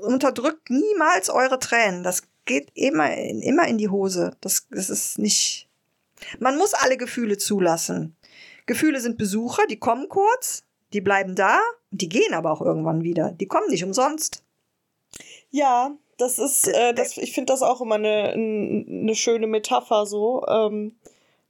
unterdrückt 0.01 0.69
niemals 0.69 1.29
eure 1.29 1.59
Tränen. 1.59 2.03
Das 2.03 2.23
geht 2.45 2.69
immer, 2.73 3.13
in- 3.15 3.41
immer 3.41 3.67
in 3.67 3.77
die 3.77 3.89
Hose. 3.89 4.35
Das, 4.41 4.67
das 4.71 4.89
ist 4.89 5.19
nicht. 5.19 5.67
Man 6.39 6.57
muss 6.57 6.73
alle 6.73 6.97
Gefühle 6.97 7.37
zulassen. 7.37 8.15
Gefühle 8.65 8.99
sind 8.99 9.17
Besucher, 9.17 9.65
die 9.67 9.79
kommen 9.79 10.09
kurz, 10.09 10.63
die 10.93 11.01
bleiben 11.01 11.35
da, 11.35 11.59
die 11.91 12.09
gehen 12.09 12.33
aber 12.33 12.51
auch 12.51 12.61
irgendwann 12.61 13.03
wieder. 13.03 13.31
Die 13.31 13.47
kommen 13.47 13.69
nicht 13.69 13.83
umsonst. 13.83 14.43
Ja, 15.49 15.95
das 16.17 16.37
ist, 16.37 16.67
äh, 16.67 16.93
das, 16.93 17.17
ich 17.17 17.33
finde 17.33 17.53
das 17.53 17.61
auch 17.63 17.81
immer 17.81 17.95
eine, 17.95 18.33
eine 18.33 19.15
schöne 19.15 19.47
Metapher 19.47 20.05
so. 20.05 20.45
Ähm, 20.47 20.95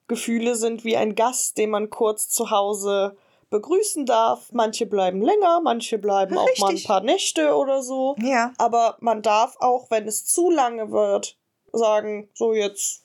Gefühle 0.10 0.56
sind 0.56 0.84
wie 0.84 0.98
ein 0.98 1.16
Gast, 1.16 1.58
den 1.58 1.70
man 1.70 1.90
kurz 1.90 2.28
zu 2.28 2.52
Hause 2.52 3.16
begrüßen 3.50 4.06
darf. 4.06 4.50
Manche 4.52 4.86
bleiben 4.86 5.22
länger, 5.22 5.62
manche 5.62 5.98
bleiben 5.98 6.38
auch 6.38 6.46
mal 6.60 6.68
ein 6.68 6.74
Richtig. 6.74 6.88
paar 6.88 7.02
Nächte 7.02 7.56
oder 7.56 7.82
so. 7.82 8.16
Ja. 8.22 8.52
Aber 8.58 8.98
man 9.00 9.22
darf 9.22 9.56
auch, 9.60 9.90
wenn 9.90 10.08
es 10.08 10.26
zu 10.26 10.52
lange 10.52 10.92
wird, 10.92 11.38
sagen, 11.72 12.30
so 12.34 12.54
jetzt. 12.54 13.04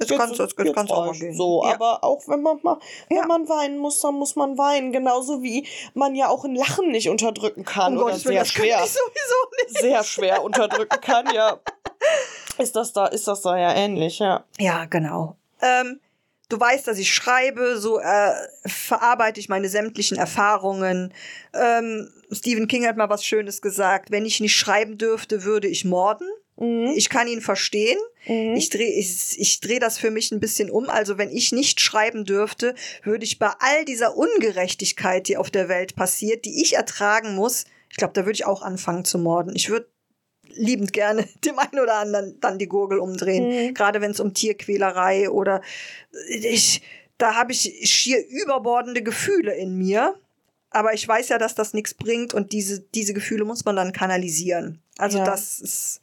Jetzt 0.00 0.10
kannst 0.16 0.40
du 0.40 0.42
jetzt, 0.42 0.58
jetzt 0.58 0.74
kannst 0.74 0.90
du 0.90 0.96
auch 0.96 1.06
mal 1.06 1.12
gehen. 1.16 1.34
So, 1.36 1.62
ja. 1.64 1.74
aber 1.74 2.02
auch 2.02 2.26
wenn 2.26 2.42
man 2.42 2.58
mal, 2.64 2.78
Ja. 3.08 3.20
wenn 3.20 3.28
man 3.28 3.48
weinen 3.48 3.78
muss, 3.78 4.00
dann 4.00 4.14
muss 4.16 4.34
man 4.34 4.58
weinen. 4.58 4.90
Genauso 4.90 5.42
wie 5.44 5.68
man 5.94 6.16
ja 6.16 6.28
auch 6.28 6.44
ein 6.44 6.56
Lachen 6.56 6.90
nicht 6.90 7.08
unterdrücken 7.08 7.64
kann. 7.64 7.92
um 7.92 7.98
oder 8.02 8.06
Gottes 8.10 8.24
Willen, 8.24 8.34
sehr 8.34 8.42
das 8.44 8.54
kann 8.54 8.64
schwer 8.64 8.80
ich 8.84 8.90
sowieso 8.90 9.68
nicht. 9.68 9.78
sehr 9.80 10.02
schwer 10.04 10.42
unterdrücken 10.42 11.00
kann, 11.00 11.32
ja. 11.32 11.60
Ist 12.58 12.74
das 12.76 12.92
da, 12.92 13.06
ist 13.06 13.26
das 13.26 13.42
da 13.42 13.56
ja 13.58 13.72
ähnlich, 13.74 14.18
ja. 14.20 14.44
Ja, 14.58 14.84
genau. 14.84 15.36
Ähm, 15.60 16.00
du 16.48 16.60
weißt, 16.60 16.86
dass 16.86 16.98
ich 16.98 17.12
schreibe, 17.12 17.78
so 17.78 17.98
äh, 18.00 18.32
verarbeite 18.66 19.40
ich 19.40 19.48
meine 19.48 19.68
sämtlichen 19.68 20.16
Erfahrungen. 20.16 21.12
Ähm, 21.52 22.10
Stephen 22.30 22.68
King 22.68 22.86
hat 22.86 22.96
mal 22.96 23.10
was 23.10 23.24
Schönes 23.24 23.62
gesagt. 23.62 24.10
Wenn 24.10 24.26
ich 24.26 24.40
nicht 24.40 24.56
schreiben 24.56 24.98
dürfte, 24.98 25.44
würde 25.44 25.68
ich 25.68 25.84
morden. 25.84 26.28
Mhm. 26.56 26.92
Ich 26.94 27.08
kann 27.08 27.26
ihn 27.26 27.40
verstehen. 27.40 27.98
Mhm. 28.26 28.54
Ich 28.54 28.70
drehe 28.70 28.92
ich, 28.92 29.38
ich 29.38 29.60
dreh 29.60 29.78
das 29.78 29.98
für 29.98 30.10
mich 30.10 30.30
ein 30.32 30.40
bisschen 30.40 30.70
um. 30.70 30.88
Also 30.88 31.18
wenn 31.18 31.30
ich 31.30 31.52
nicht 31.52 31.80
schreiben 31.80 32.24
dürfte, 32.24 32.74
würde 33.02 33.24
ich 33.24 33.38
bei 33.38 33.50
all 33.58 33.84
dieser 33.84 34.16
Ungerechtigkeit, 34.16 35.28
die 35.28 35.36
auf 35.36 35.50
der 35.50 35.68
Welt 35.68 35.96
passiert, 35.96 36.44
die 36.44 36.62
ich 36.62 36.74
ertragen 36.74 37.34
muss, 37.34 37.64
ich 37.90 37.98
glaube, 37.98 38.14
da 38.14 38.22
würde 38.22 38.32
ich 38.32 38.44
auch 38.44 38.62
anfangen 38.62 39.04
zu 39.04 39.18
morden. 39.18 39.54
Ich 39.54 39.70
würde 39.70 39.86
liebend 40.50 40.92
gerne 40.92 41.26
dem 41.44 41.58
einen 41.58 41.80
oder 41.80 41.94
anderen 41.96 42.38
dann 42.40 42.58
die 42.58 42.68
Gurgel 42.68 42.98
umdrehen. 42.98 43.48
Mhm. 43.48 43.74
Gerade 43.74 44.00
wenn 44.00 44.10
es 44.10 44.20
um 44.20 44.34
Tierquälerei 44.34 45.30
oder 45.30 45.62
ich, 46.28 46.82
da 47.18 47.34
habe 47.34 47.52
ich 47.52 47.80
schier 47.84 48.26
überbordende 48.28 49.02
Gefühle 49.02 49.54
in 49.54 49.76
mir. 49.76 50.14
Aber 50.70 50.92
ich 50.92 51.06
weiß 51.06 51.28
ja, 51.28 51.38
dass 51.38 51.54
das 51.54 51.72
nichts 51.72 51.94
bringt 51.94 52.34
und 52.34 52.52
diese, 52.52 52.80
diese 52.80 53.14
Gefühle 53.14 53.44
muss 53.44 53.64
man 53.64 53.76
dann 53.76 53.92
kanalisieren. 53.92 54.82
Also 54.98 55.18
Ja. 55.18 55.24
das 55.24 55.60
ist. 55.60 56.00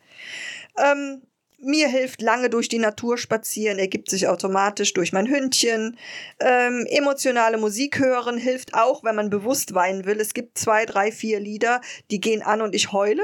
Ähm, 0.77 1.21
mir 1.63 1.87
hilft 1.89 2.21
lange 2.21 2.49
durch 2.49 2.69
die 2.69 2.79
Natur 2.79 3.17
spazieren, 3.17 3.77
ergibt 3.79 4.09
sich 4.09 4.27
automatisch 4.27 4.93
durch 4.93 5.13
mein 5.13 5.27
Hündchen. 5.27 5.97
Ähm, 6.39 6.87
emotionale 6.89 7.57
Musik 7.57 7.99
hören 7.99 8.37
hilft 8.37 8.73
auch, 8.73 9.03
wenn 9.03 9.15
man 9.15 9.29
bewusst 9.29 9.73
weinen 9.73 10.05
will. 10.05 10.19
Es 10.19 10.33
gibt 10.33 10.57
zwei, 10.57 10.85
drei, 10.85 11.11
vier 11.11 11.39
Lieder, 11.39 11.81
die 12.09 12.19
gehen 12.19 12.41
an 12.41 12.61
und 12.61 12.73
ich 12.73 12.91
heule. 12.91 13.23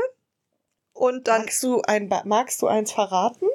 Und 0.97 1.27
dann 1.27 1.41
magst, 1.43 1.63
du 1.63 1.81
ein, 1.83 2.09
magst 2.25 2.61
du 2.61 2.67
eins 2.67 2.91
verraten? 2.91 3.45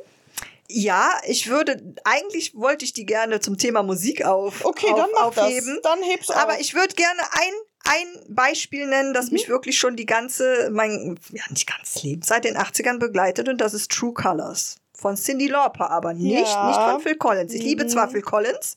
ja, 0.69 1.11
ich 1.27 1.51
würde, 1.51 1.83
eigentlich 2.05 2.55
wollte 2.55 2.85
ich 2.87 2.95
die 2.95 3.05
gerne 3.05 3.41
zum 3.41 3.59
Thema 3.59 3.83
Musik 3.83 4.25
auf, 4.25 4.65
Okay, 4.65 4.87
auf, 4.91 4.97
dann 4.97 5.11
mach 5.13 5.27
aufheben. 5.27 5.75
das. 5.83 5.93
Dann 5.93 6.03
heb's 6.03 6.31
auf. 6.31 6.37
Aber 6.37 6.61
ich 6.61 6.75
würde 6.75 6.95
gerne 6.95 7.21
ein, 7.33 7.53
ein 7.85 8.35
Beispiel 8.35 8.87
nennen, 8.87 9.13
das 9.13 9.31
mich 9.33 9.49
wirklich 9.51 9.79
schon 9.79 9.97
die 9.97 10.07
ganze, 10.07 10.71
mein, 10.73 11.19
ja, 11.31 11.43
nicht 11.51 11.67
ganz 11.69 12.03
Leben, 12.03 12.23
seit 12.23 12.45
den 12.45 12.57
80ern 12.57 12.99
begleitet 12.99 13.49
und 13.51 13.61
das 13.61 13.75
ist 13.75 13.91
True 13.91 14.15
Colors. 14.15 14.77
Von 14.95 15.17
Cindy 15.17 15.49
Lauper, 15.49 15.91
aber 15.91 16.15
nicht, 16.15 16.63
Ja. 16.63 16.65
nicht 16.69 16.83
von 16.83 17.01
Phil 17.01 17.17
Collins. 17.17 17.53
Ich 17.53 17.63
liebe 17.63 17.85
Mhm. 17.85 17.89
zwar 17.89 18.09
Phil 18.09 18.23
Collins, 18.23 18.77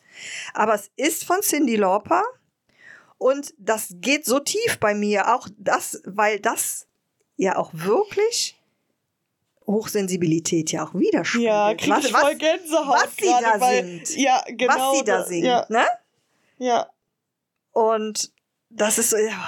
aber 0.53 0.73
es 0.73 0.89
ist 0.97 1.23
von 1.23 1.41
Cindy 1.41 1.75
Lauper 1.77 2.23
und 3.19 3.53
das 3.57 3.87
geht 4.01 4.25
so 4.25 4.39
tief 4.39 4.79
bei 4.81 4.95
mir, 4.95 5.33
auch 5.33 5.47
das, 5.57 6.01
weil 6.05 6.39
das 6.39 6.87
ja 7.37 7.55
auch 7.57 7.69
wirklich 7.73 8.54
Hochsensibilität 9.67 10.71
ja 10.71 10.85
auch 10.85 10.93
widerspiegelt. 10.93 11.47
ja, 11.47 11.73
krieg 11.73 11.89
Was- 11.91 12.05
ich 12.05 12.13
was- 12.13 12.21
voll 12.21 12.35
Gänsehaut 12.35 12.95
was 13.03 13.15
sie 13.17 13.25
da 13.25 13.59
weil, 13.59 13.83
singt. 13.83 14.15
Ja, 14.17 14.43
genau. 14.47 14.73
was 14.73 14.97
sie 14.99 15.03
da 15.05 15.17
da- 15.19 15.23
singt, 15.25 15.45
Ja, 15.45 15.65
ne? 15.69 15.85
ja. 16.57 16.87
Und 17.71 18.31
das 18.69 18.97
ist 18.97 19.09
so, 19.09 19.17
ja. 19.17 19.43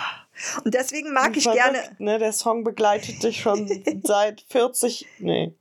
Und 0.63 0.73
deswegen 0.73 1.13
mag 1.13 1.35
ich 1.35 1.43
Verrückt, 1.43 1.63
gerne. 1.63 1.95
Ne, 1.99 2.19
der 2.19 2.33
Song 2.33 2.63
begleitet 2.63 3.23
dich 3.23 3.41
schon 3.41 3.67
seit 4.03 4.41
40, 4.49 5.05
nee, 5.19 5.53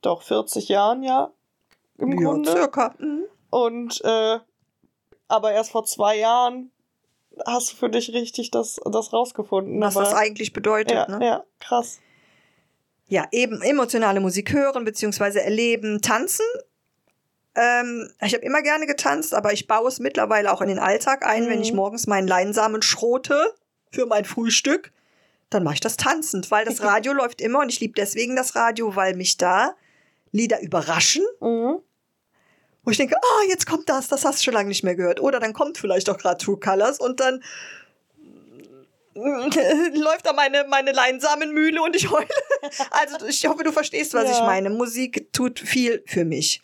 doch 0.00 0.22
40 0.22 0.68
Jahren, 0.68 1.02
ja. 1.02 1.30
Im 1.98 2.12
ja, 2.12 2.16
Grunde. 2.30 2.50
circa. 2.50 2.94
Mhm. 2.98 3.24
Und 3.50 4.00
äh, 4.04 4.38
aber 5.28 5.52
erst 5.52 5.70
vor 5.72 5.84
zwei 5.84 6.16
Jahren 6.18 6.70
hast 7.46 7.72
du 7.72 7.76
für 7.76 7.88
dich 7.88 8.12
richtig 8.12 8.50
das, 8.50 8.80
das 8.84 9.12
rausgefunden. 9.12 9.80
Was 9.80 9.96
aber, 9.96 10.04
das 10.06 10.14
eigentlich 10.14 10.52
bedeutet. 10.52 10.94
ja, 10.94 11.08
ne? 11.18 11.24
ja, 11.24 11.44
krass. 11.60 12.00
Ja, 13.12 13.26
eben 13.30 13.60
emotionale 13.60 14.20
Musik 14.20 14.54
hören 14.54 14.84
beziehungsweise 14.86 15.42
erleben, 15.42 16.00
tanzen. 16.00 16.46
Ähm, 17.54 18.10
ich 18.22 18.32
habe 18.32 18.42
immer 18.42 18.62
gerne 18.62 18.86
getanzt, 18.86 19.34
aber 19.34 19.52
ich 19.52 19.66
baue 19.66 19.88
es 19.88 19.98
mittlerweile 19.98 20.50
auch 20.50 20.62
in 20.62 20.68
den 20.68 20.78
Alltag 20.78 21.26
ein, 21.26 21.46
wenn 21.48 21.58
Mhm. 21.58 21.62
ich 21.62 21.72
morgens 21.74 22.06
meinen 22.06 22.26
Leinsamen 22.26 22.80
schrote 22.80 23.52
für 23.90 24.06
mein 24.06 24.24
Frühstück. 24.24 24.92
Dann 25.50 25.62
mache 25.62 25.74
ich 25.74 25.80
das 25.80 25.98
tanzend, 25.98 26.50
weil 26.50 26.64
das 26.64 26.80
Radio 26.82 27.12
läuft 27.12 27.42
immer 27.42 27.58
und 27.58 27.68
ich 27.68 27.80
liebe 27.80 27.92
deswegen 27.94 28.34
das 28.34 28.56
Radio, 28.56 28.96
weil 28.96 29.14
mich 29.14 29.36
da 29.36 29.74
Lieder 30.30 30.62
überraschen, 30.62 31.24
Mhm. 31.40 31.80
wo 32.84 32.90
ich 32.90 32.96
denke, 32.96 33.16
ah, 33.16 33.42
jetzt 33.50 33.66
kommt 33.66 33.90
das, 33.90 34.08
das 34.08 34.24
hast 34.24 34.38
du 34.40 34.44
schon 34.44 34.54
lange 34.54 34.70
nicht 34.70 34.84
mehr 34.84 34.96
gehört. 34.96 35.20
Oder 35.20 35.38
dann 35.38 35.52
kommt 35.52 35.76
vielleicht 35.76 36.08
auch 36.08 36.16
gerade 36.16 36.42
True 36.42 36.58
Colors 36.58 36.98
und 36.98 37.20
dann 37.20 37.42
läuft 39.94 40.26
da 40.26 40.32
meine, 40.32 40.64
meine 40.68 40.92
Leinsamenmühle 40.92 41.82
und 41.82 41.94
ich 41.96 42.10
heule. 42.10 42.26
Also 42.90 43.26
ich 43.26 43.44
hoffe, 43.46 43.64
du 43.64 43.72
verstehst, 43.72 44.14
was 44.14 44.24
Ja. 44.24 44.32
ich 44.32 44.40
meine. 44.40 44.70
Musik 44.70 45.32
tut 45.32 45.58
viel 45.58 46.02
für 46.06 46.24
mich. 46.24 46.62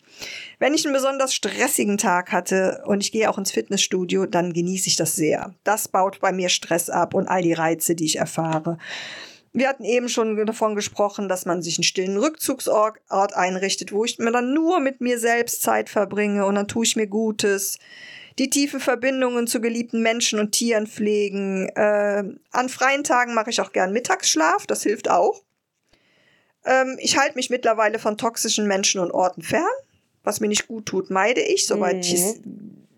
Wenn 0.57 0.73
ich 0.73 0.85
einen 0.85 0.93
besonders 0.93 1.33
stressigen 1.33 1.97
Tag 1.97 2.31
hatte 2.31 2.83
und 2.85 3.01
ich 3.03 3.11
gehe 3.11 3.29
auch 3.29 3.37
ins 3.37 3.51
Fitnessstudio, 3.51 4.25
dann 4.25 4.53
genieße 4.53 4.87
ich 4.87 4.95
das 4.95 5.15
sehr. 5.15 5.53
Das 5.63 5.87
baut 5.87 6.19
bei 6.19 6.31
mir 6.31 6.49
Stress 6.49 6.89
ab 6.89 7.13
und 7.13 7.27
all 7.27 7.41
die 7.41 7.53
Reize, 7.53 7.95
die 7.95 8.05
ich 8.05 8.17
erfahre. 8.17 8.77
Wir 9.51 9.67
hatten 9.67 9.83
eben 9.83 10.09
schon 10.09 10.45
davon 10.45 10.75
gesprochen, 10.75 11.27
dass 11.27 11.45
man 11.45 11.61
sich 11.61 11.77
einen 11.77 11.83
stillen 11.83 12.17
Rückzugsort 12.17 12.97
Ort 13.09 13.35
einrichtet, 13.35 13.91
wo 13.91 14.05
ich 14.05 14.19
mir 14.19 14.31
dann 14.31 14.53
nur 14.53 14.79
mit 14.79 15.01
mir 15.01 15.19
selbst 15.19 15.61
Zeit 15.63 15.89
verbringe 15.89 16.45
und 16.45 16.55
dann 16.55 16.67
tue 16.67 16.85
ich 16.85 16.95
mir 16.95 17.07
Gutes. 17.07 17.79
Die 18.39 18.49
tiefe 18.49 18.79
Verbindungen 18.79 19.47
zu 19.47 19.59
geliebten 19.59 20.01
Menschen 20.01 20.39
und 20.39 20.53
Tieren 20.53 20.87
pflegen. 20.87 21.67
Äh, 21.75 22.23
an 22.51 22.69
freien 22.69 23.03
Tagen 23.03 23.33
mache 23.33 23.49
ich 23.49 23.59
auch 23.59 23.73
gern 23.73 23.91
Mittagsschlaf, 23.91 24.65
das 24.65 24.81
hilft 24.83 25.09
auch. 25.09 25.43
Ähm, 26.65 26.97
ich 26.99 27.17
halte 27.17 27.35
mich 27.35 27.49
mittlerweile 27.49 27.99
von 27.99 28.17
toxischen 28.17 28.65
Menschen 28.65 29.01
und 29.01 29.11
Orten 29.11 29.41
fern. 29.41 29.67
Was 30.23 30.39
mir 30.39 30.47
nicht 30.47 30.67
gut 30.67 30.85
tut, 30.85 31.09
meide 31.09 31.41
ich, 31.41 31.67
soweit, 31.67 31.97
Mhm. 31.97 32.01
ich, 32.01 32.23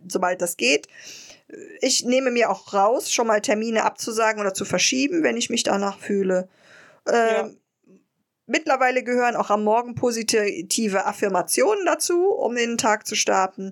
sobald 0.07 0.41
das 0.41 0.57
geht. 0.57 0.87
Ich 1.81 2.05
nehme 2.05 2.31
mir 2.31 2.49
auch 2.49 2.73
raus, 2.73 3.11
schon 3.11 3.27
mal 3.27 3.41
Termine 3.41 3.83
abzusagen 3.83 4.39
oder 4.41 4.53
zu 4.53 4.63
verschieben, 4.63 5.23
wenn 5.23 5.37
ich 5.37 5.49
mich 5.49 5.63
danach 5.63 5.99
fühle. 5.99 6.49
Ähm, 7.07 7.13
Ja. 7.13 7.49
Mittlerweile 8.51 9.01
gehören 9.01 9.37
auch 9.37 9.49
am 9.49 9.63
Morgen 9.63 9.95
positive 9.95 11.05
Affirmationen 11.05 11.85
dazu, 11.85 12.31
um 12.31 12.53
den 12.53 12.77
Tag 12.77 13.07
zu 13.07 13.15
starten. 13.15 13.71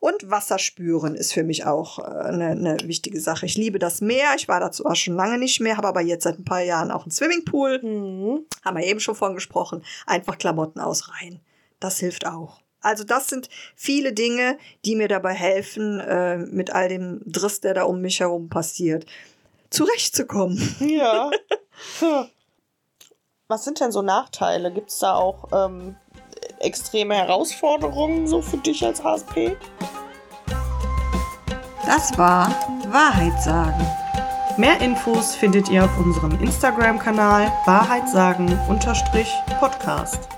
Und 0.00 0.30
Wasser 0.30 0.58
spüren 0.58 1.14
ist 1.14 1.32
für 1.32 1.44
mich 1.44 1.64
auch 1.64 1.98
äh, 1.98 2.02
eine, 2.02 2.48
eine 2.48 2.76
wichtige 2.84 3.22
Sache. 3.22 3.46
Ich 3.46 3.56
liebe 3.56 3.78
das 3.78 4.02
Meer. 4.02 4.34
Ich 4.36 4.46
war 4.46 4.60
dazu 4.60 4.84
auch 4.84 4.96
schon 4.96 5.14
lange 5.14 5.38
nicht 5.38 5.60
mehr, 5.60 5.78
habe 5.78 5.88
aber 5.88 6.02
jetzt 6.02 6.24
seit 6.24 6.38
ein 6.38 6.44
paar 6.44 6.60
Jahren 6.60 6.90
auch 6.90 7.04
einen 7.04 7.10
Swimmingpool. 7.10 7.80
Mhm. 7.82 8.44
Haben 8.62 8.76
wir 8.76 8.84
eben 8.84 9.00
schon 9.00 9.14
von 9.14 9.34
gesprochen. 9.34 9.82
Einfach 10.06 10.36
Klamotten 10.36 10.78
ausreihen. 10.78 11.40
Das 11.80 11.98
hilft 11.98 12.26
auch. 12.26 12.60
Also 12.82 13.04
das 13.04 13.28
sind 13.28 13.48
viele 13.76 14.12
Dinge, 14.12 14.58
die 14.84 14.94
mir 14.94 15.08
dabei 15.08 15.32
helfen, 15.32 16.00
äh, 16.00 16.36
mit 16.36 16.70
all 16.70 16.90
dem 16.90 17.22
Driss, 17.24 17.62
der 17.62 17.72
da 17.72 17.84
um 17.84 18.02
mich 18.02 18.20
herum 18.20 18.50
passiert, 18.50 19.06
zurechtzukommen. 19.70 20.76
Ja. 20.80 21.30
Was 23.50 23.64
sind 23.64 23.80
denn 23.80 23.90
so 23.90 24.02
Nachteile? 24.02 24.70
Gibt 24.70 24.90
es 24.90 24.98
da 24.98 25.14
auch 25.14 25.48
ähm, 25.52 25.96
extreme 26.58 27.14
Herausforderungen 27.14 28.26
so 28.26 28.42
für 28.42 28.58
dich 28.58 28.84
als 28.84 29.02
HSP? 29.02 29.56
Das 31.86 32.18
war 32.18 32.54
Wahrheit 32.88 33.42
sagen. 33.42 33.86
Mehr 34.58 34.78
Infos 34.82 35.34
findet 35.34 35.70
ihr 35.70 35.82
auf 35.82 35.98
unserem 35.98 36.38
Instagram-Kanal 36.42 37.50
Wahrheit 37.64 38.10
sagen 38.10 38.48
Podcast. 39.58 40.28